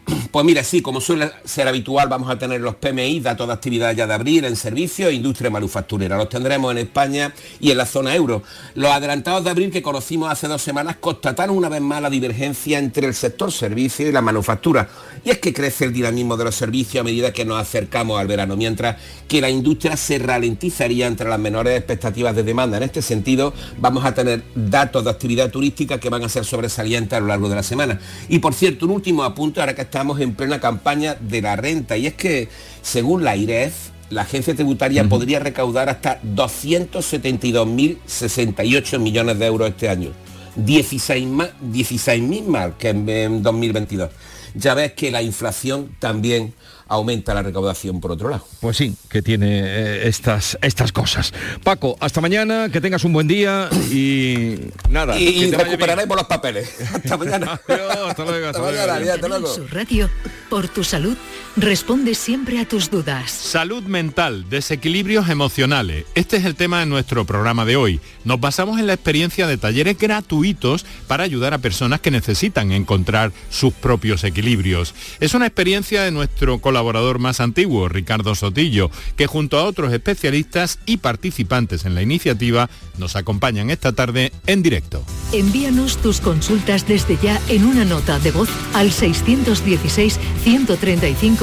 pues 0.32 0.46
mira, 0.46 0.64
sí, 0.64 0.82
como 0.82 1.02
suele 1.02 1.32
ser 1.44 1.68
habitual, 1.68 2.08
vamos 2.10 2.30
a 2.30 2.38
tener 2.38 2.62
los 2.62 2.76
PMI, 2.76 3.20
datos 3.20 3.48
de 3.48 3.54
actividad 3.54 3.96
ya 3.96 4.08
de 4.08 4.14
abril 4.14 4.46
en 4.46 4.56
servicios 4.56 5.10
e 5.10 5.14
industria 5.14 5.50
manufacturera. 5.50 6.18
Los 6.18 6.30
tendremos 6.30 6.72
en 6.72 6.80
España 6.80 7.34
y 7.60 7.72
en 7.72 7.78
la 7.78 7.86
zona 7.86 8.16
euro. 8.16 8.44
Los 8.76 8.92
adelantados 8.92 9.44
de 9.44 9.50
abril 9.50 9.72
que 9.72 9.82
conocimos 9.82 10.32
hace 10.32 10.48
dos 10.48 10.62
semanas 10.62 10.98
constataron 11.00 11.58
una 11.58 11.70
vez 11.70 11.82
más 11.82 12.02
la 12.02 12.10
divergencia 12.10 12.80
entre 12.80 13.08
el 13.08 13.14
sector 13.14 13.52
servicio 13.52 14.08
y 14.08 14.12
la 14.12 14.22
manufactura. 14.22 14.90
Y 15.24 15.32
es 15.32 15.40
que 15.40 15.54
crece 15.54 15.86
el 15.86 15.94
dinamismo 15.94 16.38
de 16.38 16.46
los 16.46 16.56
servicios 16.56 17.02
a 17.02 17.04
medida 17.04 17.34
que 17.34 17.46
nos 17.46 17.60
acercamos 17.60 18.20
al 18.20 18.28
verano, 18.28 18.56
mientras 18.56 18.98
que 19.28 19.42
la 19.42 19.50
industria 19.50 19.98
se 19.98 20.18
ralentizaría 20.18 21.08
entre 21.08 21.30
las 21.30 21.40
menores 21.40 21.78
expectativas 21.78 22.36
de 22.36 22.44
demanda. 22.44 22.78
En 22.78 22.84
este 22.84 23.02
sentido, 23.02 23.54
vamos 23.78 24.06
a 24.06 24.14
tener 24.14 24.44
datos 24.56 25.04
de 25.04 25.10
actividad 25.10 25.52
turística 25.52 26.00
que 26.00 26.10
van 26.10 26.24
a 26.24 26.30
ser 26.30 26.46
sobresalientes 26.46 27.18
a 27.18 27.20
lo 27.20 27.28
largo 27.28 27.50
de 27.50 27.56
la 27.56 27.64
semana. 27.64 28.00
Y 28.30 28.40
por 28.40 28.54
cierto, 28.54 28.86
un 28.86 28.92
último 28.92 29.24
apunte, 29.24 29.60
ahora 29.60 29.76
que 29.76 29.82
está 29.82 29.99
estamos 30.00 30.22
en 30.22 30.34
plena 30.34 30.62
campaña 30.62 31.18
de 31.20 31.42
la 31.42 31.58
renta 31.58 31.98
y 31.98 32.08
es 32.08 32.14
que 32.14 32.48
según 32.82 33.26
la 33.26 33.36
IREF 33.36 33.90
la 34.10 34.22
agencia 34.22 34.56
tributaria 34.56 35.02
uh 35.02 35.06
-huh. 35.06 35.10
podría 35.10 35.40
recaudar 35.40 35.90
hasta 35.90 36.22
272.068 36.22 38.98
millones 38.98 39.38
de 39.38 39.46
euros 39.46 39.68
este 39.68 39.90
año 39.90 40.12
16 40.56 41.28
más 41.28 41.50
16.000 41.62 42.46
más 42.46 42.72
que 42.80 42.92
en, 42.92 43.10
en 43.10 43.44
2022 43.44 44.10
ya 44.54 44.74
ves 44.74 44.94
que 44.94 45.12
la 45.12 45.22
inflación 45.22 45.94
también 46.00 46.54
aumenta 46.90 47.34
la 47.34 47.44
recaudación 47.44 48.02
por 48.02 48.12
otro 48.12 48.30
lado. 48.30 48.46
Pues 48.60 48.76
sí, 48.78 48.96
que 49.10 49.22
tiene 49.22 49.62
eh, 49.64 50.08
estas, 50.08 50.58
estas 50.62 50.92
cosas. 50.92 51.34
Paco, 51.64 51.96
hasta 52.00 52.20
mañana, 52.20 52.70
que 52.70 52.82
tengas 52.82 53.04
un 53.04 53.14
buen 53.14 53.28
día 53.28 53.70
y 53.92 54.60
nada. 54.90 55.18
Y, 55.18 55.46
y 55.46 55.52
recuperaremos 55.52 56.18
los 56.18 56.28
papeles. 56.28 56.76
hasta 56.94 57.16
mañana. 57.16 57.62
Adiós, 57.68 58.10
hasta 58.10 58.26
luego. 58.26 58.48
Hasta, 58.48 58.60
hasta 58.60 58.88
mañana, 58.88 59.14
hasta 59.14 59.28
luego. 59.28 59.48
Su 59.48 59.68
radio, 59.68 60.10
por 60.50 60.68
tu 60.68 60.84
salud, 60.84 61.16
responde 61.62 62.16
siempre 62.16 62.60
a 62.60 62.68
tus 62.68 62.90
dudas. 62.90 63.32
Salud 63.32 63.84
mental, 63.84 64.50
desequilibrios 64.50 65.30
emocionales. 65.30 66.06
Este 66.16 66.38
es 66.38 66.46
el 66.46 66.56
tema 66.56 66.80
de 66.80 66.86
nuestro 66.86 67.26
programa 67.26 67.66
de 67.66 67.76
hoy. 67.76 68.00
Nos 68.24 68.40
basamos 68.40 68.80
en 68.80 68.88
la 68.88 68.94
experiencia 68.94 69.48
de 69.48 69.58
talleres 69.58 69.98
gratuitos 69.98 70.86
para 71.08 71.24
ayudar 71.24 71.54
a 71.54 71.58
personas 71.58 72.00
que 72.00 72.12
necesitan 72.12 72.72
encontrar 72.72 73.34
sus 73.50 73.74
propios 73.74 74.24
equilibrios. 74.24 74.94
Es 75.20 75.34
una 75.34 75.48
experiencia 75.48 76.04
de 76.04 76.12
nuestro 76.12 76.60
colaborador 76.60 77.20
más 77.20 77.40
antiguo, 77.42 77.90
Ricardo 77.90 78.36
Sotillo, 78.36 78.90
que 79.18 79.28
junto 79.28 79.60
a 79.60 79.66
otros 79.66 79.92
especialistas 79.92 80.80
y 80.86 80.98
participantes 80.98 81.86
en 81.86 81.96
la 81.96 82.02
iniciativa 82.02 82.70
nos 82.98 83.16
acompañan 83.16 83.70
esta 83.70 83.92
tarde 83.92 84.32
en 84.48 84.64
directo. 84.64 85.04
Envíanos 85.34 85.98
tus 85.98 86.22
consultas 86.22 86.88
desde 86.88 87.18
ya 87.22 87.40
en 87.50 87.66
una 87.66 87.86
nota 87.86 88.20
de 88.20 88.32
voz 88.32 88.50
al 88.74 88.92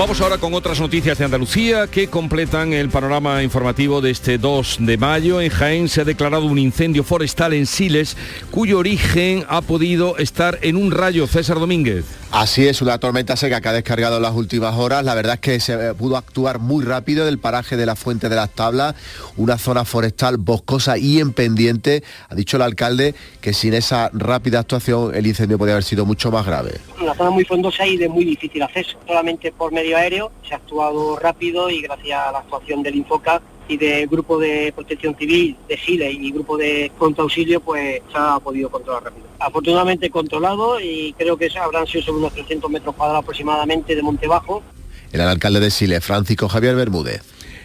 Vamos 0.00 0.18
ahora 0.22 0.38
con 0.38 0.54
otras 0.54 0.80
noticias 0.80 1.18
de 1.18 1.26
Andalucía 1.26 1.86
que 1.86 2.08
completan 2.08 2.72
el 2.72 2.88
panorama 2.88 3.42
informativo 3.42 4.00
de 4.00 4.10
este 4.10 4.38
2 4.38 4.78
de 4.80 4.96
mayo. 4.96 5.42
En 5.42 5.50
Jaén 5.50 5.90
se 5.90 6.00
ha 6.00 6.04
declarado 6.04 6.46
un 6.46 6.58
incendio 6.58 7.04
forestal 7.04 7.52
en 7.52 7.66
Siles 7.66 8.16
cuyo 8.50 8.78
origen 8.78 9.44
ha 9.46 9.60
podido 9.60 10.16
estar 10.16 10.58
en 10.62 10.76
un 10.76 10.90
rayo. 10.90 11.26
César 11.26 11.60
Domínguez. 11.60 12.06
Así 12.32 12.66
es, 12.68 12.80
una 12.80 12.96
tormenta 12.98 13.36
seca 13.36 13.60
que 13.60 13.68
ha 13.68 13.72
descargado 13.72 14.16
en 14.16 14.22
las 14.22 14.34
últimas 14.34 14.76
horas. 14.76 15.04
La 15.04 15.16
verdad 15.16 15.34
es 15.34 15.40
que 15.40 15.58
se 15.58 15.94
pudo 15.94 16.16
actuar 16.16 16.60
muy 16.60 16.84
rápido 16.84 17.26
del 17.26 17.38
paraje 17.38 17.76
de 17.76 17.84
la 17.84 17.96
Fuente 17.96 18.28
de 18.28 18.36
las 18.36 18.50
Tablas, 18.50 18.94
una 19.36 19.58
zona 19.58 19.84
forestal 19.84 20.36
boscosa 20.38 20.96
y 20.96 21.18
en 21.18 21.32
pendiente. 21.32 22.04
Ha 22.28 22.36
dicho 22.36 22.56
el 22.56 22.62
alcalde 22.62 23.16
que 23.40 23.52
sin 23.52 23.74
esa 23.74 24.10
rápida 24.14 24.60
actuación 24.60 25.12
el 25.14 25.26
incendio 25.26 25.58
podría 25.58 25.74
haber 25.74 25.84
sido 25.84 26.06
mucho 26.06 26.30
más 26.30 26.46
grave. 26.46 26.80
Una 27.02 27.14
zona 27.14 27.30
muy 27.30 27.44
frondosa 27.44 27.84
y 27.84 27.96
de 27.96 28.08
muy 28.08 28.24
difícil 28.24 28.62
acceso. 28.62 28.96
Solamente 29.06 29.50
por 29.50 29.72
medio 29.72 29.89
aéreo 29.96 30.32
se 30.46 30.54
ha 30.54 30.58
actuado 30.58 31.16
rápido 31.16 31.70
y 31.70 31.82
gracias 31.82 32.18
a 32.18 32.32
la 32.32 32.38
actuación 32.38 32.82
del 32.82 32.96
Infoca 32.96 33.40
y 33.68 33.76
del 33.76 34.08
grupo 34.08 34.38
de 34.38 34.72
protección 34.74 35.16
civil 35.16 35.56
de 35.68 35.76
Chile 35.76 36.10
y 36.10 36.32
grupo 36.32 36.56
de 36.56 36.90
pronto 36.98 37.22
auxilio 37.22 37.60
pues 37.60 38.00
se 38.10 38.18
ha 38.18 38.38
podido 38.40 38.68
controlar 38.68 39.04
rápido. 39.04 39.26
Afortunadamente 39.38 40.10
controlado 40.10 40.80
y 40.80 41.14
creo 41.16 41.36
que 41.36 41.48
habrán 41.58 41.86
sido 41.86 42.02
sobre 42.04 42.18
unos 42.18 42.32
300 42.32 42.70
metros 42.70 42.94
cuadrados 42.96 43.22
aproximadamente 43.22 43.94
de 43.94 44.02
monte 44.02 44.26
bajo. 44.26 44.62
El 45.12 45.20
alcalde 45.20 45.60
de 45.60 45.70
Chile, 45.70 46.00
Francisco 46.00 46.48
Javier 46.48 46.74
Bermúdez. 46.74 47.22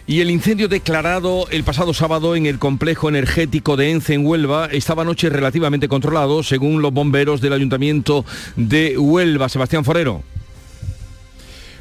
Y 0.08 0.20
el 0.20 0.30
incendio 0.30 0.68
declarado 0.68 1.48
el 1.50 1.64
pasado 1.64 1.92
sábado 1.92 2.36
en 2.36 2.46
el 2.46 2.60
complejo 2.60 3.08
energético 3.08 3.76
de 3.76 3.90
Ence 3.90 4.14
en 4.14 4.24
Huelva 4.24 4.68
estaba 4.70 5.02
anoche 5.02 5.28
relativamente 5.28 5.88
controlado 5.88 6.44
según 6.44 6.80
los 6.80 6.92
bomberos 6.92 7.40
del 7.40 7.52
ayuntamiento 7.52 8.24
de 8.54 8.96
Huelva. 8.96 9.48
Sebastián 9.48 9.84
Forero. 9.84 10.22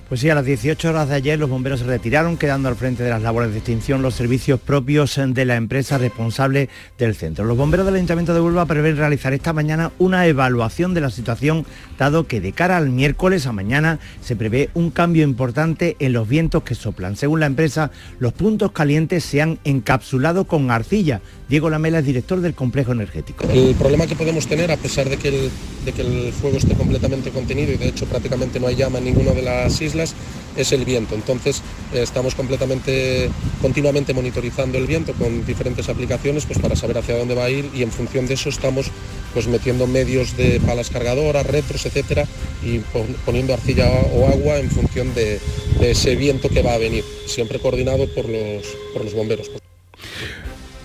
Pues 0.08 0.22
sí, 0.22 0.30
a 0.30 0.36
las 0.36 0.46
18 0.46 0.90
horas 0.90 1.10
de 1.10 1.16
ayer 1.16 1.40
los 1.40 1.50
bomberos 1.50 1.80
se 1.80 1.88
retiraron, 1.88 2.38
quedando 2.38 2.70
al 2.70 2.76
frente 2.76 3.02
de 3.02 3.10
las 3.10 3.24
labores 3.24 3.52
de 3.52 3.58
extinción 3.58 4.04
los 4.04 4.14
servicios 4.14 4.60
propios 4.60 5.20
de 5.20 5.46
la 5.46 5.56
empresa 5.56 5.98
responsable 5.98 6.70
del 7.00 7.16
centro. 7.16 7.44
Los 7.44 7.58
bomberos 7.58 7.88
del 7.88 7.96
Ayuntamiento 7.96 8.36
de 8.36 8.40
Huelva 8.40 8.68
prevén 8.68 8.98
realizar 8.98 9.34
esta 9.34 9.52
mañana 9.52 9.92
una 9.98 10.28
evaluación 10.28 10.94
de 10.94 11.02
la 11.02 11.10
situación, 11.10 11.66
dado 11.98 12.28
que 12.28 12.40
de 12.40 12.52
cara 12.52 12.78
al 12.78 12.92
miércoles 12.92 13.48
a 13.48 13.52
mañana 13.52 13.98
se 14.22 14.36
prevé 14.36 14.70
un 14.76 14.92
cambio 14.92 15.24
importante 15.24 15.96
en 15.98 16.14
los 16.14 16.30
vientos 16.30 16.62
que 16.62 16.76
soplan. 16.76 17.16
Según 17.16 17.40
la 17.40 17.48
empresa, 17.48 17.90
los 18.20 18.32
puntos 18.32 18.74
calientes 18.74 19.24
se 19.24 19.42
han 19.42 19.58
encapsulado 19.64 20.46
con 20.46 20.70
arcilla. 20.70 21.22
Diego 21.48 21.70
Lamela 21.70 22.00
es 22.00 22.06
director 22.06 22.42
del 22.42 22.56
complejo 22.56 22.92
energético. 22.92 23.48
El 23.50 23.76
problema 23.76 24.08
que 24.08 24.16
podemos 24.16 24.48
tener, 24.48 24.72
a 24.72 24.78
pesar 24.78 25.10
de 25.10 25.18
que 25.18 25.28
el, 25.28 25.52
de 25.86 25.92
que 25.92 26.02
el 26.02 26.34
fuego 26.34 26.58
esté 26.58 26.74
completamente 26.74 27.30
contenido 27.30 27.72
y 27.72 27.78
de 27.78 27.90
hecho 27.90 28.06
prácticamente 28.08 28.60
no 28.60 28.68
hay 28.68 28.76
llama 28.76 28.98
en 28.98 29.06
ninguna 29.06 29.32
de 29.32 29.44
las 29.44 29.80
islas, 29.80 30.16
es 30.58 30.72
el 30.72 30.86
viento. 30.86 31.14
Entonces 31.14 31.62
eh, 31.94 32.02
estamos 32.02 32.34
completamente, 32.34 33.30
continuamente 33.62 34.14
monitorizando 34.14 34.80
el 34.80 34.88
viento 34.88 35.14
con 35.14 35.46
diferentes 35.46 35.88
aplicaciones 35.88 36.48
pues, 36.48 36.58
para 36.58 36.76
saber 36.76 36.98
hacia 36.98 37.16
dónde 37.16 37.36
va 37.36 37.46
a 37.46 37.50
ir 37.52 37.70
y 37.76 37.84
en 37.84 37.92
función 37.92 38.26
de 38.26 38.34
eso 38.34 38.50
estamos 38.50 38.88
pues 39.36 39.48
metiendo 39.48 39.86
medios 39.86 40.36
de 40.38 40.60
palas 40.62 40.90
cargadoras, 40.90 41.46
retros, 41.46 41.86
etcétera, 41.86 42.26
y 42.64 42.80
poniendo 43.26 43.54
arcilla 43.54 43.88
o 44.14 44.28
agua 44.30 44.58
en 44.58 44.72
función 44.72 45.14
de, 45.14 45.40
de 45.80 45.92
ese 45.92 46.16
viento 46.16 46.50
que 46.50 46.64
va 46.64 46.74
a 46.74 46.78
venir, 46.78 47.04
siempre 47.28 47.60
coordinado 47.60 48.08
por 48.08 48.30
los, 48.30 48.66
por 48.94 49.04
los 49.04 49.14
bomberos. 49.14 49.52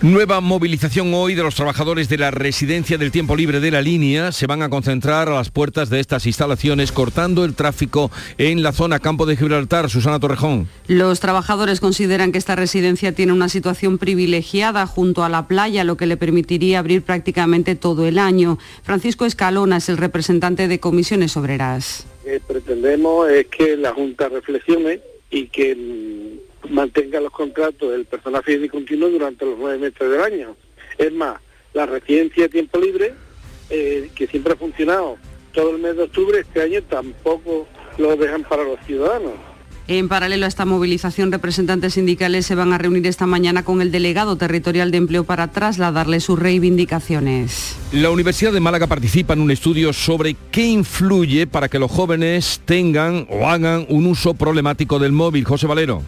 Nueva 0.03 0.41
movilización 0.41 1.13
hoy 1.13 1.35
de 1.35 1.43
los 1.43 1.53
trabajadores 1.53 2.09
de 2.09 2.17
la 2.17 2.31
residencia 2.31 2.97
del 2.97 3.11
tiempo 3.11 3.35
libre 3.35 3.59
de 3.59 3.69
la 3.69 3.83
línea. 3.83 4.31
Se 4.31 4.47
van 4.47 4.63
a 4.63 4.69
concentrar 4.69 5.29
a 5.29 5.35
las 5.35 5.51
puertas 5.51 5.91
de 5.91 5.99
estas 5.99 6.25
instalaciones 6.25 6.91
cortando 6.91 7.45
el 7.45 7.53
tráfico 7.53 8.09
en 8.39 8.63
la 8.63 8.71
zona 8.71 8.97
Campo 8.97 9.27
de 9.27 9.37
Gibraltar. 9.37 9.91
Susana 9.91 10.19
Torrejón. 10.19 10.67
Los 10.87 11.19
trabajadores 11.19 11.79
consideran 11.79 12.31
que 12.31 12.39
esta 12.39 12.55
residencia 12.55 13.11
tiene 13.11 13.31
una 13.31 13.47
situación 13.47 13.99
privilegiada 13.99 14.87
junto 14.87 15.23
a 15.23 15.29
la 15.29 15.47
playa, 15.47 15.83
lo 15.83 15.97
que 15.97 16.07
le 16.07 16.17
permitiría 16.17 16.79
abrir 16.79 17.03
prácticamente 17.03 17.75
todo 17.75 18.07
el 18.07 18.17
año. 18.17 18.57
Francisco 18.81 19.27
Escalona 19.27 19.77
es 19.77 19.87
el 19.87 19.97
representante 19.97 20.67
de 20.67 20.79
comisiones 20.79 21.37
obreras. 21.37 22.07
pretendemos 22.47 23.29
es 23.29 23.45
que 23.45 23.77
la 23.77 23.93
Junta 23.93 24.29
reflexione 24.29 24.99
y 25.29 25.45
que 25.45 25.75
mantenga 26.71 27.19
los 27.19 27.31
contratos 27.31 27.91
del 27.91 28.05
personal 28.05 28.43
fijo 28.43 28.63
y 28.65 28.69
continuo 28.69 29.09
durante 29.09 29.45
los 29.45 29.57
nueve 29.57 29.77
meses 29.77 30.09
del 30.09 30.21
año. 30.21 30.55
Es 30.97 31.11
más, 31.13 31.39
la 31.73 31.85
residencia 31.85 32.43
de 32.43 32.49
tiempo 32.49 32.79
libre, 32.79 33.13
eh, 33.69 34.09
que 34.15 34.27
siempre 34.27 34.53
ha 34.53 34.55
funcionado 34.55 35.17
todo 35.53 35.71
el 35.71 35.81
mes 35.81 35.95
de 35.97 36.03
octubre, 36.03 36.39
este 36.39 36.61
año 36.61 36.81
tampoco 36.83 37.67
lo 37.97 38.15
dejan 38.15 38.43
para 38.43 38.63
los 38.63 38.79
ciudadanos. 38.85 39.33
En 39.87 40.07
paralelo 40.07 40.45
a 40.45 40.47
esta 40.47 40.63
movilización, 40.63 41.31
representantes 41.31 41.95
sindicales 41.95 42.45
se 42.45 42.55
van 42.55 42.71
a 42.71 42.77
reunir 42.77 43.05
esta 43.07 43.25
mañana 43.25 43.63
con 43.63 43.81
el 43.81 43.91
delegado 43.91 44.37
territorial 44.37 44.91
de 44.91 44.97
empleo 44.97 45.25
para 45.25 45.51
trasladarle 45.51 46.21
sus 46.21 46.39
reivindicaciones. 46.39 47.75
La 47.91 48.09
Universidad 48.09 48.53
de 48.53 48.61
Málaga 48.61 48.87
participa 48.87 49.33
en 49.33 49.41
un 49.41 49.51
estudio 49.51 49.91
sobre 49.91 50.37
qué 50.51 50.65
influye 50.65 51.45
para 51.47 51.67
que 51.67 51.79
los 51.79 51.91
jóvenes 51.91 52.61
tengan 52.63 53.27
o 53.29 53.49
hagan 53.49 53.85
un 53.89 54.05
uso 54.05 54.33
problemático 54.33 54.97
del 54.99 55.11
móvil. 55.11 55.43
José 55.43 55.67
Valero. 55.67 56.03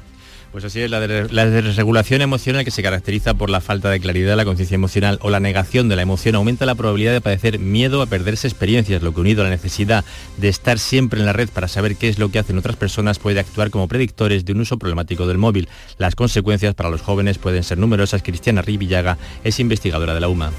Pues 0.54 0.66
así 0.66 0.82
es, 0.82 0.91
la, 0.91 0.99
desregulación 0.99 2.22
emocional 2.22 2.64
que 2.64 2.70
se 2.70 2.84
caracteriza 2.84 3.34
por 3.34 3.49
la 3.49 3.60
falta 3.60 3.89
de 3.89 3.99
claridad, 3.99 4.38
la 4.38 4.45
conciencia 4.45 4.76
emocional 4.76 5.18
o 5.24 5.32
la 5.32 5.39
negación 5.39 5.89
de 5.89 5.95
la 5.95 6.04
emoción 6.04 6.36
aumenta 6.36 6.68
la 6.68 6.76
probabilidad 6.76 7.12
de 7.12 7.22
padecer 7.22 7.58
miedo 7.58 8.04
a 8.04 8.06
perderse 8.06 8.47
experiencias, 8.47 9.01
lo 9.01 9.16
que 9.16 9.22
unido 9.22 9.41
a 9.41 9.45
la 9.45 9.49
necesidad 9.49 10.06
de 10.38 10.49
estar 10.49 10.78
siempre 10.78 11.20
en 11.20 11.26
la 11.26 11.34
red 11.34 11.49
para 11.49 11.68
saber 11.68 11.95
qué 11.95 12.08
es 12.08 12.20
lo 12.20 12.30
que 12.30 12.38
hacen 12.38 12.60
otras 12.60 12.76
personas 12.76 13.18
puede 13.18 13.39
actuar 13.39 13.72
como 13.72 13.88
predictores 13.88 14.45
de 14.45 14.54
un 14.54 14.62
uso 14.62 14.78
problemático 14.78 15.26
del 15.26 15.39
móvil. 15.39 15.70
Las 15.97 16.14
consecuencias 16.14 16.76
para 16.76 16.91
los 16.91 17.01
jóvenes 17.01 17.39
pueden 17.39 17.64
ser 17.64 17.80
numerosas. 17.80 18.22
Cristiana 18.22 18.62
Rivillaga 18.62 19.18
es 19.43 19.60
investigadora 19.60 20.14
de 20.14 20.20
la 20.20 20.28
UMA 20.28 20.51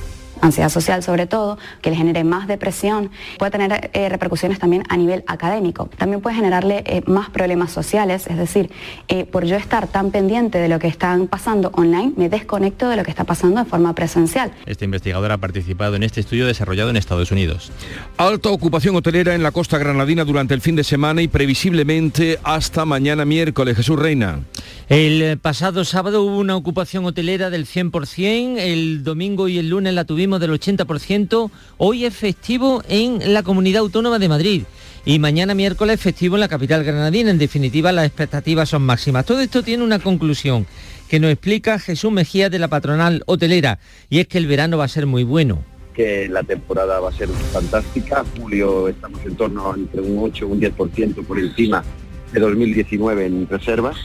ansiedad 0.46 0.68
social 0.68 1.02
sobre 1.02 1.26
todo, 1.26 1.58
que 1.82 1.90
le 1.90 1.96
genere 1.96 2.24
más 2.24 2.46
depresión, 2.46 3.10
puede 3.38 3.50
tener 3.50 3.90
eh, 3.92 4.08
repercusiones 4.08 4.58
también 4.58 4.84
a 4.88 4.96
nivel 4.96 5.24
académico. 5.26 5.88
También 5.96 6.20
puede 6.20 6.36
generarle 6.36 6.84
eh, 6.86 7.02
más 7.06 7.30
problemas 7.30 7.72
sociales, 7.72 8.26
es 8.26 8.36
decir, 8.36 8.70
eh, 9.08 9.24
por 9.24 9.44
yo 9.44 9.56
estar 9.56 9.86
tan 9.88 10.10
pendiente 10.10 10.58
de 10.58 10.68
lo 10.68 10.78
que 10.78 10.88
están 10.88 11.26
pasando 11.26 11.70
online, 11.74 12.12
me 12.16 12.28
desconecto 12.28 12.88
de 12.88 12.96
lo 12.96 13.02
que 13.02 13.10
está 13.10 13.24
pasando 13.24 13.62
de 13.62 13.68
forma 13.68 13.94
presencial. 13.94 14.52
Este 14.66 14.84
investigador 14.84 15.32
ha 15.32 15.38
participado 15.38 15.96
en 15.96 16.02
este 16.02 16.20
estudio 16.20 16.46
desarrollado 16.46 16.90
en 16.90 16.96
Estados 16.96 17.30
Unidos. 17.30 17.72
Alta 18.16 18.50
ocupación 18.50 18.96
hotelera 18.96 19.34
en 19.34 19.42
la 19.42 19.52
costa 19.52 19.78
granadina 19.78 20.24
durante 20.24 20.54
el 20.54 20.60
fin 20.60 20.76
de 20.76 20.84
semana 20.84 21.22
y 21.22 21.28
previsiblemente 21.28 22.38
hasta 22.42 22.84
mañana 22.84 23.24
miércoles. 23.24 23.76
Jesús 23.76 23.98
Reina. 23.98 24.40
El 24.88 25.38
pasado 25.38 25.84
sábado 25.84 26.22
hubo 26.22 26.38
una 26.38 26.56
ocupación 26.56 27.06
hotelera 27.06 27.48
del 27.48 27.66
100%, 27.66 28.58
el 28.58 29.02
domingo 29.02 29.48
y 29.48 29.58
el 29.58 29.70
lunes 29.70 29.94
la 29.94 30.04
tuvimos 30.04 30.33
del 30.38 30.52
80%, 30.52 31.50
hoy 31.78 32.04
es 32.04 32.14
festivo 32.14 32.82
en 32.88 33.32
la 33.32 33.42
Comunidad 33.42 33.80
Autónoma 33.80 34.18
de 34.18 34.28
Madrid 34.28 34.62
y 35.04 35.18
mañana 35.18 35.54
miércoles 35.54 36.00
festivo 36.00 36.36
en 36.36 36.40
la 36.40 36.48
capital 36.48 36.84
granadina. 36.84 37.30
En 37.30 37.38
definitiva, 37.38 37.92
las 37.92 38.06
expectativas 38.06 38.68
son 38.68 38.82
máximas. 38.82 39.26
Todo 39.26 39.40
esto 39.40 39.62
tiene 39.62 39.84
una 39.84 39.98
conclusión 39.98 40.66
que 41.08 41.20
nos 41.20 41.30
explica 41.30 41.78
Jesús 41.78 42.10
Mejía 42.10 42.50
de 42.50 42.58
la 42.58 42.68
patronal 42.68 43.22
hotelera 43.26 43.78
y 44.08 44.20
es 44.20 44.28
que 44.28 44.38
el 44.38 44.46
verano 44.46 44.78
va 44.78 44.84
a 44.84 44.88
ser 44.88 45.06
muy 45.06 45.24
bueno 45.24 45.62
que 45.94 46.28
la 46.28 46.42
temporada 46.42 46.98
va 46.98 47.10
a 47.10 47.12
ser 47.12 47.28
fantástica. 47.28 48.24
Julio 48.36 48.88
estamos 48.88 49.24
en 49.24 49.36
torno 49.36 49.70
a 49.70 49.76
entre 49.76 50.00
un 50.00 50.18
8 50.18 50.44
y 50.44 50.52
un 50.52 50.60
10% 50.60 51.24
por 51.24 51.38
encima 51.38 51.84
de 52.32 52.40
2019 52.40 53.26
en 53.26 53.48
reservas 53.48 53.96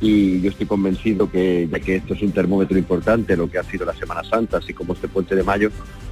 y 0.00 0.40
yo 0.40 0.50
estoy 0.50 0.66
convencido 0.66 1.30
que 1.30 1.68
ya 1.70 1.80
que 1.80 1.96
esto 1.96 2.14
es 2.14 2.22
un 2.22 2.32
termómetro 2.32 2.76
importante 2.78 3.36
lo 3.36 3.50
que 3.50 3.58
ha 3.58 3.62
sido 3.62 3.86
la 3.86 3.94
Semana 3.94 4.22
Santa 4.24 4.58
así 4.58 4.74
como 4.74 4.94
este 4.94 5.08
puente 5.08 5.34
de 5.34 5.42
mayo 5.42 5.70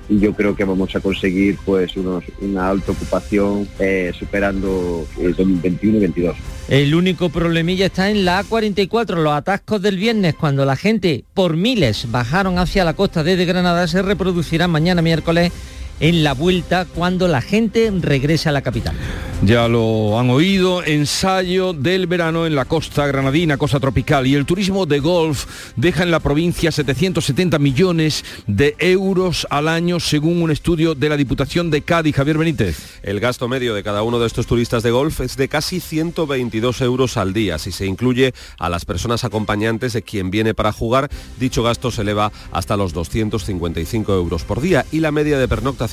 y 0.09 0.18
yo 0.18 0.35
creo 0.35 0.55
que 0.55 0.64
vamos 0.64 0.95
a 0.95 1.01
conseguir 1.01 1.59
pues 1.64 1.97
unos, 1.97 2.24
una 2.41 2.68
alta 2.68 2.93
ocupación 2.93 3.68
eh, 3.78 4.12
superando 4.18 5.07
el 5.18 5.35
2021 5.35 5.97
y 5.97 6.01
22. 6.01 6.37
El 6.68 6.95
único 6.95 7.28
problemilla 7.28 7.87
está 7.87 8.11
en 8.11 8.24
la 8.24 8.43
A44, 8.43 9.16
los 9.16 9.32
atascos 9.32 9.82
del 9.82 9.97
viernes 9.97 10.35
cuando 10.35 10.64
la 10.64 10.76
gente 10.76 11.24
por 11.35 11.57
miles 11.57 12.11
bajaron 12.11 12.59
hacia 12.59 12.85
la 12.85 12.95
costa 12.95 13.22
desde 13.22 13.45
Granada 13.45 13.87
se 13.87 14.03
reproducirán 14.03 14.70
mañana 14.70 15.03
miércoles 15.03 15.53
en 16.01 16.24
la 16.24 16.35
vuelta 16.35 16.87
cuando 16.87 17.28
la 17.28 17.41
gente 17.41 17.93
regrese 18.01 18.49
a 18.49 18.53
la 18.53 18.62
capital. 18.62 18.95
Ya 19.43 19.68
lo 19.68 20.18
han 20.18 20.30
oído, 20.30 20.82
ensayo 20.82 21.74
del 21.74 22.07
verano 22.07 22.47
en 22.47 22.55
la 22.55 22.64
costa 22.64 23.07
granadina, 23.07 23.59
costa 23.59 23.78
tropical, 23.78 24.26
y 24.26 24.35
el 24.35 24.47
turismo 24.47 24.87
de 24.87 25.01
golf 25.01 25.47
deja 25.76 26.03
en 26.03 26.11
la 26.11 26.20
provincia 26.20 26.72
770 26.72 27.59
millones 27.59 28.24
de 28.47 28.74
euros 28.78 29.47
al 29.51 29.68
año 29.68 30.01
según 30.01 30.41
un 30.43 30.51
estudio 30.51 30.95
de 30.95 31.09
la 31.09 31.16
Diputación 31.16 31.70
de 31.70 31.82
Cádiz. 31.82 32.16
Javier 32.16 32.39
Benítez. 32.39 33.01
El 33.03 33.20
gasto 33.20 33.49
medio 33.49 33.74
de 33.74 33.82
cada 33.82 34.03
uno 34.03 34.18
de 34.18 34.26
estos 34.26 34.47
turistas 34.47 34.82
de 34.82 34.91
golf 34.91 35.20
es 35.20 35.37
de 35.37 35.49
casi 35.49 35.80
122 35.80 36.80
euros 36.80 37.16
al 37.16 37.35
día. 37.35 37.59
Si 37.59 37.70
se 37.70 37.87
incluye 37.87 38.32
a 38.59 38.70
las 38.70 38.87
personas 38.87 39.24
acompañantes 39.24 39.93
de 39.93 40.03
quien 40.03 40.30
viene 40.30 40.55
para 40.55 40.72
jugar, 40.72 41.11
dicho 41.39 41.62
gasto 41.62 41.91
se 41.91 42.03
eleva 42.03 42.32
hasta 42.51 42.76
los 42.76 42.95
255 42.95 44.14
euros 44.14 44.45
por 44.45 44.62
día 44.62 44.87
y 44.91 45.01
la 45.01 45.12
media 45.12 45.39
de 45.39 45.49
pernocta 45.49 45.89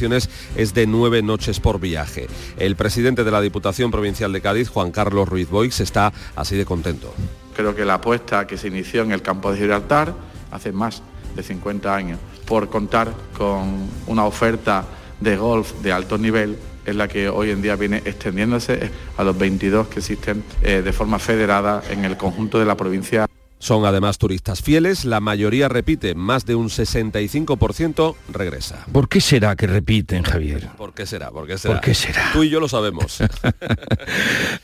es 0.55 0.73
de 0.73 0.87
nueve 0.87 1.21
noches 1.21 1.59
por 1.59 1.79
viaje. 1.79 2.27
El 2.57 2.75
presidente 2.75 3.23
de 3.23 3.30
la 3.31 3.41
Diputación 3.41 3.91
Provincial 3.91 4.31
de 4.31 4.41
Cádiz, 4.41 4.69
Juan 4.69 4.91
Carlos 4.91 5.27
Ruiz 5.27 5.49
Boix, 5.49 5.79
está 5.79 6.13
así 6.35 6.55
de 6.55 6.65
contento. 6.65 7.13
Creo 7.55 7.75
que 7.75 7.85
la 7.85 7.95
apuesta 7.95 8.45
que 8.47 8.57
se 8.57 8.67
inició 8.67 9.03
en 9.03 9.11
el 9.11 9.21
campo 9.21 9.51
de 9.51 9.57
Gibraltar 9.57 10.13
hace 10.51 10.71
más 10.71 11.01
de 11.35 11.43
50 11.43 11.95
años 11.95 12.19
por 12.45 12.69
contar 12.69 13.13
con 13.37 13.87
una 14.07 14.25
oferta 14.25 14.85
de 15.19 15.37
golf 15.37 15.73
de 15.81 15.91
alto 15.91 16.17
nivel 16.17 16.57
es 16.85 16.95
la 16.95 17.07
que 17.07 17.29
hoy 17.29 17.51
en 17.51 17.61
día 17.61 17.75
viene 17.75 17.97
extendiéndose 17.97 18.89
a 19.17 19.23
los 19.23 19.37
22 19.37 19.87
que 19.87 19.99
existen 19.99 20.43
eh, 20.61 20.81
de 20.83 20.93
forma 20.93 21.19
federada 21.19 21.83
en 21.89 22.05
el 22.05 22.17
conjunto 22.17 22.59
de 22.59 22.65
la 22.65 22.75
provincia. 22.75 23.27
Son 23.61 23.85
además 23.85 24.17
turistas 24.17 24.63
fieles, 24.63 25.05
la 25.05 25.19
mayoría 25.19 25.69
repite, 25.69 26.15
más 26.15 26.47
de 26.47 26.55
un 26.55 26.69
65% 26.69 28.15
regresa. 28.33 28.87
¿Por 28.91 29.07
qué 29.07 29.21
será 29.21 29.55
que 29.55 29.67
repiten, 29.67 30.23
Javier? 30.23 30.69
¿Por 30.77 30.95
qué 30.95 31.05
será? 31.05 31.29
¿Por 31.29 31.45
qué 31.45 31.59
será? 31.59 31.75
¿Por 31.75 31.83
qué 31.83 31.93
será? 31.93 32.31
Tú 32.33 32.41
y 32.41 32.49
yo 32.49 32.59
lo 32.59 32.67
sabemos. 32.67 33.19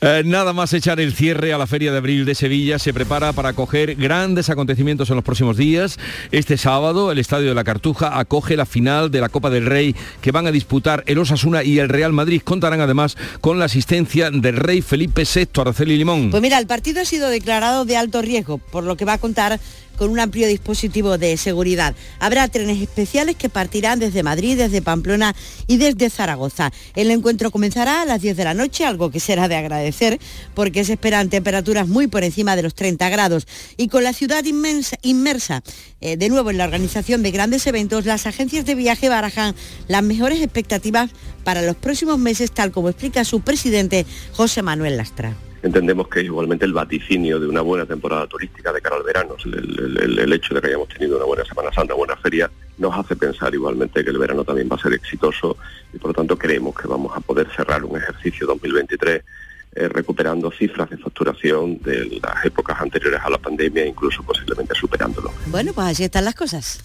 Eh, 0.00 0.22
nada 0.24 0.52
más 0.52 0.72
echar 0.74 1.00
el 1.00 1.12
cierre 1.12 1.52
a 1.52 1.58
la 1.58 1.66
Feria 1.66 1.90
de 1.90 1.98
Abril 1.98 2.24
de 2.24 2.34
Sevilla, 2.34 2.78
se 2.78 2.94
prepara 2.94 3.32
para 3.32 3.50
acoger 3.50 3.96
grandes 3.96 4.48
acontecimientos 4.48 5.10
en 5.10 5.16
los 5.16 5.24
próximos 5.24 5.56
días. 5.56 5.98
Este 6.30 6.56
sábado 6.56 7.10
el 7.10 7.18
Estadio 7.18 7.48
de 7.48 7.54
la 7.54 7.64
Cartuja 7.64 8.18
acoge 8.18 8.56
la 8.56 8.66
final 8.66 9.10
de 9.10 9.20
la 9.20 9.28
Copa 9.28 9.50
del 9.50 9.66
Rey 9.66 9.96
que 10.20 10.30
van 10.30 10.46
a 10.46 10.52
disputar 10.52 11.02
el 11.06 11.18
Osasuna 11.18 11.64
y 11.64 11.78
el 11.78 11.88
Real 11.88 12.12
Madrid. 12.12 12.42
Contarán 12.44 12.80
además 12.80 13.16
con 13.40 13.58
la 13.58 13.64
asistencia 13.64 14.30
del 14.30 14.56
rey 14.56 14.82
Felipe 14.82 15.24
VI, 15.24 15.60
Araceli 15.60 15.96
Limón. 15.96 16.30
Pues 16.30 16.42
mira, 16.42 16.58
el 16.58 16.66
partido 16.66 17.00
ha 17.00 17.04
sido 17.04 17.28
declarado 17.28 17.84
de 17.84 17.96
alto 17.96 18.22
riesgo 18.22 18.58
por 18.58 18.84
lo 18.88 18.96
que 18.96 19.04
va 19.04 19.14
a 19.14 19.18
contar 19.18 19.60
con 19.98 20.10
un 20.10 20.20
amplio 20.20 20.46
dispositivo 20.46 21.18
de 21.18 21.36
seguridad. 21.36 21.94
Habrá 22.20 22.48
trenes 22.48 22.80
especiales 22.80 23.36
que 23.36 23.48
partirán 23.48 23.98
desde 23.98 24.22
Madrid, 24.22 24.56
desde 24.56 24.80
Pamplona 24.80 25.34
y 25.66 25.76
desde 25.76 26.08
Zaragoza. 26.08 26.72
El 26.94 27.10
encuentro 27.10 27.50
comenzará 27.50 28.02
a 28.02 28.04
las 28.04 28.22
10 28.22 28.36
de 28.36 28.44
la 28.44 28.54
noche, 28.54 28.84
algo 28.84 29.10
que 29.10 29.20
será 29.20 29.48
de 29.48 29.56
agradecer 29.56 30.18
porque 30.54 30.84
se 30.84 30.94
esperan 30.94 31.28
temperaturas 31.28 31.88
muy 31.88 32.06
por 32.06 32.22
encima 32.22 32.56
de 32.56 32.62
los 32.62 32.74
30 32.74 33.08
grados. 33.10 33.46
Y 33.76 33.88
con 33.88 34.04
la 34.04 34.12
ciudad 34.12 34.44
inmersa 35.02 35.62
eh, 36.00 36.16
de 36.16 36.28
nuevo 36.28 36.50
en 36.50 36.58
la 36.58 36.64
organización 36.64 37.22
de 37.22 37.32
grandes 37.32 37.66
eventos, 37.66 38.06
las 38.06 38.26
agencias 38.26 38.64
de 38.64 38.76
viaje 38.76 39.08
barajan 39.08 39.54
las 39.88 40.02
mejores 40.02 40.40
expectativas 40.40 41.10
para 41.42 41.62
los 41.62 41.76
próximos 41.76 42.18
meses, 42.18 42.52
tal 42.52 42.70
como 42.70 42.88
explica 42.88 43.24
su 43.24 43.40
presidente 43.40 44.06
José 44.32 44.62
Manuel 44.62 44.96
Lastra 44.96 45.47
entendemos 45.62 46.08
que 46.08 46.22
igualmente 46.22 46.64
el 46.64 46.72
vaticinio 46.72 47.40
de 47.40 47.46
una 47.46 47.60
buena 47.60 47.86
temporada 47.86 48.26
turística 48.26 48.72
de 48.72 48.80
cara 48.80 48.96
al 48.96 49.02
verano, 49.02 49.36
el, 49.44 50.32
hecho 50.32 50.54
de 50.54 50.60
que 50.60 50.68
hayamos 50.68 50.88
tenido 50.88 51.16
una 51.16 51.26
buena 51.26 51.44
Semana 51.44 51.72
Santa, 51.72 51.94
buena 51.94 52.16
feria, 52.16 52.50
nos 52.78 52.96
hace 52.96 53.16
pensar 53.16 53.52
igualmente 53.54 54.04
que 54.04 54.10
el 54.10 54.18
verano 54.18 54.44
también 54.44 54.68
va 54.70 54.76
a 54.76 54.82
ser 54.82 54.92
exitoso 54.92 55.56
y 55.92 55.98
por 55.98 56.10
lo 56.10 56.14
tanto 56.14 56.38
creemos 56.38 56.74
que 56.76 56.86
vamos 56.86 57.16
a 57.16 57.20
poder 57.20 57.48
cerrar 57.54 57.84
un 57.84 57.96
ejercicio 57.96 58.46
2023 58.46 59.22
eh, 59.74 59.88
recuperando 59.88 60.50
cifras 60.50 60.90
de 60.90 60.96
facturación 60.96 61.78
de 61.82 62.20
las 62.22 62.44
épocas 62.44 62.80
anteriores 62.80 63.20
a 63.22 63.30
la 63.30 63.38
pandemia, 63.38 63.86
incluso 63.86 64.22
posiblemente 64.22 64.74
superándolo. 64.74 65.32
Bueno, 65.46 65.72
pues 65.72 65.88
así 65.88 66.04
están 66.04 66.24
las 66.24 66.34
cosas. 66.34 66.80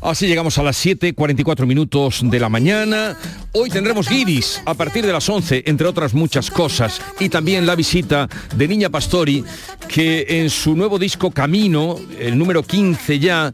Así 0.00 0.26
llegamos 0.26 0.56
a 0.56 0.62
las 0.62 0.84
7.44 0.84 1.66
minutos 1.66 2.20
de 2.24 2.40
la 2.40 2.48
mañana. 2.48 3.16
Hoy 3.52 3.68
tendremos 3.68 4.08
guiris 4.08 4.62
a 4.64 4.72
partir 4.72 5.04
de 5.04 5.12
las 5.12 5.28
11, 5.28 5.64
entre 5.66 5.86
otras 5.86 6.14
muchas 6.14 6.50
cosas. 6.50 7.02
Y 7.18 7.28
también 7.28 7.66
la 7.66 7.74
visita 7.74 8.26
de 8.56 8.66
Niña 8.66 8.88
Pastori, 8.88 9.44
que 9.88 10.24
en 10.28 10.48
su 10.48 10.74
nuevo 10.74 10.98
disco 10.98 11.30
Camino, 11.30 11.96
el 12.18 12.38
número 12.38 12.62
15 12.62 13.18
ya, 13.18 13.52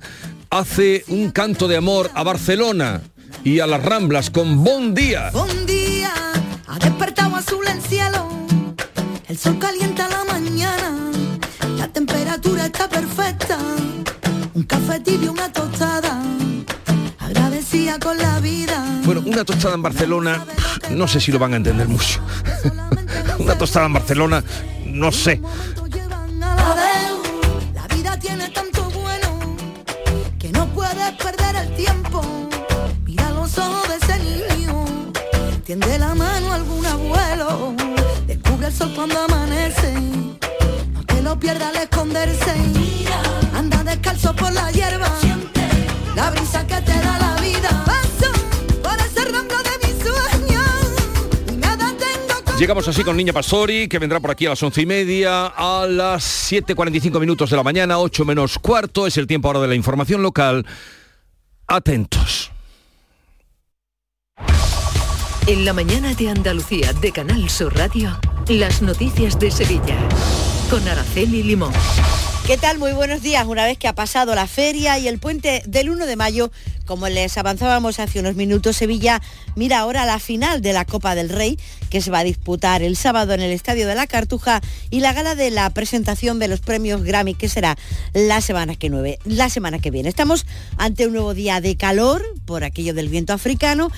hace 0.50 1.04
un 1.08 1.32
canto 1.32 1.66
de 1.66 1.76
amor 1.76 2.10
a 2.14 2.22
Barcelona 2.22 3.02
y 3.42 3.58
a 3.58 3.66
las 3.66 3.84
Ramblas 3.84 4.30
con 4.30 4.62
Bon 4.62 4.94
Día. 4.94 5.30
Bon 5.32 5.66
día, 5.66 6.12
ha 6.68 6.78
despertado 6.78 7.34
azul 7.34 7.66
cielo, 7.88 7.95
el 9.36 9.42
sol 9.42 9.58
calienta 9.58 10.08
la 10.08 10.24
mañana, 10.24 11.10
la 11.76 11.86
temperatura 11.88 12.64
está 12.64 12.88
perfecta, 12.88 13.58
un 14.54 14.62
café 14.62 14.98
tibio, 15.00 15.30
una 15.30 15.52
tostada, 15.52 16.22
agradecida 17.18 17.98
con 17.98 18.16
la 18.16 18.40
vida. 18.40 18.82
Bueno, 19.04 19.22
una 19.26 19.44
tostada 19.44 19.74
en 19.74 19.82
Barcelona, 19.82 20.42
no 20.88 21.06
sé 21.06 21.20
si 21.20 21.32
lo 21.32 21.38
van 21.38 21.52
a 21.52 21.56
entender 21.56 21.86
mucho. 21.86 22.18
una 23.38 23.58
tostada 23.58 23.84
en 23.84 23.92
Barcelona, 23.92 24.42
no 24.86 25.12
sé. 25.12 25.38
La 27.74 27.86
vida 27.94 28.18
tiene 28.18 28.48
tanto 28.48 28.88
bueno 28.88 29.38
que 30.38 30.50
no 30.50 30.66
puedes 30.68 31.12
perder 31.22 31.56
el 31.56 31.76
tiempo. 31.76 32.22
Mira 33.04 33.30
los 33.32 33.58
ojos 33.58 33.86
de 33.86 33.96
ese 33.96 34.18
niño, 34.18 34.86
tiende 35.66 35.98
la 35.98 36.14
mano 36.14 36.52
a 36.52 36.54
algún 36.54 36.86
abuelo, 36.86 37.76
descubre 38.56 38.66
el 38.68 38.72
sol 38.72 38.92
cuando 38.94 39.18
amanece, 39.20 39.92
no 40.92 41.04
te 41.04 41.22
lo 41.22 41.38
pierdas 41.38 41.74
al 41.74 41.82
esconderse. 41.82 42.54
Anda 43.54 43.84
descalzo 43.84 44.34
por 44.34 44.52
la 44.52 44.70
hierba, 44.70 45.08
la 46.14 46.30
brisa 46.30 46.66
que 46.66 46.80
te 46.80 46.92
da 46.92 47.18
la 47.18 47.40
vida. 47.40 47.84
Llegamos 52.58 52.88
así 52.88 53.04
con 53.04 53.18
Niña 53.18 53.34
Pastori, 53.34 53.86
que 53.86 53.98
vendrá 53.98 54.18
por 54.18 54.30
aquí 54.30 54.46
a 54.46 54.50
las 54.50 54.62
once 54.62 54.80
y 54.80 54.86
media, 54.86 55.48
a 55.48 55.86
las 55.86 56.50
7.45 56.50 57.20
minutos 57.20 57.50
de 57.50 57.56
la 57.56 57.62
mañana, 57.62 57.98
8 57.98 58.24
menos 58.24 58.58
cuarto, 58.58 59.06
es 59.06 59.18
el 59.18 59.26
tiempo 59.26 59.48
ahora 59.48 59.60
de 59.60 59.68
la 59.68 59.74
información 59.74 60.22
local. 60.22 60.64
Atentos. 61.66 62.55
En 65.48 65.64
la 65.64 65.72
mañana 65.72 66.12
de 66.12 66.28
Andalucía 66.28 66.92
de 66.94 67.12
Canal 67.12 67.48
Sur 67.48 67.76
Radio, 67.76 68.18
las 68.48 68.82
noticias 68.82 69.38
de 69.38 69.52
Sevilla. 69.52 69.96
Con 70.68 70.88
Araceli 70.88 71.44
Limón. 71.44 71.72
¿Qué 72.48 72.56
tal? 72.56 72.78
Muy 72.78 72.90
buenos 72.90 73.22
días. 73.22 73.46
Una 73.46 73.64
vez 73.64 73.78
que 73.78 73.86
ha 73.86 73.94
pasado 73.94 74.34
la 74.34 74.48
feria 74.48 74.98
y 74.98 75.06
el 75.06 75.20
puente 75.20 75.62
del 75.64 75.90
1 75.90 76.06
de 76.06 76.16
mayo, 76.16 76.50
como 76.84 77.08
les 77.08 77.38
avanzábamos 77.38 78.00
hace 78.00 78.18
unos 78.18 78.34
minutos, 78.34 78.76
Sevilla 78.76 79.22
mira 79.54 79.78
ahora 79.78 80.04
la 80.04 80.18
final 80.18 80.62
de 80.62 80.72
la 80.72 80.84
Copa 80.84 81.14
del 81.14 81.28
Rey, 81.28 81.60
que 81.90 82.00
se 82.00 82.10
va 82.10 82.20
a 82.20 82.24
disputar 82.24 82.82
el 82.82 82.96
sábado 82.96 83.32
en 83.32 83.40
el 83.40 83.52
Estadio 83.52 83.86
de 83.86 83.94
la 83.94 84.08
Cartuja, 84.08 84.60
y 84.90 84.98
la 84.98 85.12
gala 85.12 85.36
de 85.36 85.52
la 85.52 85.70
presentación 85.70 86.40
de 86.40 86.48
los 86.48 86.58
premios 86.58 87.04
Grammy, 87.04 87.34
que 87.34 87.48
será 87.48 87.76
la 88.14 88.40
semana 88.40 88.74
que, 88.74 88.90
nueve, 88.90 89.20
la 89.24 89.48
semana 89.48 89.78
que 89.78 89.92
viene. 89.92 90.08
Estamos 90.08 90.44
ante 90.76 91.06
un 91.06 91.12
nuevo 91.12 91.34
día 91.34 91.60
de 91.60 91.76
calor 91.76 92.24
por 92.46 92.64
aquello 92.64 92.94
del 92.94 93.08
viento 93.08 93.32
africano 93.32 93.92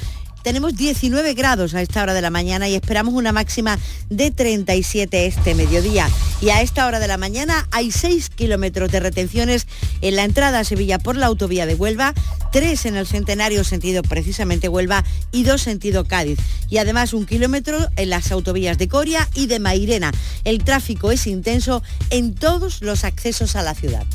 tenemos 0.49 0.75
19 0.77 1.35
grados 1.35 1.75
a 1.75 1.83
esta 1.83 2.03
hora 2.03 2.15
de 2.15 2.23
la 2.23 2.31
mañana 2.31 2.71
y 2.71 2.75
esperamos 2.75 3.13
una 3.13 3.33
máxima 3.33 3.79
de 4.09 4.31
37 4.31 5.27
este 5.27 5.55
mediodía. 5.55 6.09
Y 6.41 6.49
a 6.49 6.63
esta 6.63 6.87
hora 6.87 7.01
de 7.01 7.07
la 7.07 7.19
mañana 7.19 7.69
hay 7.71 7.91
6 7.91 8.31
kilómetros 8.31 8.91
de 8.91 8.99
retenciones 8.99 9.67
en 10.01 10.17
la 10.17 10.25
entrada 10.25 10.61
a 10.61 10.65
Sevilla 10.65 10.99
por 10.99 11.17
la 11.17 11.27
autovía 11.27 11.67
de 11.67 11.75
Huelva, 11.75 12.15
3 12.51 12.87
en 12.87 12.97
el 12.97 13.07
centenario 13.07 13.63
sentido 13.63 14.03
precisamente 14.03 14.71
Huelva 14.71 15.05
y 15.33 15.43
2 15.43 15.61
sentido 15.61 16.07
Cádiz. 16.07 16.39
Y 16.71 16.79
además 16.79 17.13
un 17.13 17.27
kilómetro 17.27 17.87
en 17.97 18.09
las 18.09 18.33
autovías 18.33 18.79
de 18.79 18.89
Coria 18.89 19.29
y 19.35 19.49
de 19.49 19.59
Mairena. 19.59 20.13
El 20.45 20.65
tráfico 20.65 21.13
es 21.13 21.27
intenso 21.27 21.83
en 22.09 22.35
todos 22.35 22.81
los 22.81 23.05
accesos 23.05 23.55
a 23.55 23.63
la 23.63 23.75
ciudad. 23.75 24.07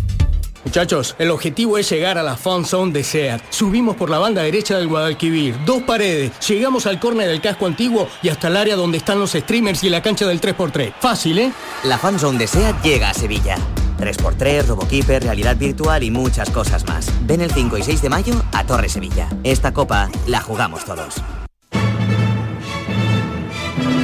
Muchachos, 0.65 1.15
el 1.19 1.29
objetivo 1.29 1.77
es 1.77 1.89
llegar 1.89 2.17
a 2.17 2.23
la 2.23 2.37
fan 2.37 2.65
zone 2.65 2.93
de 2.93 3.03
SEAT. 3.03 3.41
Subimos 3.49 3.95
por 3.95 4.09
la 4.09 4.17
banda 4.17 4.41
derecha 4.43 4.77
del 4.77 4.87
Guadalquivir, 4.87 5.55
dos 5.65 5.83
paredes, 5.83 6.31
llegamos 6.47 6.85
al 6.85 6.99
córner 6.99 7.27
del 7.27 7.41
casco 7.41 7.65
antiguo 7.65 8.07
y 8.21 8.29
hasta 8.29 8.47
el 8.47 8.57
área 8.57 8.75
donde 8.75 8.97
están 8.97 9.19
los 9.19 9.31
streamers 9.31 9.83
y 9.83 9.89
la 9.89 10.01
cancha 10.01 10.25
del 10.25 10.39
3x3. 10.39 10.93
Fácil, 10.99 11.39
¿eh? 11.39 11.51
La 11.83 11.97
fanzone 11.97 12.39
de 12.39 12.47
SEAT 12.47 12.81
llega 12.81 13.09
a 13.09 13.13
Sevilla. 13.13 13.57
3x3, 13.99 14.67
RoboKeeper, 14.67 15.23
realidad 15.23 15.57
virtual 15.57 16.03
y 16.03 16.11
muchas 16.11 16.49
cosas 16.49 16.87
más. 16.87 17.07
Ven 17.25 17.41
el 17.41 17.51
5 17.51 17.77
y 17.77 17.83
6 17.83 18.01
de 18.01 18.09
mayo 18.09 18.43
a 18.53 18.65
Torre 18.65 18.89
Sevilla. 18.89 19.29
Esta 19.43 19.73
copa 19.73 20.09
la 20.27 20.41
jugamos 20.41 20.85
todos. 20.85 21.15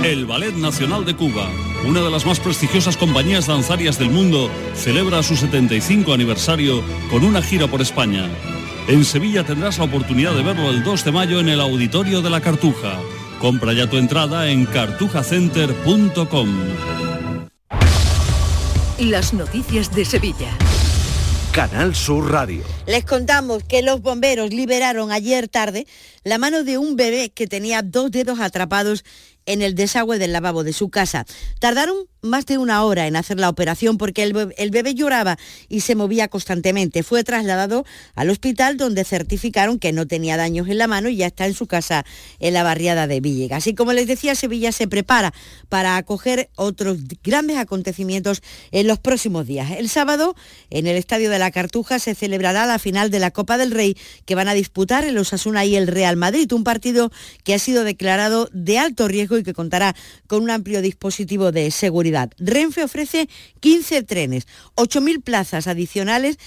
El 0.03 0.25
Ballet 0.25 0.53
Nacional 0.53 1.03
de 1.03 1.15
Cuba, 1.15 1.49
una 1.85 2.01
de 2.01 2.09
las 2.09 2.25
más 2.25 2.39
prestigiosas 2.39 2.97
compañías 2.97 3.47
danzarias 3.47 3.97
del 3.97 4.09
mundo, 4.09 4.49
celebra 4.75 5.23
su 5.23 5.35
75 5.35 6.13
aniversario 6.13 6.83
con 7.09 7.23
una 7.23 7.41
gira 7.41 7.67
por 7.67 7.81
España. 7.81 8.29
En 8.87 9.05
Sevilla 9.05 9.43
tendrás 9.43 9.77
la 9.77 9.85
oportunidad 9.85 10.33
de 10.33 10.43
verlo 10.43 10.69
el 10.69 10.83
2 10.83 11.05
de 11.05 11.11
mayo 11.11 11.39
en 11.39 11.49
el 11.49 11.61
Auditorio 11.61 12.21
de 12.21 12.29
la 12.29 12.41
Cartuja. 12.41 12.99
Compra 13.39 13.73
ya 13.73 13.89
tu 13.89 13.97
entrada 13.97 14.49
en 14.49 14.65
cartujacenter.com. 14.65 16.49
Las 18.99 19.33
noticias 19.33 19.95
de 19.95 20.05
Sevilla. 20.05 20.49
Canal 21.51 21.95
Sur 21.95 22.31
Radio. 22.31 22.63
Les 22.85 23.05
contamos 23.05 23.63
que 23.63 23.81
los 23.81 24.01
bomberos 24.01 24.51
liberaron 24.51 25.11
ayer 25.11 25.47
tarde 25.47 25.87
la 26.23 26.37
mano 26.37 26.63
de 26.63 26.77
un 26.77 26.95
bebé 26.95 27.31
que 27.31 27.47
tenía 27.47 27.81
dos 27.81 28.11
dedos 28.11 28.39
atrapados 28.39 29.03
en 29.49 29.63
el 29.63 29.73
desagüe 29.73 30.19
del 30.19 30.31
lavabo 30.31 30.63
de 30.63 30.73
su 30.73 30.89
casa. 30.89 31.25
Tardaron 31.59 32.07
más 32.21 32.45
de 32.45 32.57
una 32.57 32.83
hora 32.83 33.07
en 33.07 33.15
hacer 33.15 33.39
la 33.39 33.49
operación 33.49 33.97
porque 33.97 34.23
el 34.23 34.33
bebé, 34.33 34.93
lloraba 34.93 35.37
y 35.69 35.81
se 35.81 35.95
movía 35.95 36.27
constantemente. 36.27 37.01
Fue 37.01 37.23
trasladado 37.23 37.85
al 38.15 38.29
hospital 38.29 38.77
donde 38.77 39.05
certificaron 39.05 39.79
que 39.79 39.91
no 39.91 40.05
tenía 40.05 40.37
daños 40.37 40.67
en 40.67 40.77
la 40.77 40.87
mano 40.87 41.09
y 41.09 41.17
ya 41.17 41.27
está 41.27 41.47
en 41.47 41.53
su 41.53 41.65
casa 41.65 42.05
en 42.39 42.53
la 42.53 42.63
barriada 42.63 43.07
de 43.07 43.21
Villegas. 43.21 43.65
Y 43.67 43.73
como 43.73 43.93
les 43.93 44.07
decía, 44.07 44.35
Sevilla 44.35 44.71
se 44.71 44.87
prepara 44.87 45.33
para 45.69 45.97
acoger 45.97 46.49
otros 46.55 46.97
grandes 47.23 47.57
acontecimientos 47.57 48.41
en 48.71 48.87
los 48.87 48.99
próximos 48.99 49.47
días. 49.47 49.71
El 49.71 49.89
sábado, 49.89 50.35
en 50.69 50.87
el 50.87 50.95
Estadio 50.95 51.29
de 51.29 51.39
la 51.39 51.51
Cartuja, 51.51 51.99
se 51.99 52.15
celebrará 52.15 52.65
la 52.65 52.79
final 52.79 53.09
de 53.09 53.19
la 53.19 53.31
Copa 53.31 53.57
del 53.57 53.71
Rey 53.71 53.97
que 54.25 54.35
van 54.35 54.47
a 54.47 54.53
disputar 54.53 55.05
el 55.05 55.17
Osasuna 55.17 55.65
y 55.65 55.75
el 55.75 55.87
Real 55.87 56.17
Madrid, 56.17 56.51
un 56.51 56.63
partido 56.63 57.11
que 57.43 57.53
ha 57.53 57.59
sido 57.59 57.83
declarado 57.83 58.49
de 58.51 58.77
alto 58.77 59.07
riesgo 59.07 59.38
y 59.39 59.43
que 59.43 59.53
contará 59.53 59.95
con 60.27 60.43
un 60.43 60.49
amplio 60.49 60.81
dispositivo 60.81 61.51
de 61.51 61.71
seguridad. 61.71 62.31
Renfe 62.37 62.83
ofrece 62.83 63.29
15 63.59 64.03
trenes, 64.03 64.47
8.000 64.75 65.23
plazas 65.23 65.67
adicionales 65.67 66.37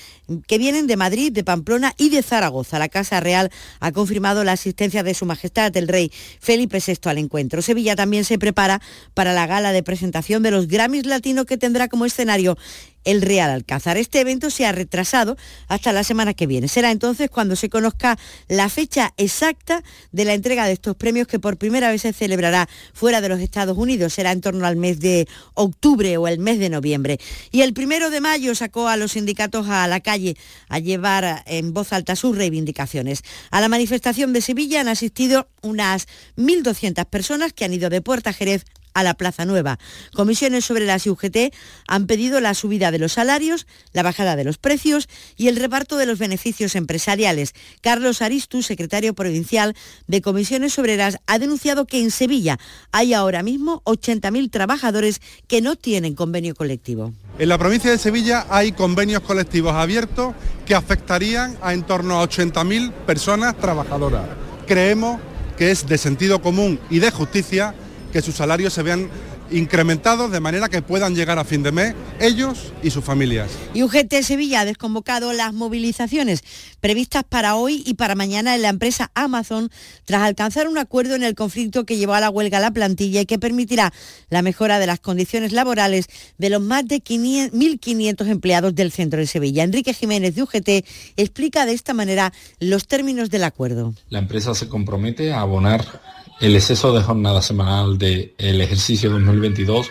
que 0.46 0.58
vienen 0.58 0.86
de 0.86 0.96
Madrid, 0.96 1.32
de 1.32 1.44
Pamplona 1.44 1.94
y 1.98 2.08
de 2.10 2.22
Zaragoza. 2.22 2.78
La 2.78 2.88
Casa 2.88 3.20
Real 3.20 3.50
ha 3.80 3.92
confirmado 3.92 4.44
la 4.44 4.52
asistencia 4.52 5.02
de 5.02 5.14
Su 5.14 5.26
Majestad 5.26 5.76
el 5.76 5.88
Rey 5.88 6.10
Felipe 6.40 6.82
VI 6.84 7.10
al 7.10 7.18
encuentro. 7.18 7.62
Sevilla 7.62 7.96
también 7.96 8.24
se 8.24 8.38
prepara 8.38 8.80
para 9.14 9.32
la 9.32 9.46
gala 9.46 9.72
de 9.72 9.82
presentación 9.82 10.42
de 10.42 10.50
los 10.50 10.68
Grammys 10.68 11.06
Latinos 11.06 11.46
que 11.46 11.58
tendrá 11.58 11.88
como 11.88 12.06
escenario 12.06 12.56
el 13.04 13.22
Real 13.22 13.50
Alcázar. 13.50 13.96
Este 13.96 14.20
evento 14.20 14.50
se 14.50 14.66
ha 14.66 14.72
retrasado 14.72 15.36
hasta 15.68 15.92
la 15.92 16.04
semana 16.04 16.34
que 16.34 16.46
viene. 16.46 16.68
Será 16.68 16.90
entonces 16.90 17.30
cuando 17.30 17.56
se 17.56 17.68
conozca 17.68 18.18
la 18.48 18.68
fecha 18.68 19.12
exacta 19.16 19.82
de 20.12 20.24
la 20.24 20.34
entrega 20.34 20.66
de 20.66 20.72
estos 20.72 20.96
premios 20.96 21.26
que 21.26 21.38
por 21.38 21.56
primera 21.56 21.90
vez 21.90 22.02
se 22.02 22.12
celebrará 22.12 22.68
fuera 22.92 23.20
de 23.20 23.28
los 23.28 23.40
Estados 23.40 23.76
Unidos. 23.76 24.14
Será 24.14 24.32
en 24.32 24.40
torno 24.40 24.66
al 24.66 24.76
mes 24.76 25.00
de 25.00 25.26
octubre 25.54 26.16
o 26.16 26.28
el 26.28 26.38
mes 26.38 26.58
de 26.58 26.68
noviembre. 26.68 27.18
Y 27.50 27.62
el 27.62 27.72
primero 27.72 28.10
de 28.10 28.20
mayo 28.20 28.54
sacó 28.54 28.88
a 28.88 28.96
los 28.96 29.12
sindicatos 29.12 29.68
a 29.68 29.86
la 29.88 30.00
calle 30.00 30.36
a 30.68 30.78
llevar 30.78 31.42
en 31.46 31.72
voz 31.72 31.92
alta 31.92 32.16
sus 32.16 32.36
reivindicaciones. 32.36 33.22
A 33.50 33.60
la 33.60 33.68
manifestación 33.68 34.32
de 34.32 34.40
Sevilla 34.40 34.80
han 34.80 34.88
asistido 34.88 35.48
unas 35.62 36.06
1.200 36.36 37.04
personas 37.06 37.52
que 37.52 37.64
han 37.64 37.74
ido 37.74 37.90
de 37.90 38.02
Puerta 38.02 38.32
Jerez 38.32 38.64
a 38.94 39.02
la 39.02 39.14
Plaza 39.14 39.44
Nueva. 39.44 39.78
Comisiones 40.14 40.64
sobre 40.64 40.86
las 40.86 41.06
UGT 41.06 41.52
han 41.88 42.06
pedido 42.06 42.40
la 42.40 42.54
subida 42.54 42.90
de 42.90 42.98
los 42.98 43.12
salarios, 43.12 43.66
la 43.92 44.02
bajada 44.02 44.36
de 44.36 44.44
los 44.44 44.58
precios 44.58 45.08
y 45.36 45.48
el 45.48 45.56
reparto 45.56 45.96
de 45.96 46.06
los 46.06 46.18
beneficios 46.18 46.74
empresariales. 46.74 47.54
Carlos 47.80 48.22
Aristu, 48.22 48.62
secretario 48.62 49.14
provincial 49.14 49.74
de 50.06 50.22
Comisiones 50.22 50.78
Obreras, 50.78 51.18
ha 51.26 51.38
denunciado 51.38 51.86
que 51.86 52.00
en 52.00 52.10
Sevilla 52.10 52.58
hay 52.90 53.14
ahora 53.14 53.42
mismo 53.42 53.82
80.000 53.84 54.50
trabajadores 54.50 55.20
que 55.46 55.60
no 55.60 55.76
tienen 55.76 56.14
convenio 56.14 56.54
colectivo. 56.54 57.12
En 57.38 57.48
la 57.48 57.58
provincia 57.58 57.90
de 57.90 57.98
Sevilla 57.98 58.46
hay 58.50 58.72
convenios 58.72 59.22
colectivos 59.22 59.72
abiertos 59.74 60.34
que 60.66 60.74
afectarían 60.74 61.56
a 61.62 61.72
en 61.72 61.82
torno 61.82 62.20
a 62.20 62.28
80.000 62.28 62.92
personas 63.06 63.56
trabajadoras. 63.56 64.26
Creemos 64.66 65.20
que 65.56 65.70
es 65.70 65.86
de 65.86 65.98
sentido 65.98 66.42
común 66.42 66.78
y 66.90 66.98
de 66.98 67.10
justicia 67.10 67.74
que 68.12 68.22
sus 68.22 68.36
salarios 68.36 68.72
se 68.72 68.82
vean 68.82 69.10
incrementados 69.50 70.30
de 70.30 70.40
manera 70.40 70.68
que 70.68 70.82
puedan 70.82 71.14
llegar 71.14 71.38
a 71.38 71.44
fin 71.44 71.62
de 71.62 71.72
mes 71.72 71.94
ellos 72.20 72.72
y 72.82 72.90
sus 72.90 73.04
familias. 73.04 73.50
Y 73.74 73.82
UGT 73.82 74.22
Sevilla 74.22 74.60
ha 74.60 74.64
desconvocado 74.64 75.32
las 75.32 75.52
movilizaciones 75.52 76.42
previstas 76.80 77.24
para 77.24 77.56
hoy 77.56 77.82
y 77.86 77.94
para 77.94 78.14
mañana 78.14 78.54
en 78.54 78.62
la 78.62 78.68
empresa 78.68 79.10
Amazon 79.14 79.70
tras 80.04 80.22
alcanzar 80.22 80.68
un 80.68 80.78
acuerdo 80.78 81.14
en 81.14 81.22
el 81.22 81.34
conflicto 81.34 81.84
que 81.84 81.96
llevó 81.96 82.14
a 82.14 82.20
la 82.20 82.30
huelga 82.30 82.58
a 82.58 82.60
la 82.60 82.70
plantilla 82.70 83.20
y 83.20 83.26
que 83.26 83.38
permitirá 83.38 83.92
la 84.30 84.42
mejora 84.42 84.78
de 84.78 84.86
las 84.86 85.00
condiciones 85.00 85.52
laborales 85.52 86.06
de 86.38 86.50
los 86.50 86.60
más 86.60 86.86
de 86.86 87.02
1.500 87.02 88.26
empleados 88.28 88.74
del 88.74 88.92
centro 88.92 89.20
de 89.20 89.26
Sevilla. 89.26 89.64
Enrique 89.64 89.94
Jiménez 89.94 90.34
de 90.34 90.42
UGT 90.42 90.86
explica 91.16 91.66
de 91.66 91.72
esta 91.72 91.94
manera 91.94 92.32
los 92.60 92.86
términos 92.86 93.30
del 93.30 93.44
acuerdo. 93.44 93.94
La 94.08 94.18
empresa 94.18 94.54
se 94.54 94.68
compromete 94.68 95.32
a 95.32 95.40
abonar 95.40 96.00
el 96.40 96.56
exceso 96.56 96.92
de 96.92 97.02
jornada 97.02 97.42
semanal 97.42 97.98
del 97.98 98.60
ejercicio 98.60 99.10
2022 99.10 99.90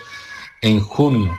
en 0.60 0.80
junio 0.80 1.36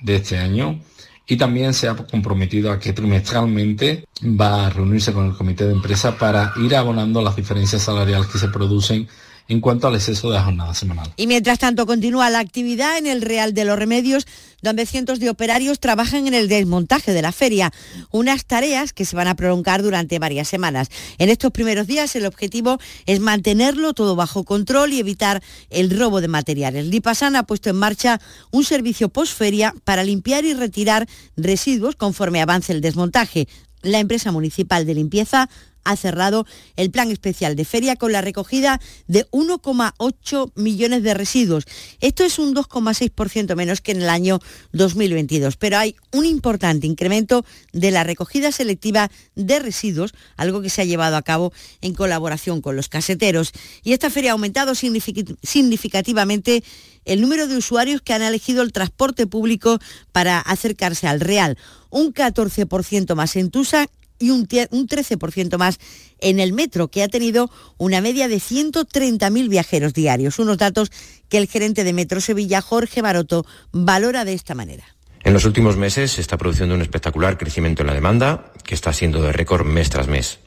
de 0.00 0.16
este 0.16 0.38
año. 0.38 0.80
Y 1.26 1.36
también 1.36 1.72
se 1.72 1.88
ha 1.88 1.96
comprometido 1.96 2.70
a 2.70 2.78
que 2.78 2.92
trimestralmente 2.92 4.06
va 4.22 4.66
a 4.66 4.70
reunirse 4.70 5.12
con 5.12 5.26
el 5.26 5.34
comité 5.34 5.64
de 5.64 5.72
empresa 5.72 6.18
para 6.18 6.52
ir 6.62 6.76
abonando 6.76 7.22
las 7.22 7.34
diferencias 7.34 7.82
salariales 7.82 8.26
que 8.26 8.38
se 8.38 8.48
producen 8.48 9.08
en 9.48 9.60
cuanto 9.60 9.88
al 9.88 9.94
exceso 9.94 10.28
de 10.28 10.34
la 10.34 10.44
jornada 10.44 10.74
semanal. 10.74 11.12
Y 11.16 11.26
mientras 11.26 11.58
tanto 11.58 11.86
continúa 11.86 12.30
la 12.30 12.38
actividad 12.38 12.96
en 12.98 13.06
el 13.06 13.22
Real 13.22 13.52
de 13.52 13.64
los 13.64 13.78
Remedios, 13.78 14.26
donde 14.62 14.86
cientos 14.86 15.20
de 15.20 15.28
operarios 15.28 15.78
trabajan 15.78 16.26
en 16.26 16.34
el 16.34 16.48
desmontaje 16.48 17.12
de 17.12 17.20
la 17.20 17.32
feria, 17.32 17.72
unas 18.10 18.46
tareas 18.46 18.92
que 18.92 19.04
se 19.04 19.14
van 19.14 19.28
a 19.28 19.36
prolongar 19.36 19.82
durante 19.82 20.18
varias 20.18 20.48
semanas. 20.48 20.88
En 21.18 21.28
estos 21.28 21.50
primeros 21.50 21.86
días 21.86 22.16
el 22.16 22.24
objetivo 22.24 22.78
es 23.04 23.20
mantenerlo 23.20 23.92
todo 23.92 24.16
bajo 24.16 24.44
control 24.44 24.92
y 24.92 25.00
evitar 25.00 25.42
el 25.68 25.96
robo 25.96 26.20
de 26.22 26.28
materiales. 26.28 26.86
Lipasan 26.86 27.36
ha 27.36 27.42
puesto 27.42 27.68
en 27.68 27.76
marcha 27.76 28.20
un 28.50 28.64
servicio 28.64 29.10
posferia 29.10 29.74
para 29.84 30.04
limpiar 30.04 30.44
y 30.46 30.54
retirar 30.54 31.06
residuos 31.36 31.96
conforme 31.96 32.40
avance 32.40 32.72
el 32.72 32.80
desmontaje. 32.80 33.46
La 33.82 33.98
empresa 33.98 34.32
municipal 34.32 34.86
de 34.86 34.94
limpieza 34.94 35.50
ha 35.84 35.96
cerrado 35.96 36.46
el 36.76 36.90
plan 36.90 37.10
especial 37.10 37.56
de 37.56 37.64
feria 37.64 37.96
con 37.96 38.12
la 38.12 38.20
recogida 38.20 38.80
de 39.06 39.26
1,8 39.30 40.52
millones 40.54 41.02
de 41.02 41.14
residuos. 41.14 41.64
Esto 42.00 42.24
es 42.24 42.38
un 42.38 42.54
2,6% 42.54 43.54
menos 43.54 43.80
que 43.80 43.92
en 43.92 44.02
el 44.02 44.08
año 44.08 44.40
2022, 44.72 45.56
pero 45.56 45.78
hay 45.78 45.96
un 46.12 46.26
importante 46.26 46.86
incremento 46.86 47.44
de 47.72 47.90
la 47.90 48.04
recogida 48.04 48.52
selectiva 48.52 49.10
de 49.34 49.58
residuos, 49.58 50.14
algo 50.36 50.62
que 50.62 50.70
se 50.70 50.82
ha 50.82 50.84
llevado 50.84 51.16
a 51.16 51.22
cabo 51.22 51.52
en 51.80 51.94
colaboración 51.94 52.60
con 52.60 52.76
los 52.76 52.88
caseteros. 52.88 53.52
Y 53.82 53.92
esta 53.92 54.10
feria 54.10 54.30
ha 54.30 54.32
aumentado 54.32 54.74
significativamente 54.74 56.64
el 57.04 57.20
número 57.20 57.46
de 57.46 57.56
usuarios 57.56 58.00
que 58.00 58.14
han 58.14 58.22
elegido 58.22 58.62
el 58.62 58.72
transporte 58.72 59.26
público 59.26 59.78
para 60.12 60.38
acercarse 60.38 61.06
al 61.06 61.20
Real. 61.20 61.58
Un 61.90 62.14
14% 62.14 63.14
más 63.14 63.36
en 63.36 63.50
Tusa 63.50 63.88
y 64.18 64.30
un, 64.30 64.46
13% 64.46 65.58
más 65.58 65.78
en 66.20 66.40
el 66.40 66.52
metro, 66.52 66.88
que 66.88 67.02
ha 67.02 67.08
tenido 67.08 67.50
una 67.76 68.00
media 68.00 68.28
de 68.28 68.36
130.000 68.36 69.48
viajeros 69.48 69.92
diarios. 69.92 70.38
Unos 70.38 70.58
datos 70.58 70.90
que 71.28 71.38
el 71.38 71.48
gerente 71.48 71.84
de 71.84 71.92
Metro 71.92 72.20
Sevilla, 72.20 72.60
Jorge 72.60 73.02
Baroto, 73.02 73.44
valora 73.72 74.24
de 74.24 74.34
esta 74.34 74.54
manera. 74.54 74.84
En 75.22 75.32
los 75.32 75.44
últimos 75.44 75.76
meses 75.76 76.12
se 76.12 76.20
está 76.20 76.36
produciendo 76.36 76.74
un 76.74 76.82
espectacular 76.82 77.38
crecimiento 77.38 77.82
en 77.82 77.88
la 77.88 77.94
demanda, 77.94 78.52
que 78.62 78.74
está 78.74 78.92
siendo 78.92 79.22
de 79.22 79.32
récord 79.32 79.66
mes 79.66 79.90
tras 79.90 80.06
mes. 80.06 80.38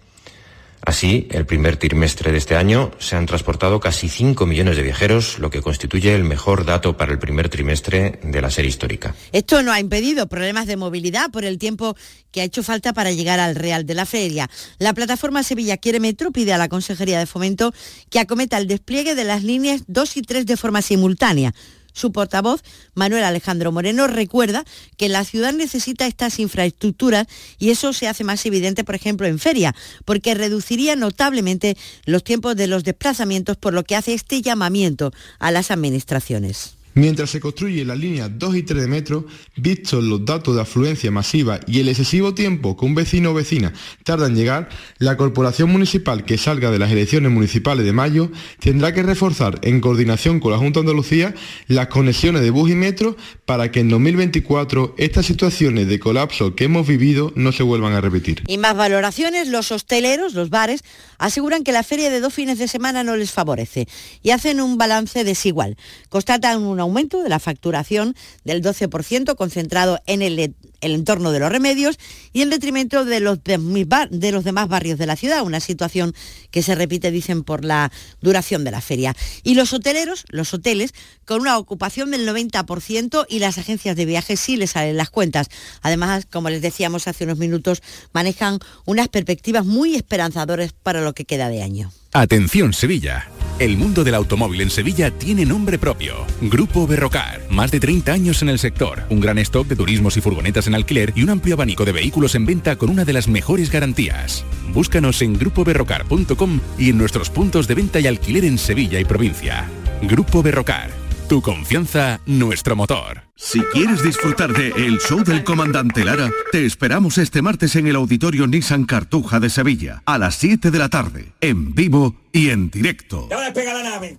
Así, 0.81 1.27
el 1.31 1.45
primer 1.45 1.77
trimestre 1.77 2.31
de 2.31 2.37
este 2.37 2.55
año 2.55 2.91
se 2.99 3.15
han 3.15 3.25
transportado 3.25 3.79
casi 3.79 4.07
5 4.07 4.45
millones 4.45 4.77
de 4.77 4.83
viajeros, 4.83 5.37
lo 5.39 5.49
que 5.49 5.61
constituye 5.61 6.15
el 6.15 6.23
mejor 6.23 6.65
dato 6.65 6.95
para 6.95 7.11
el 7.11 7.19
primer 7.19 7.49
trimestre 7.49 8.19
de 8.23 8.41
la 8.41 8.49
serie 8.49 8.69
histórica. 8.69 9.13
Esto 9.31 9.63
no 9.63 9.71
ha 9.71 9.79
impedido 9.79 10.27
problemas 10.27 10.65
de 10.67 10.77
movilidad 10.77 11.29
por 11.29 11.43
el 11.43 11.57
tiempo 11.57 11.95
que 12.31 12.41
ha 12.41 12.45
hecho 12.45 12.63
falta 12.63 12.93
para 12.93 13.11
llegar 13.11 13.39
al 13.39 13.55
Real 13.55 13.85
de 13.85 13.95
la 13.95 14.05
Feria. 14.05 14.49
La 14.79 14.93
plataforma 14.93 15.43
Sevilla 15.43 15.77
Quiere 15.77 15.99
Metro 15.99 16.31
pide 16.31 16.53
a 16.53 16.57
la 16.57 16.69
Consejería 16.69 17.19
de 17.19 17.25
Fomento 17.25 17.73
que 18.09 18.19
acometa 18.19 18.57
el 18.57 18.67
despliegue 18.67 19.15
de 19.15 19.23
las 19.23 19.43
líneas 19.43 19.83
2 19.87 20.17
y 20.17 20.21
3 20.21 20.45
de 20.45 20.57
forma 20.57 20.81
simultánea. 20.81 21.53
Su 21.97 22.11
portavoz, 22.11 22.61
Manuel 22.93 23.23
Alejandro 23.23 23.71
Moreno, 23.71 24.05
recuerda 24.05 24.63
que 24.97 25.09
la 25.09 25.25
ciudad 25.25 25.51
necesita 25.51 26.05
estas 26.05 26.37
infraestructuras 26.37 27.25
y 27.57 27.71
eso 27.71 27.91
se 27.91 28.07
hace 28.07 28.23
más 28.23 28.45
evidente, 28.45 28.83
por 28.83 28.93
ejemplo, 28.93 29.25
en 29.25 29.39
feria, 29.39 29.73
porque 30.05 30.35
reduciría 30.35 30.95
notablemente 30.95 31.75
los 32.05 32.23
tiempos 32.23 32.55
de 32.55 32.67
los 32.67 32.83
desplazamientos, 32.83 33.57
por 33.57 33.73
lo 33.73 33.83
que 33.83 33.95
hace 33.95 34.13
este 34.13 34.43
llamamiento 34.43 35.11
a 35.39 35.49
las 35.49 35.71
administraciones. 35.71 36.76
Mientras 36.97 37.29
se 37.29 37.39
construye 37.39 37.85
la 37.85 37.93
línea 37.93 38.27
2 38.27 38.55
y 38.55 38.63
3 38.63 38.81
de 38.81 38.87
metro, 38.87 39.27
vistos 39.55 40.03
los 40.03 40.25
datos 40.25 40.55
de 40.55 40.63
afluencia 40.63 41.11
masiva 41.11 41.59
y 41.67 41.79
el 41.79 41.89
excesivo 41.89 42.33
tiempo 42.33 42.75
que 42.75 42.85
un 42.85 42.95
vecino 42.95 43.29
o 43.29 43.33
vecina 43.35 43.71
tarda 44.03 44.25
en 44.25 44.35
llegar, 44.35 44.69
la 44.97 45.15
corporación 45.15 45.69
municipal 45.69 46.25
que 46.25 46.39
salga 46.39 46.71
de 46.71 46.79
las 46.79 46.91
elecciones 46.91 47.31
municipales 47.31 47.85
de 47.85 47.93
mayo 47.93 48.31
tendrá 48.59 48.95
que 48.95 49.03
reforzar 49.03 49.59
en 49.61 49.79
coordinación 49.79 50.39
con 50.39 50.51
la 50.51 50.57
Junta 50.57 50.79
de 50.79 50.87
Andalucía 50.87 51.35
las 51.67 51.85
conexiones 51.89 52.41
de 52.41 52.49
bus 52.49 52.71
y 52.71 52.73
metro 52.73 53.15
para 53.45 53.71
que 53.71 53.81
en 53.81 53.89
2024 53.89 54.95
estas 54.97 55.27
situaciones 55.27 55.87
de 55.87 55.99
colapso 55.99 56.55
que 56.55 56.63
hemos 56.63 56.87
vivido 56.87 57.31
no 57.35 57.51
se 57.51 57.61
vuelvan 57.61 57.93
a 57.93 58.01
repetir. 58.01 58.41
Y 58.47 58.57
más 58.57 58.75
valoraciones, 58.75 59.49
los 59.49 59.71
hosteleros, 59.71 60.33
los 60.33 60.49
bares, 60.49 60.83
aseguran 61.19 61.63
que 61.63 61.73
la 61.73 61.83
feria 61.83 62.09
de 62.09 62.21
dos 62.21 62.33
fines 62.33 62.57
de 62.57 62.67
semana 62.67 63.03
no 63.03 63.15
les 63.15 63.31
favorece 63.31 63.87
y 64.23 64.31
hacen 64.31 64.61
un 64.61 64.79
balance 64.79 65.23
desigual. 65.23 65.77
Constatan 66.09 66.63
una 66.63 66.86
aumento 66.87 67.21
de 67.21 67.29
la 67.29 67.39
facturación 67.39 68.15
del 68.43 68.63
12% 68.63 69.35
concentrado 69.35 69.99
en 70.05 70.21
el, 70.21 70.55
entorno 70.81 71.31
de 71.31 71.39
los 71.39 71.51
remedios 71.51 71.97
y 72.33 72.41
en 72.41 72.49
detrimento 72.49 73.03
de 73.03 73.19
los, 73.19 73.39
de 73.43 74.31
los 74.31 74.43
demás 74.43 74.67
barrios 74.67 74.97
de 74.97 75.05
la 75.05 75.15
ciudad, 75.15 75.43
una 75.43 75.59
situación 75.59 76.13
que 76.51 76.63
se 76.63 76.75
repite, 76.75 77.11
dicen, 77.11 77.43
por 77.43 77.65
la 77.65 77.91
duración 78.21 78.63
de 78.63 78.71
la 78.71 78.81
feria. 78.81 79.15
Y 79.43 79.55
los 79.55 79.73
hoteleros, 79.73 80.25
los 80.29 80.53
hoteles, 80.53 80.93
con 81.25 81.41
una 81.41 81.57
ocupación 81.57 82.11
del 82.11 82.27
90% 82.27 83.25
y 83.27 83.39
las 83.39 83.57
agencias 83.57 83.95
de 83.95 84.05
viajes 84.05 84.39
sí 84.39 84.55
les 84.55 84.71
salen 84.71 84.97
las 84.97 85.09
cuentas. 85.09 85.47
Además, 85.81 86.25
como 86.29 86.49
les 86.49 86.61
decíamos 86.61 87.07
hace 87.07 87.25
unos 87.25 87.37
minutos, 87.37 87.81
manejan 88.13 88.59
unas 88.85 89.09
perspectivas 89.09 89.65
muy 89.65 89.95
esperanzadoras 89.95 90.73
para 90.73 91.01
lo 91.01 91.13
que 91.13 91.25
queda 91.25 91.49
de 91.49 91.63
año. 91.63 91.91
Atención 92.13 92.73
Sevilla. 92.73 93.27
El 93.59 93.75
mundo 93.75 94.03
del 94.03 94.13
automóvil 94.13 94.61
en 94.61 94.69
Sevilla 94.69 95.09
tiene 95.09 95.43
nombre 95.43 95.79
propio. 95.79 96.27
Grupo 96.41 96.85
Berrocar. 96.85 97.41
Más 97.49 97.71
de 97.71 97.79
30 97.79 98.13
años 98.13 98.43
en 98.43 98.49
el 98.49 98.59
sector. 98.59 99.01
Un 99.09 99.19
gran 99.19 99.39
stock 99.39 99.65
de 99.65 99.75
turismos 99.75 100.15
y 100.15 100.21
furgonetas 100.21 100.67
en 100.67 100.75
alquiler 100.75 101.11
y 101.15 101.23
un 101.23 101.31
amplio 101.31 101.55
abanico 101.55 101.83
de 101.83 101.91
vehículos 101.91 102.35
en 102.35 102.45
venta 102.45 102.75
con 102.75 102.91
una 102.91 103.03
de 103.03 103.13
las 103.13 103.27
mejores 103.27 103.71
garantías. 103.71 104.45
Búscanos 104.75 105.23
en 105.23 105.33
grupoberrocar.com 105.33 106.59
y 106.77 106.91
en 106.91 106.99
nuestros 106.99 107.31
puntos 107.31 107.67
de 107.67 107.73
venta 107.73 107.99
y 107.99 108.05
alquiler 108.05 108.45
en 108.45 108.59
Sevilla 108.59 108.99
y 108.99 109.05
provincia. 109.05 109.67
Grupo 110.03 110.43
Berrocar. 110.43 110.91
Tu 111.27 111.41
confianza, 111.41 112.21
nuestro 112.27 112.75
motor. 112.75 113.23
Si 113.35 113.59
quieres 113.73 114.01
disfrutar 114.03 114.53
de 114.53 114.69
El 114.69 114.99
Show 114.99 115.23
del 115.23 115.43
Comandante 115.43 116.05
Lara, 116.05 116.31
te 116.51 116.65
esperamos 116.65 117.17
este 117.17 117.41
martes 117.41 117.75
en 117.75 117.87
el 117.87 117.97
Auditorio 117.97 118.47
Nissan 118.47 118.85
Cartuja 118.85 119.39
de 119.39 119.49
Sevilla, 119.49 120.03
a 120.05 120.17
las 120.17 120.35
7 120.35 120.71
de 120.71 120.79
la 120.79 120.87
tarde, 120.87 121.33
en 121.41 121.75
vivo 121.75 122.15
y 122.37 122.51
en 122.51 122.69
directo. 122.69 123.27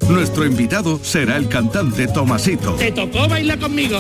Nuestro 0.09 0.45
invitado 0.45 0.99
será 1.05 1.37
el 1.37 1.49
cantante 1.49 2.09
Tomasito. 2.09 2.75
Te 2.75 2.91
tocó 2.91 3.29
bailar 3.29 3.61
conmigo. 3.61 3.97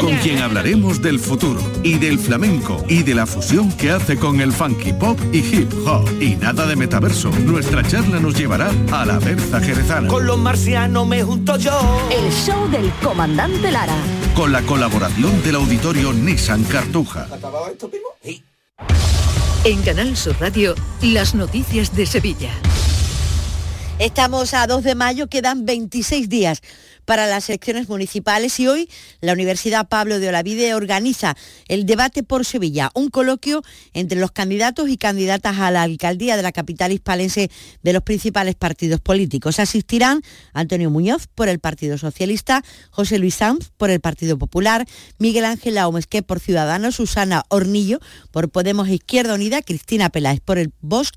con 0.00 0.16
quien 0.16 0.38
hablaremos 0.38 1.00
del 1.00 1.20
futuro 1.20 1.60
y 1.84 1.94
del 1.94 2.18
flamenco 2.18 2.84
y 2.88 3.04
de 3.04 3.14
la 3.14 3.26
fusión 3.26 3.70
que 3.76 3.92
hace 3.92 4.16
con 4.16 4.40
el 4.40 4.52
funky 4.52 4.92
pop 4.92 5.16
y 5.32 5.38
hip 5.38 5.72
hop. 5.86 6.10
Y 6.20 6.34
nada 6.34 6.66
de 6.66 6.74
metaverso. 6.74 7.30
Nuestra 7.30 7.84
charla 7.84 8.18
nos 8.18 8.36
llevará 8.36 8.72
a 8.90 9.06
la 9.06 9.20
Berza 9.20 9.60
Jerezana. 9.60 10.08
Con 10.08 10.26
los 10.26 10.38
marcianos 10.38 11.06
me 11.06 11.22
junto 11.22 11.56
yo. 11.56 12.08
El 12.10 12.32
show 12.32 12.68
del 12.70 12.90
comandante 13.00 13.70
Lara. 13.70 13.96
Con 14.34 14.50
la 14.50 14.62
colaboración 14.62 15.40
del 15.44 15.54
auditorio 15.54 16.12
Nissan 16.12 16.64
Cartuja. 16.64 17.28
En 19.62 19.82
Canal 19.82 20.16
Sur 20.16 20.34
Radio, 20.40 20.74
las 21.02 21.36
noticias 21.36 21.94
de 21.94 22.06
Sevilla. 22.06 22.50
Estamos 24.00 24.54
a 24.54 24.66
2 24.66 24.82
de 24.82 24.94
mayo, 24.94 25.28
quedan 25.28 25.66
26 25.66 26.30
días 26.30 26.62
para 27.04 27.26
las 27.26 27.48
elecciones 27.48 27.88
municipales 27.88 28.58
y 28.60 28.68
hoy 28.68 28.88
la 29.20 29.32
Universidad 29.32 29.88
Pablo 29.88 30.18
de 30.18 30.28
Olavide 30.28 30.74
organiza 30.74 31.36
el 31.68 31.86
debate 31.86 32.22
por 32.22 32.44
Sevilla, 32.44 32.90
un 32.94 33.10
coloquio 33.10 33.62
entre 33.92 34.18
los 34.18 34.32
candidatos 34.32 34.88
y 34.88 34.96
candidatas 34.96 35.58
a 35.58 35.70
la 35.70 35.82
alcaldía 35.82 36.36
de 36.36 36.42
la 36.42 36.52
capital 36.52 36.92
hispalense 36.92 37.50
de 37.82 37.92
los 37.92 38.02
principales 38.02 38.54
partidos 38.54 39.00
políticos. 39.00 39.58
Asistirán 39.58 40.22
Antonio 40.52 40.90
Muñoz 40.90 41.26
por 41.34 41.48
el 41.48 41.58
Partido 41.58 41.98
Socialista, 41.98 42.62
José 42.90 43.18
Luis 43.18 43.34
Sanz 43.34 43.70
por 43.76 43.90
el 43.90 44.00
Partido 44.00 44.38
Popular, 44.38 44.86
Miguel 45.18 45.44
Ángel 45.44 45.74
Laumesqué 45.74 46.22
por 46.22 46.40
Ciudadanos, 46.40 46.96
Susana 46.96 47.44
Hornillo 47.48 48.00
por 48.30 48.50
Podemos 48.50 48.88
Izquierda 48.88 49.34
Unida, 49.34 49.62
Cristina 49.62 50.10
Peláez 50.10 50.40
por 50.40 50.58
el 50.58 50.72
Vox 50.80 51.10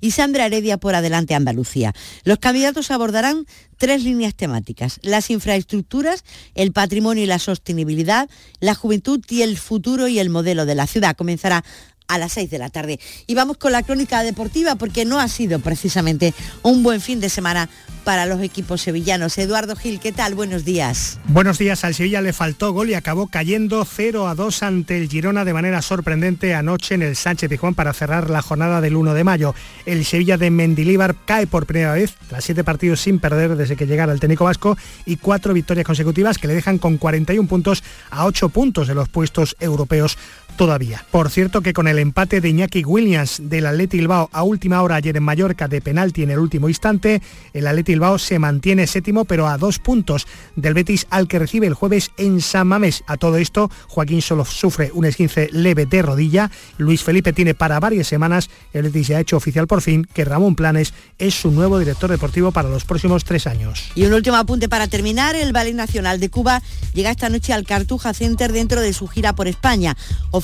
y 0.00 0.12
Sandra 0.12 0.46
Heredia 0.46 0.78
por 0.78 0.94
Adelante 0.94 1.34
Andalucía. 1.34 1.94
Los 2.24 2.38
candidatos 2.38 2.90
abordarán 2.90 3.46
tres 3.80 4.04
líneas 4.04 4.34
temáticas, 4.34 5.00
las 5.02 5.30
infraestructuras, 5.30 6.22
el 6.54 6.70
patrimonio 6.70 7.24
y 7.24 7.26
la 7.26 7.38
sostenibilidad, 7.38 8.28
la 8.60 8.74
juventud 8.74 9.24
y 9.30 9.40
el 9.40 9.56
futuro 9.56 10.06
y 10.06 10.18
el 10.18 10.28
modelo 10.28 10.66
de 10.66 10.74
la 10.74 10.86
ciudad. 10.86 11.16
Comenzará 11.16 11.64
a 12.10 12.18
las 12.18 12.32
6 12.32 12.50
de 12.50 12.58
la 12.58 12.70
tarde. 12.70 13.00
Y 13.26 13.34
vamos 13.34 13.56
con 13.56 13.72
la 13.72 13.82
crónica 13.82 14.22
deportiva 14.22 14.74
porque 14.74 15.04
no 15.04 15.20
ha 15.20 15.28
sido 15.28 15.60
precisamente 15.60 16.34
un 16.62 16.82
buen 16.82 17.00
fin 17.00 17.20
de 17.20 17.30
semana 17.30 17.70
para 18.04 18.26
los 18.26 18.42
equipos 18.42 18.80
sevillanos. 18.80 19.38
Eduardo 19.38 19.76
Gil, 19.76 20.00
¿qué 20.00 20.10
tal? 20.10 20.34
Buenos 20.34 20.64
días. 20.64 21.18
Buenos 21.28 21.58
días. 21.58 21.84
Al 21.84 21.94
Sevilla 21.94 22.20
le 22.20 22.32
faltó 22.32 22.72
gol 22.72 22.90
y 22.90 22.94
acabó 22.94 23.28
cayendo 23.28 23.84
0 23.84 24.26
a 24.26 24.34
2 24.34 24.62
ante 24.62 24.96
el 24.96 25.08
Girona 25.08 25.44
de 25.44 25.52
manera 25.52 25.82
sorprendente 25.82 26.54
anoche 26.54 26.94
en 26.94 27.02
el 27.02 27.14
Sánchez 27.14 27.48
Pijuán 27.48 27.74
para 27.74 27.92
cerrar 27.92 28.30
la 28.30 28.42
jornada 28.42 28.80
del 28.80 28.96
1 28.96 29.14
de 29.14 29.24
mayo. 29.24 29.54
El 29.86 30.04
Sevilla 30.04 30.38
de 30.38 30.50
Mendilíbar 30.50 31.14
cae 31.24 31.46
por 31.46 31.66
primera 31.66 31.92
vez 31.92 32.14
tras 32.28 32.44
siete 32.44 32.64
partidos 32.64 33.00
sin 33.00 33.18
perder 33.18 33.56
desde 33.56 33.76
que 33.76 33.86
llegara 33.86 34.12
el 34.12 34.20
técnico 34.20 34.44
vasco 34.44 34.76
y 35.06 35.16
cuatro 35.16 35.54
victorias 35.54 35.86
consecutivas 35.86 36.38
que 36.38 36.48
le 36.48 36.54
dejan 36.54 36.78
con 36.78 36.98
41 36.98 37.48
puntos 37.48 37.84
a 38.10 38.24
8 38.26 38.48
puntos 38.48 38.88
de 38.88 38.94
los 38.94 39.08
puestos 39.08 39.56
europeos 39.60 40.16
todavía. 40.60 41.06
Por 41.10 41.30
cierto 41.30 41.62
que 41.62 41.72
con 41.72 41.88
el 41.88 41.98
empate 41.98 42.42
de 42.42 42.50
Iñaki 42.50 42.84
Williams 42.84 43.40
del 43.44 43.64
Atleti 43.64 43.96
Bilbao 43.96 44.28
a 44.30 44.42
última 44.42 44.82
hora 44.82 44.96
ayer 44.96 45.16
en 45.16 45.22
Mallorca 45.22 45.68
de 45.68 45.80
penalti 45.80 46.22
en 46.22 46.28
el 46.28 46.38
último 46.38 46.68
instante, 46.68 47.22
el 47.54 47.66
Atleti 47.66 47.92
Bilbao 47.92 48.18
se 48.18 48.38
mantiene 48.38 48.86
séptimo 48.86 49.24
pero 49.24 49.48
a 49.48 49.56
dos 49.56 49.78
puntos 49.78 50.26
del 50.56 50.74
Betis 50.74 51.06
al 51.08 51.28
que 51.28 51.38
recibe 51.38 51.66
el 51.66 51.72
jueves 51.72 52.10
en 52.18 52.42
San 52.42 52.66
Mamés. 52.68 53.04
A 53.06 53.16
todo 53.16 53.38
esto, 53.38 53.70
Joaquín 53.88 54.20
solo 54.20 54.44
sufre 54.44 54.90
un 54.92 55.06
esguince 55.06 55.48
leve 55.50 55.86
de 55.86 56.02
rodilla. 56.02 56.50
Luis 56.76 57.02
Felipe 57.02 57.32
tiene 57.32 57.54
para 57.54 57.80
varias 57.80 58.08
semanas. 58.08 58.50
El 58.74 58.82
Betis 58.82 59.08
ya 59.08 59.16
ha 59.16 59.20
hecho 59.20 59.38
oficial 59.38 59.66
por 59.66 59.80
fin 59.80 60.06
que 60.12 60.26
Ramón 60.26 60.56
Planes 60.56 60.92
es 61.16 61.40
su 61.40 61.50
nuevo 61.52 61.78
director 61.78 62.10
deportivo 62.10 62.52
para 62.52 62.68
los 62.68 62.84
próximos 62.84 63.24
tres 63.24 63.46
años. 63.46 63.92
Y 63.94 64.04
un 64.04 64.12
último 64.12 64.36
apunte 64.36 64.68
para 64.68 64.88
terminar, 64.88 65.36
el 65.36 65.54
Ballet 65.54 65.74
Nacional 65.74 66.20
de 66.20 66.28
Cuba 66.28 66.60
llega 66.92 67.10
esta 67.10 67.30
noche 67.30 67.54
al 67.54 67.64
Cartuja 67.64 68.12
Center 68.12 68.52
dentro 68.52 68.82
de 68.82 68.92
su 68.92 69.08
gira 69.08 69.32
por 69.32 69.48
España 69.48 69.96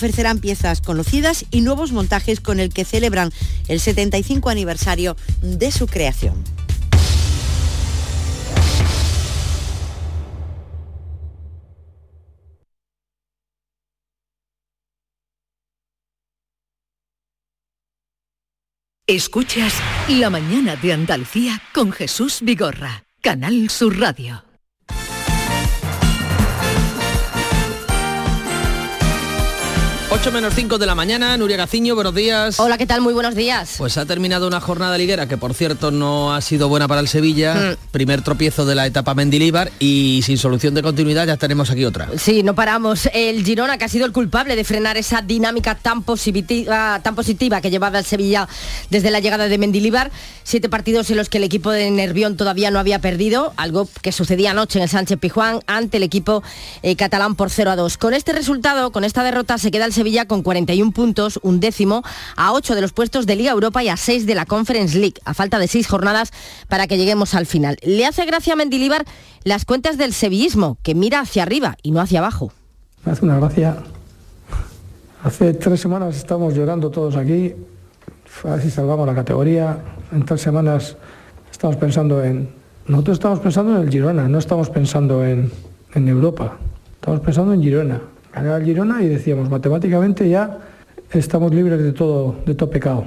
ofrecerán 0.07 0.39
piezas 0.39 0.81
conocidas 0.81 1.47
y 1.51 1.63
nuevos 1.63 1.91
montajes 1.91 2.39
con 2.39 2.61
el 2.61 2.73
que 2.73 2.85
celebran 2.85 3.33
el 3.67 3.81
75 3.81 4.51
aniversario 4.51 5.17
de 5.43 5.73
su 5.73 5.89
creación. 5.89 6.45
Escuchas 19.09 19.75
La 20.09 20.31
mañana 20.31 20.77
de 20.77 20.93
Andalucía 20.93 21.61
con 21.75 21.91
Jesús 21.91 22.41
Vigorra, 22.43 23.05
Canal 23.23 23.71
Sur 23.71 23.99
Radio. 23.99 24.46
8 30.09 30.31
menos 30.31 30.55
5 30.55 30.79
de 30.79 30.87
la 30.87 30.95
mañana, 30.95 31.37
Nuria 31.37 31.57
Gaciño, 31.57 31.97
buenos 31.97 32.15
días. 32.15 32.61
Hola, 32.61 32.79
¿qué 32.79 32.87
tal? 32.87 33.01
Muy 33.01 33.13
buenos 33.13 33.35
días. 33.35 33.75
Pues 33.77 33.99
ha 33.99 34.07
terminado 34.07 34.47
una 34.47 34.61
jornada 34.61 34.97
liguera 34.97 35.27
que 35.27 35.37
por 35.37 35.53
cierto 35.53 35.91
no 35.91 36.33
ha 36.33 36.41
sido 36.41 36.69
buena 36.69 36.87
para 36.87 37.01
el 37.01 37.09
Sevilla, 37.09 37.55
Mm. 37.57 37.77
primer 37.91 38.23
tropiezo 38.23 38.65
de 38.65 38.77
la 38.77 38.87
etapa 38.87 39.15
Mendilíbar 39.15 39.73
y 39.81 40.21
sin 40.25 40.39
solución 40.39 40.75
de 40.75 40.83
continuidad 40.83 41.27
ya 41.27 41.37
tenemos 41.37 41.71
aquí 41.71 41.85
otra. 41.85 42.09
Sí, 42.19 42.45
no 42.45 42.55
paramos. 42.55 43.09
El 43.13 43.45
Girona, 43.45 43.79
que 43.79 43.85
ha 43.85 43.89
sido 43.89 44.07
el 44.07 44.13
culpable 44.13 44.55
de 44.55 44.63
frenar 44.63 44.97
esa 44.97 45.23
dinámica 45.23 45.75
tan 45.75 46.03
positiva, 46.05 47.01
tan 47.03 47.17
positiva 47.17 47.61
que 47.61 47.71
llevaba 47.71 47.99
el 47.99 48.05
Sevilla 48.05 48.49
desde 48.91 49.11
la 49.11 49.19
llegada 49.19 49.49
de 49.49 49.59
Mendilibar. 49.59 50.13
Siete 50.45 50.69
partidos 50.69 51.11
en 51.11 51.17
los 51.17 51.29
que 51.29 51.39
el 51.39 51.45
equipo 51.45 51.73
de 51.73 51.91
Nervión 51.91 52.37
todavía 52.37 52.71
no 52.71 52.79
había 52.79 53.01
perdido, 53.01 53.53
algo 53.57 53.89
que 54.03 54.13
sucedía 54.13 54.53
anoche 54.53 54.79
en 54.79 54.85
el 54.85 54.89
Sánchez 54.89 55.19
Pijuán 55.19 55.61
ante 55.67 55.97
el 55.97 56.05
equipo 56.05 56.45
eh, 56.85 56.95
catalán 56.95 57.35
por 57.35 57.51
0 57.51 57.73
a 57.73 57.77
2. 57.77 57.99
Con 57.99 58.15
este 58.15 58.33
resultado, 58.33 58.93
con 58.93 59.03
esta 59.03 59.25
derrota, 59.25 59.59
se 59.59 59.73
queda 59.73 59.85
el 59.85 59.96
Sevilla 59.97 60.27
con 60.27 60.43
41 60.43 60.93
puntos, 60.93 61.41
un 61.43 61.59
décimo, 61.59 62.03
a 62.37 62.53
8 62.53 62.75
de 62.75 62.81
los 62.83 62.93
puestos 62.93 63.27
de 63.27 63.35
Liga 63.35 63.51
Europa 63.51 63.83
y 63.83 63.89
a 63.89 63.97
6 63.97 64.27
de 64.27 64.35
la 64.35 64.47
Conference 64.47 64.97
League, 64.97 65.17
a 65.25 65.35
falta 65.35 65.59
de 65.59 65.67
6 65.67 65.89
jornadas 65.89 66.33
para 66.69 66.87
que 66.87 66.99
lleguemos 66.99 67.35
al 67.35 67.47
final. 67.47 67.79
Le 67.83 68.07
hace 68.07 68.25
gracia 68.27 68.53
a 68.53 68.57
Mendilibar 68.57 69.05
las 69.43 69.65
cuentas 69.65 69.99
del 69.99 70.13
sevillismo, 70.13 70.79
que 70.83 70.95
mira 70.95 71.21
hacia 71.21 71.43
arriba 71.43 71.77
y 71.83 71.91
no 71.91 72.01
hacia 72.01 72.21
abajo. 72.21 72.53
Me 73.05 73.13
hace 73.13 73.25
una 73.25 73.39
gracia. 73.39 73.79
Hace 75.25 75.55
tres 75.55 75.81
semanas 75.81 76.17
estamos 76.17 76.55
llorando 76.55 76.91
todos 76.91 77.17
aquí, 77.17 77.55
a 78.45 78.51
ver 78.51 78.63
si 78.63 78.71
salvamos 78.71 79.07
la 79.07 79.15
categoría. 79.15 79.79
En 80.13 80.25
tres 80.25 80.43
semanas 80.43 80.97
estamos 81.51 81.77
pensando 81.77 82.23
en... 82.23 82.51
Nosotros 82.87 83.17
estamos 83.17 83.41
pensando 83.41 83.77
en 83.77 83.83
el 83.83 83.91
Girona, 83.91 84.29
no 84.29 84.39
estamos 84.39 84.71
pensando 84.71 85.25
en, 85.25 85.51
en 85.95 86.09
Europa. 86.09 86.59
Estamos 87.01 87.21
pensando 87.21 87.55
en 87.55 87.63
Girona. 87.63 88.01
Ganar 88.37 88.61
el 88.61 88.67
Girona 88.67 89.03
y 89.03 89.09
decíamos, 89.09 89.49
matemáticamente 89.49 90.29
ya 90.29 90.59
estamos 91.11 91.55
libres 91.55 91.83
de 91.83 91.93
todo, 91.93 92.37
de 92.45 92.55
todo 92.55 92.69
pecado. 92.69 93.07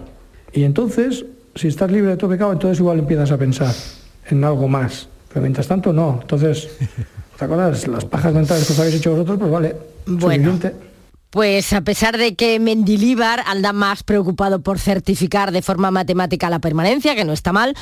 Y 0.51 0.63
entonces, 0.63 1.23
si 1.53 1.67
estás 1.67 1.91
libre 1.91 2.11
de 2.11 2.17
todo 2.17 2.31
pecado, 2.31 2.51
entonces 2.51 2.79
igual 2.79 2.99
empiezas 2.99 3.31
a 3.31 3.37
pensar 3.37 3.73
en 4.29 4.43
algo 4.43 4.67
más. 4.67 5.07
Pero 5.29 5.41
mientras 5.41 5.67
tanto, 5.67 5.93
no. 5.93 6.17
Entonces, 6.21 6.69
¿te 7.37 7.45
acuerdas? 7.45 7.87
Las 7.87 8.05
pajas 8.05 8.33
mentales 8.33 8.65
que 8.65 8.73
os 8.73 8.79
habéis 8.79 8.95
hecho 8.95 9.11
vosotros, 9.11 9.37
pues 9.37 9.51
vale. 9.51 9.75
Bueno. 10.07 10.51
suficiente. 10.51 10.89
Pues 11.29 11.73
a 11.73 11.81
pesar 11.81 12.17
de 12.17 12.33
que 12.33 12.59
Mendilíbar 12.59 13.43
anda 13.45 13.71
más 13.71 14.01
preocupado 14.01 14.61
por 14.61 14.79
certificar 14.79 15.51
de 15.51 15.61
forma 15.61 15.91
matemática 15.91 16.49
la 16.49 16.57
permanencia, 16.57 17.13
que 17.13 17.23
no 17.23 17.33
está 17.33 17.53
mal, 17.53 17.75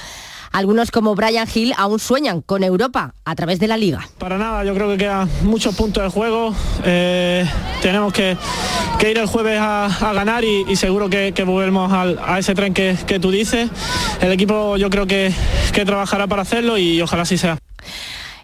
algunos 0.52 0.92
como 0.92 1.16
Brian 1.16 1.48
Hill 1.54 1.74
aún 1.78 2.00
sueñan 2.00 2.42
con 2.42 2.64
Europa 2.64 3.14
a 3.26 3.36
través 3.36 3.60
de 3.60 3.68
la 3.68 3.78
liga. 3.78 4.08
Para 4.18 4.38
nada, 4.38 4.64
yo 4.64 4.74
creo 4.74 4.90
que 4.90 4.98
quedan 4.98 5.30
muchos 5.44 5.76
puntos 5.76 6.04
de 6.04 6.10
juego. 6.10 6.54
eh, 6.84 7.46
tenemos 7.82 8.12
que, 8.14 8.38
que 9.00 9.12
ir 9.12 9.18
el 9.18 9.28
jueves 9.28 9.60
a, 9.60 9.86
a 9.86 10.14
ganar 10.14 10.44
y, 10.44 10.66
y 10.68 10.76
seguro 10.76 11.10
que, 11.10 11.34
que 11.34 11.44
volvemos 11.44 11.92
al- 11.92 12.20
a 12.26 12.40
ese 12.40 12.56
tren 12.56 12.74
que, 12.74 12.98
que 13.06 13.20
tú 13.20 13.32
dices. 13.32 13.70
El 14.22 14.32
equipo 14.32 14.78
yo 14.78 14.90
creo 14.90 15.06
que, 15.06 15.32
que 15.74 15.86
trabajará 15.86 16.28
para 16.28 16.42
hacerlo 16.42 16.78
y 16.78 17.02
ojalá 17.02 17.24
así 17.24 17.38
sea. 17.38 17.58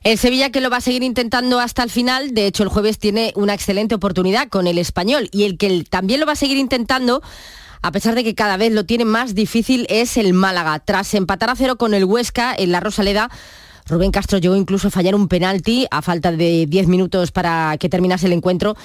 El 0.04 0.18
Sevilla 0.18 0.50
que 0.50 0.60
lo 0.60 0.70
va 0.70 0.78
a 0.78 0.82
seguir 0.82 1.02
intentando 1.02 1.62
hasta 1.62 1.82
el 1.82 1.90
final, 1.90 2.34
de 2.34 2.46
hecho 2.48 2.64
el 2.64 2.70
jueves 2.70 3.00
tiene 3.00 3.32
una 3.36 3.54
excelente 3.54 3.96
oportunidad 3.96 4.50
con 4.50 4.68
el 4.68 4.78
español 4.78 5.30
y 5.32 5.46
el 5.46 5.58
que 5.58 5.86
también 5.90 6.20
lo 6.20 6.26
va 6.26 6.34
a 6.34 6.36
seguir 6.36 6.58
intentando, 6.58 7.22
a 7.84 7.92
pesar 7.92 8.16
de 8.16 8.24
que 8.24 8.34
cada 8.34 8.56
vez 8.56 8.72
lo 8.72 8.86
tiene 8.86 9.04
más 9.04 9.36
difícil, 9.36 9.86
es 9.90 10.16
el 10.16 10.34
Málaga. 10.34 10.80
Tras 10.80 11.14
empatar 11.14 11.50
a 11.50 11.56
cero 11.56 11.76
con 11.76 11.94
el 11.94 12.06
Huesca 12.06 12.56
en 12.58 12.72
la 12.72 12.80
Rosaleda, 12.80 13.30
Rubén 13.86 14.12
Castro 14.12 14.38
llegó 14.38 14.56
incluso 14.56 14.88
a 14.88 14.92
fallar 14.92 15.16
un 15.16 15.28
penalti 15.28 15.86
a 15.92 16.02
falta 16.02 16.32
de 16.32 16.66
10 16.66 16.88
minutos 16.88 17.32
para 17.32 17.76
que 17.78 17.90
terminase 17.90 18.28
el 18.28 18.32
encuentro 18.32 18.78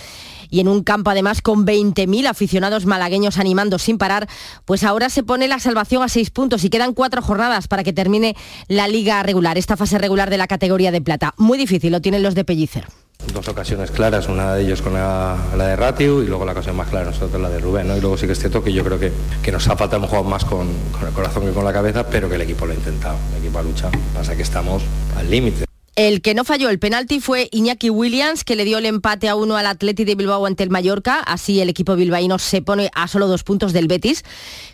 y 0.50 0.58
en 0.58 0.66
un 0.66 0.82
campo 0.82 1.10
además 1.10 1.42
con 1.42 1.64
20.000 1.64 2.26
aficionados 2.26 2.86
malagueños 2.86 3.38
animando 3.38 3.78
sin 3.78 3.98
parar, 3.98 4.28
pues 4.64 4.82
ahora 4.82 5.10
se 5.10 5.22
pone 5.22 5.46
la 5.46 5.60
salvación 5.60 6.02
a 6.02 6.08
seis 6.08 6.30
puntos 6.30 6.64
y 6.64 6.70
quedan 6.70 6.92
cuatro 6.92 7.22
jornadas 7.22 7.68
para 7.68 7.84
que 7.84 7.92
termine 7.92 8.34
la 8.66 8.88
liga 8.88 9.22
regular, 9.22 9.58
esta 9.58 9.76
fase 9.76 9.98
regular 9.98 10.28
de 10.28 10.38
la 10.38 10.48
categoría 10.48 10.90
de 10.90 11.00
plata. 11.00 11.34
Muy 11.36 11.56
difícil, 11.56 11.92
lo 11.92 12.00
tienen 12.00 12.24
los 12.24 12.34
de 12.34 12.44
Pellicer. 12.44 12.86
Dos 13.32 13.46
ocasiones 13.48 13.90
claras, 13.90 14.28
una 14.28 14.54
de 14.54 14.62
ellos 14.62 14.80
con 14.80 14.94
la, 14.94 15.36
de 15.56 15.76
Ratiu 15.76 16.22
y 16.22 16.26
luego 16.26 16.44
la 16.44 16.52
ocasión 16.52 16.76
más 16.76 16.88
clara 16.88 17.06
nosotros 17.06 17.40
la 17.40 17.50
de 17.50 17.58
Rubén. 17.58 17.86
¿no? 17.86 17.96
Y 17.96 18.00
luego 18.00 18.16
sí 18.16 18.26
que 18.26 18.32
es 18.32 18.38
cierto 18.38 18.62
que 18.62 18.72
yo 18.72 18.82
creo 18.84 18.98
que, 18.98 19.12
que 19.42 19.52
nos 19.52 19.68
ha 19.68 19.76
faltado 19.76 19.98
hemos 19.98 20.10
jugado 20.10 20.28
más 20.28 20.44
con, 20.44 20.68
con 20.92 21.06
el 21.06 21.12
corazón 21.12 21.44
que 21.44 21.52
con 21.52 21.64
la 21.64 21.72
cabeza, 21.72 22.08
pero 22.08 22.28
que 22.28 22.36
el 22.36 22.42
equipo 22.42 22.66
lo 22.66 22.72
ha 22.72 22.74
intentado, 22.74 23.16
el 23.32 23.42
equipo 23.42 23.58
ha 23.58 23.62
luchado. 23.62 23.92
Pasa 24.14 24.34
que 24.34 24.42
estamos 24.42 24.82
al 25.16 25.30
límite. 25.30 25.68
El 25.98 26.22
que 26.22 26.32
no 26.32 26.44
falló 26.44 26.68
el 26.70 26.78
penalti 26.78 27.18
fue 27.18 27.48
Iñaki 27.50 27.90
Williams, 27.90 28.44
que 28.44 28.54
le 28.54 28.64
dio 28.64 28.78
el 28.78 28.86
empate 28.86 29.28
a 29.28 29.34
uno 29.34 29.56
al 29.56 29.66
Atleti 29.66 30.04
de 30.04 30.14
Bilbao 30.14 30.46
ante 30.46 30.62
el 30.62 30.70
Mallorca. 30.70 31.18
Así 31.18 31.60
el 31.60 31.68
equipo 31.68 31.96
bilbaíno 31.96 32.38
se 32.38 32.62
pone 32.62 32.88
a 32.94 33.08
solo 33.08 33.26
dos 33.26 33.42
puntos 33.42 33.72
del 33.72 33.88
Betis, 33.88 34.24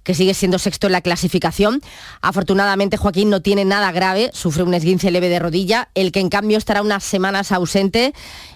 que 0.02 0.12
sigue 0.12 0.34
siendo 0.34 0.58
sexto 0.58 0.86
en 0.86 0.92
la 0.92 1.00
clasificación. 1.00 1.80
Afortunadamente 2.20 2.98
Joaquín 2.98 3.30
no 3.30 3.40
tiene 3.40 3.64
nada 3.64 3.90
grave, 3.90 4.32
sufre 4.34 4.64
un 4.64 4.74
esguince 4.74 5.10
leve 5.10 5.30
de 5.30 5.38
rodilla. 5.38 5.88
El 5.94 6.12
que 6.12 6.20
en 6.20 6.28
cambio 6.28 6.58
estará 6.58 6.82
unas 6.82 7.02
semanas 7.02 7.52
ausente, 7.52 8.12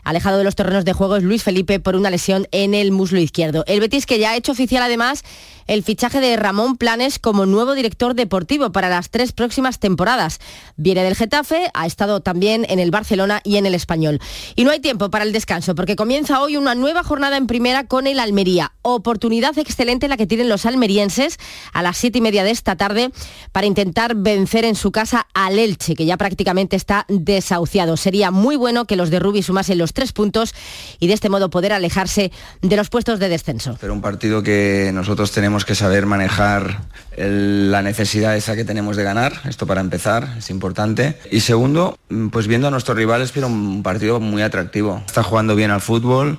alejado 0.09 0.39
de 0.39 0.45
los 0.45 0.57
terrenos 0.57 0.87
de 0.87 0.95
juego, 0.95 1.17
es 1.17 1.23
Luis 1.23 1.43
Felipe 1.43 1.81
por 1.81 1.95
una 1.95 2.11
lesión 2.11 2.49
en 2.51 2.73
el 2.73 2.93
muslo 2.93 3.21
izquierdo. 3.21 3.63
El 3.67 3.81
Betis 3.81 4.07
que 4.07 4.19
ya 4.19 4.31
ha 4.31 4.37
hecho 4.37 4.53
oficial 4.53 4.83
además 4.83 5.23
el 5.69 5.83
fichaje 5.83 6.21
de 6.21 6.37
Ramón 6.37 6.79
Planes 6.79 7.19
como 7.19 7.45
nuevo 7.45 7.75
director 7.75 8.15
deportivo 8.15 8.73
para 8.73 8.89
las 8.89 9.11
tres 9.11 9.33
próximas 9.33 9.79
temporadas. 9.79 10.41
Viene 10.77 11.05
del 11.05 11.15
Getafe, 11.15 11.71
ha 11.75 11.87
estado 11.87 12.21
también 12.21 12.65
en 12.71 12.79
el 12.79 12.91
Barcelona 12.91 13.43
y 13.45 13.57
en 13.57 13.67
el 13.67 13.75
Español. 13.75 14.19
Y 14.57 14.65
no 14.65 14.71
hay 14.71 14.81
tiempo 14.81 15.11
para 15.11 15.25
el 15.25 15.33
descanso 15.33 15.75
porque 15.75 15.95
comienza 15.95 16.41
hoy 16.41 16.57
una 16.57 16.75
nueva 16.75 17.05
jornada 17.05 17.37
en 17.37 17.47
primera 17.47 17.85
con 17.85 18.07
el 18.07 18.19
Almería. 18.19 18.73
Oportunidad 18.81 19.59
excelente 19.59 20.09
la 20.09 20.17
que 20.17 20.27
tienen 20.27 20.49
los 20.49 20.65
almerienses 20.65 21.37
a 21.75 21.83
las 21.83 21.99
siete 21.99 22.19
y 22.19 22.23
media 22.23 22.45
de 22.45 22.51
esta 22.51 22.77
tarde 22.77 23.11
para 23.53 23.67
intentar 23.67 24.15
vencer 24.15 24.65
en 24.65 24.75
su 24.75 24.91
casa 24.91 25.29
al 25.35 25.59
Elche, 25.59 25.95
que 25.95 26.07
ya 26.07 26.17
prácticamente 26.17 26.77
está 26.77 27.05
desahuciado. 27.09 27.99
Sería 27.99 28.31
muy 28.31 28.57
bueno 28.57 28.87
que 28.87 28.97
los 28.97 29.11
de 29.11 29.19
Rubi 29.19 29.43
sumasen 29.43 29.77
los 29.77 29.93
tres 29.99 30.13
puntos 30.13 30.55
y 31.01 31.09
de 31.09 31.15
este 31.15 31.29
modo 31.29 31.51
poder 31.51 31.73
alejarse 31.73 32.31
de 32.63 32.77
los 32.77 32.89
puestos 32.89 33.19
de 33.19 33.29
descenso. 33.29 33.77
Pero 33.81 33.93
un 33.93 34.01
partido 34.01 34.45
que 34.45 34.93
nosotros 34.95 35.33
tenemos 35.33 35.65
que 35.65 35.75
saber 35.75 36.07
manejar 36.07 36.83
la 37.17 37.83
necesidad 37.83 38.37
esa 38.37 38.55
que 38.55 38.65
tenemos 38.65 38.97
de 38.97 39.03
ganar, 39.03 39.33
esto 39.49 39.67
para 39.67 39.81
empezar, 39.81 40.37
es 40.39 40.51
importante. 40.51 41.19
Y 41.33 41.41
segundo, 41.41 41.99
pues 42.31 42.47
viendo 42.47 42.69
a 42.69 42.71
nuestros 42.71 42.97
rivales, 42.97 43.33
pero 43.33 43.49
un 43.49 43.83
partido 43.83 44.21
muy 44.21 44.43
atractivo. 44.43 45.03
Está 45.05 45.25
jugando 45.25 45.57
bien 45.57 45.73
al 45.73 45.81
fútbol, 45.81 46.39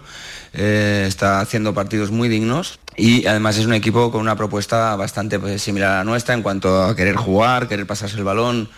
eh, 0.54 1.04
está 1.06 1.42
haciendo 1.42 1.74
partidos 1.74 2.12
muy 2.12 2.30
dignos 2.30 2.80
y 2.96 3.28
además 3.28 3.58
es 3.58 3.66
un 3.66 3.74
equipo 3.74 4.10
con 4.10 4.22
una 4.22 4.38
propuesta 4.38 4.96
bastante 4.96 5.38
pues, 5.38 5.62
similar 5.62 5.92
a 5.92 5.98
la 5.98 6.04
nuestra 6.06 6.34
en 6.34 6.44
cuanto 6.44 6.82
a 6.82 6.96
querer 6.96 7.18
jugar, 7.18 7.68
querer 7.68 7.86
pasarse 7.86 8.16
el 8.16 8.24
balón, 8.24 8.70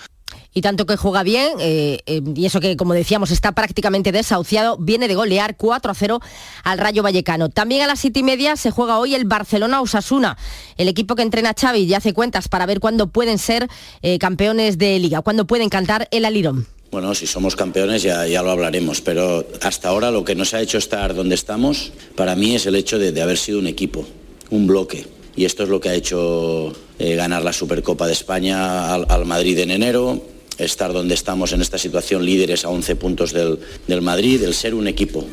y 0.54 0.62
tanto 0.62 0.86
que 0.86 0.98
juega 0.98 1.24
bien, 1.24 1.54
eh, 1.60 2.00
eh, 2.06 2.22
y 2.36 2.46
eso 2.46 2.60
que 2.60 2.76
como 2.76 2.94
decíamos 2.94 3.32
está 3.32 3.54
prácticamente 3.54 4.12
desahuciado, 4.12 4.78
viene 4.78 5.08
de 5.08 5.16
golear 5.16 5.56
4 5.56 5.92
a 5.92 5.96
0 5.96 6.20
al 6.64 6.78
Rayo 6.78 7.04
Vallecano. 7.04 7.50
También 7.50 7.84
a 7.84 7.88
las 7.88 8.00
siete 8.00 8.20
y 8.20 8.24
media 8.24 8.58
se 8.58 8.72
juega 8.72 9.00
hoy 9.00 9.16
el 9.16 9.26
Barcelona-Osasuna, 9.26 10.38
el 10.78 10.88
equipo 10.88 11.16
que 11.16 11.24
entrena 11.24 11.54
Xavi 11.60 11.84
y 11.84 11.94
hace 11.94 12.14
cuentas 12.14 12.50
para 12.50 12.66
ver 12.66 12.80
cuándo 12.80 13.08
pueden 13.08 13.38
ser 13.38 13.68
eh, 14.02 14.20
campeones 14.20 14.78
de 14.78 15.00
liga, 15.00 15.22
cuándo 15.22 15.48
pueden 15.48 15.70
cantar 15.70 16.08
el 16.12 16.26
alirón. 16.26 16.68
Bueno, 16.92 17.16
si 17.16 17.26
somos 17.26 17.56
campeones 17.56 18.04
ya, 18.04 18.28
ya 18.28 18.44
lo 18.44 18.52
hablaremos, 18.52 19.00
pero 19.00 19.46
hasta 19.62 19.88
ahora 19.88 20.12
lo 20.12 20.26
que 20.26 20.36
nos 20.36 20.54
ha 20.54 20.60
hecho 20.60 20.78
estar 20.78 21.16
donde 21.16 21.36
estamos, 21.36 21.94
para 22.16 22.36
mí 22.36 22.56
es 22.56 22.66
el 22.66 22.76
hecho 22.76 23.00
de, 23.00 23.22
haber 23.22 23.38
sido 23.38 23.60
un 23.60 23.68
equipo, 23.68 24.06
un 24.50 24.68
bloque. 24.68 25.08
Y 25.34 25.46
esto 25.46 25.64
es 25.64 25.70
lo 25.70 25.80
que 25.80 25.88
ha 25.88 25.94
hecho 25.94 26.74
ganar 27.00 27.44
la 27.44 27.54
Supercopa 27.54 28.06
de 28.06 28.12
España 28.12 28.94
al 28.94 29.26
Madrid 29.26 29.58
en 29.60 29.72
enero, 29.72 30.22
estar 30.64 30.94
donde 30.94 31.14
estamos 31.14 31.54
en 31.54 31.62
esta 31.62 31.78
situación, 31.78 32.26
líderes 32.26 32.66
a 32.66 32.70
11 32.70 32.96
puntos 32.96 33.34
del, 33.34 33.60
del 33.88 34.02
Madrid, 34.02 34.44
el 34.44 34.54
ser 34.54 34.74
un 34.74 34.88
equipo. 34.88 35.26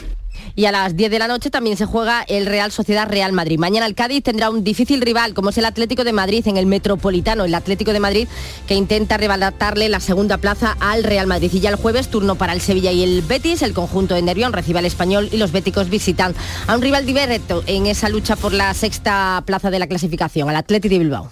Y 0.59 0.66
a 0.66 0.72
las 0.72 0.97
10 0.97 1.12
de 1.12 1.20
la 1.20 1.29
noche 1.29 1.51
también 1.51 1.76
se 1.76 1.87
juega 1.87 2.22
el 2.22 2.45
Real 2.45 2.72
Sociedad 2.72 3.09
Real 3.09 3.33
Madrid. 3.33 3.61
Mañana 3.61 3.87
el 3.87 3.95
Cádiz 3.95 4.24
tendrá 4.24 4.51
un 4.51 4.64
difícil 4.64 5.01
rival, 5.01 5.33
como 5.33 5.51
es 5.51 5.59
el 5.59 5.64
Atlético 5.64 6.03
de 6.03 6.12
Madrid 6.12 6.45
en 6.49 6.57
el 6.57 6.66
Metropolitano, 6.66 7.45
el 7.45 7.55
Atlético 7.55 7.93
de 7.93 8.01
Madrid 8.01 8.29
que 8.66 8.74
intenta 8.74 9.14
arrebatarle 9.14 9.89
la 9.89 10.01
segunda 10.01 10.39
plaza 10.39 10.76
al 10.81 11.05
Real 11.05 11.29
Madrid. 11.29 11.51
Y 11.53 11.61
ya 11.61 11.70
el 11.70 11.76
jueves 11.76 12.09
turno 12.09 12.35
para 12.35 12.55
el 12.55 12.61
Sevilla 12.61 12.91
y 12.91 13.05
el 13.05 13.22
Betis, 13.22 13.62
el 13.62 13.72
conjunto 13.72 14.16
de 14.16 14.22
Nervión 14.22 14.53
recibe 14.53 14.81
al 14.81 14.87
Español 14.87 15.29
y 15.31 15.37
los 15.37 15.53
béticos 15.53 15.91
visitan 15.91 16.35
a 16.66 16.74
un 16.74 16.83
rival 16.83 17.07
directo 17.07 17.62
en 17.68 17.87
esa 17.87 18.09
lucha 18.09 18.35
por 18.35 18.53
la 18.53 18.74
sexta 18.74 19.43
plaza 19.47 19.70
de 19.70 19.79
la 19.79 19.87
clasificación, 19.87 20.49
al 20.49 20.57
Atlético 20.57 20.95
de 20.95 20.99
Bilbao. 20.99 21.31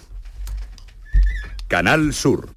Canal 1.67 2.13
Sur 2.13 2.56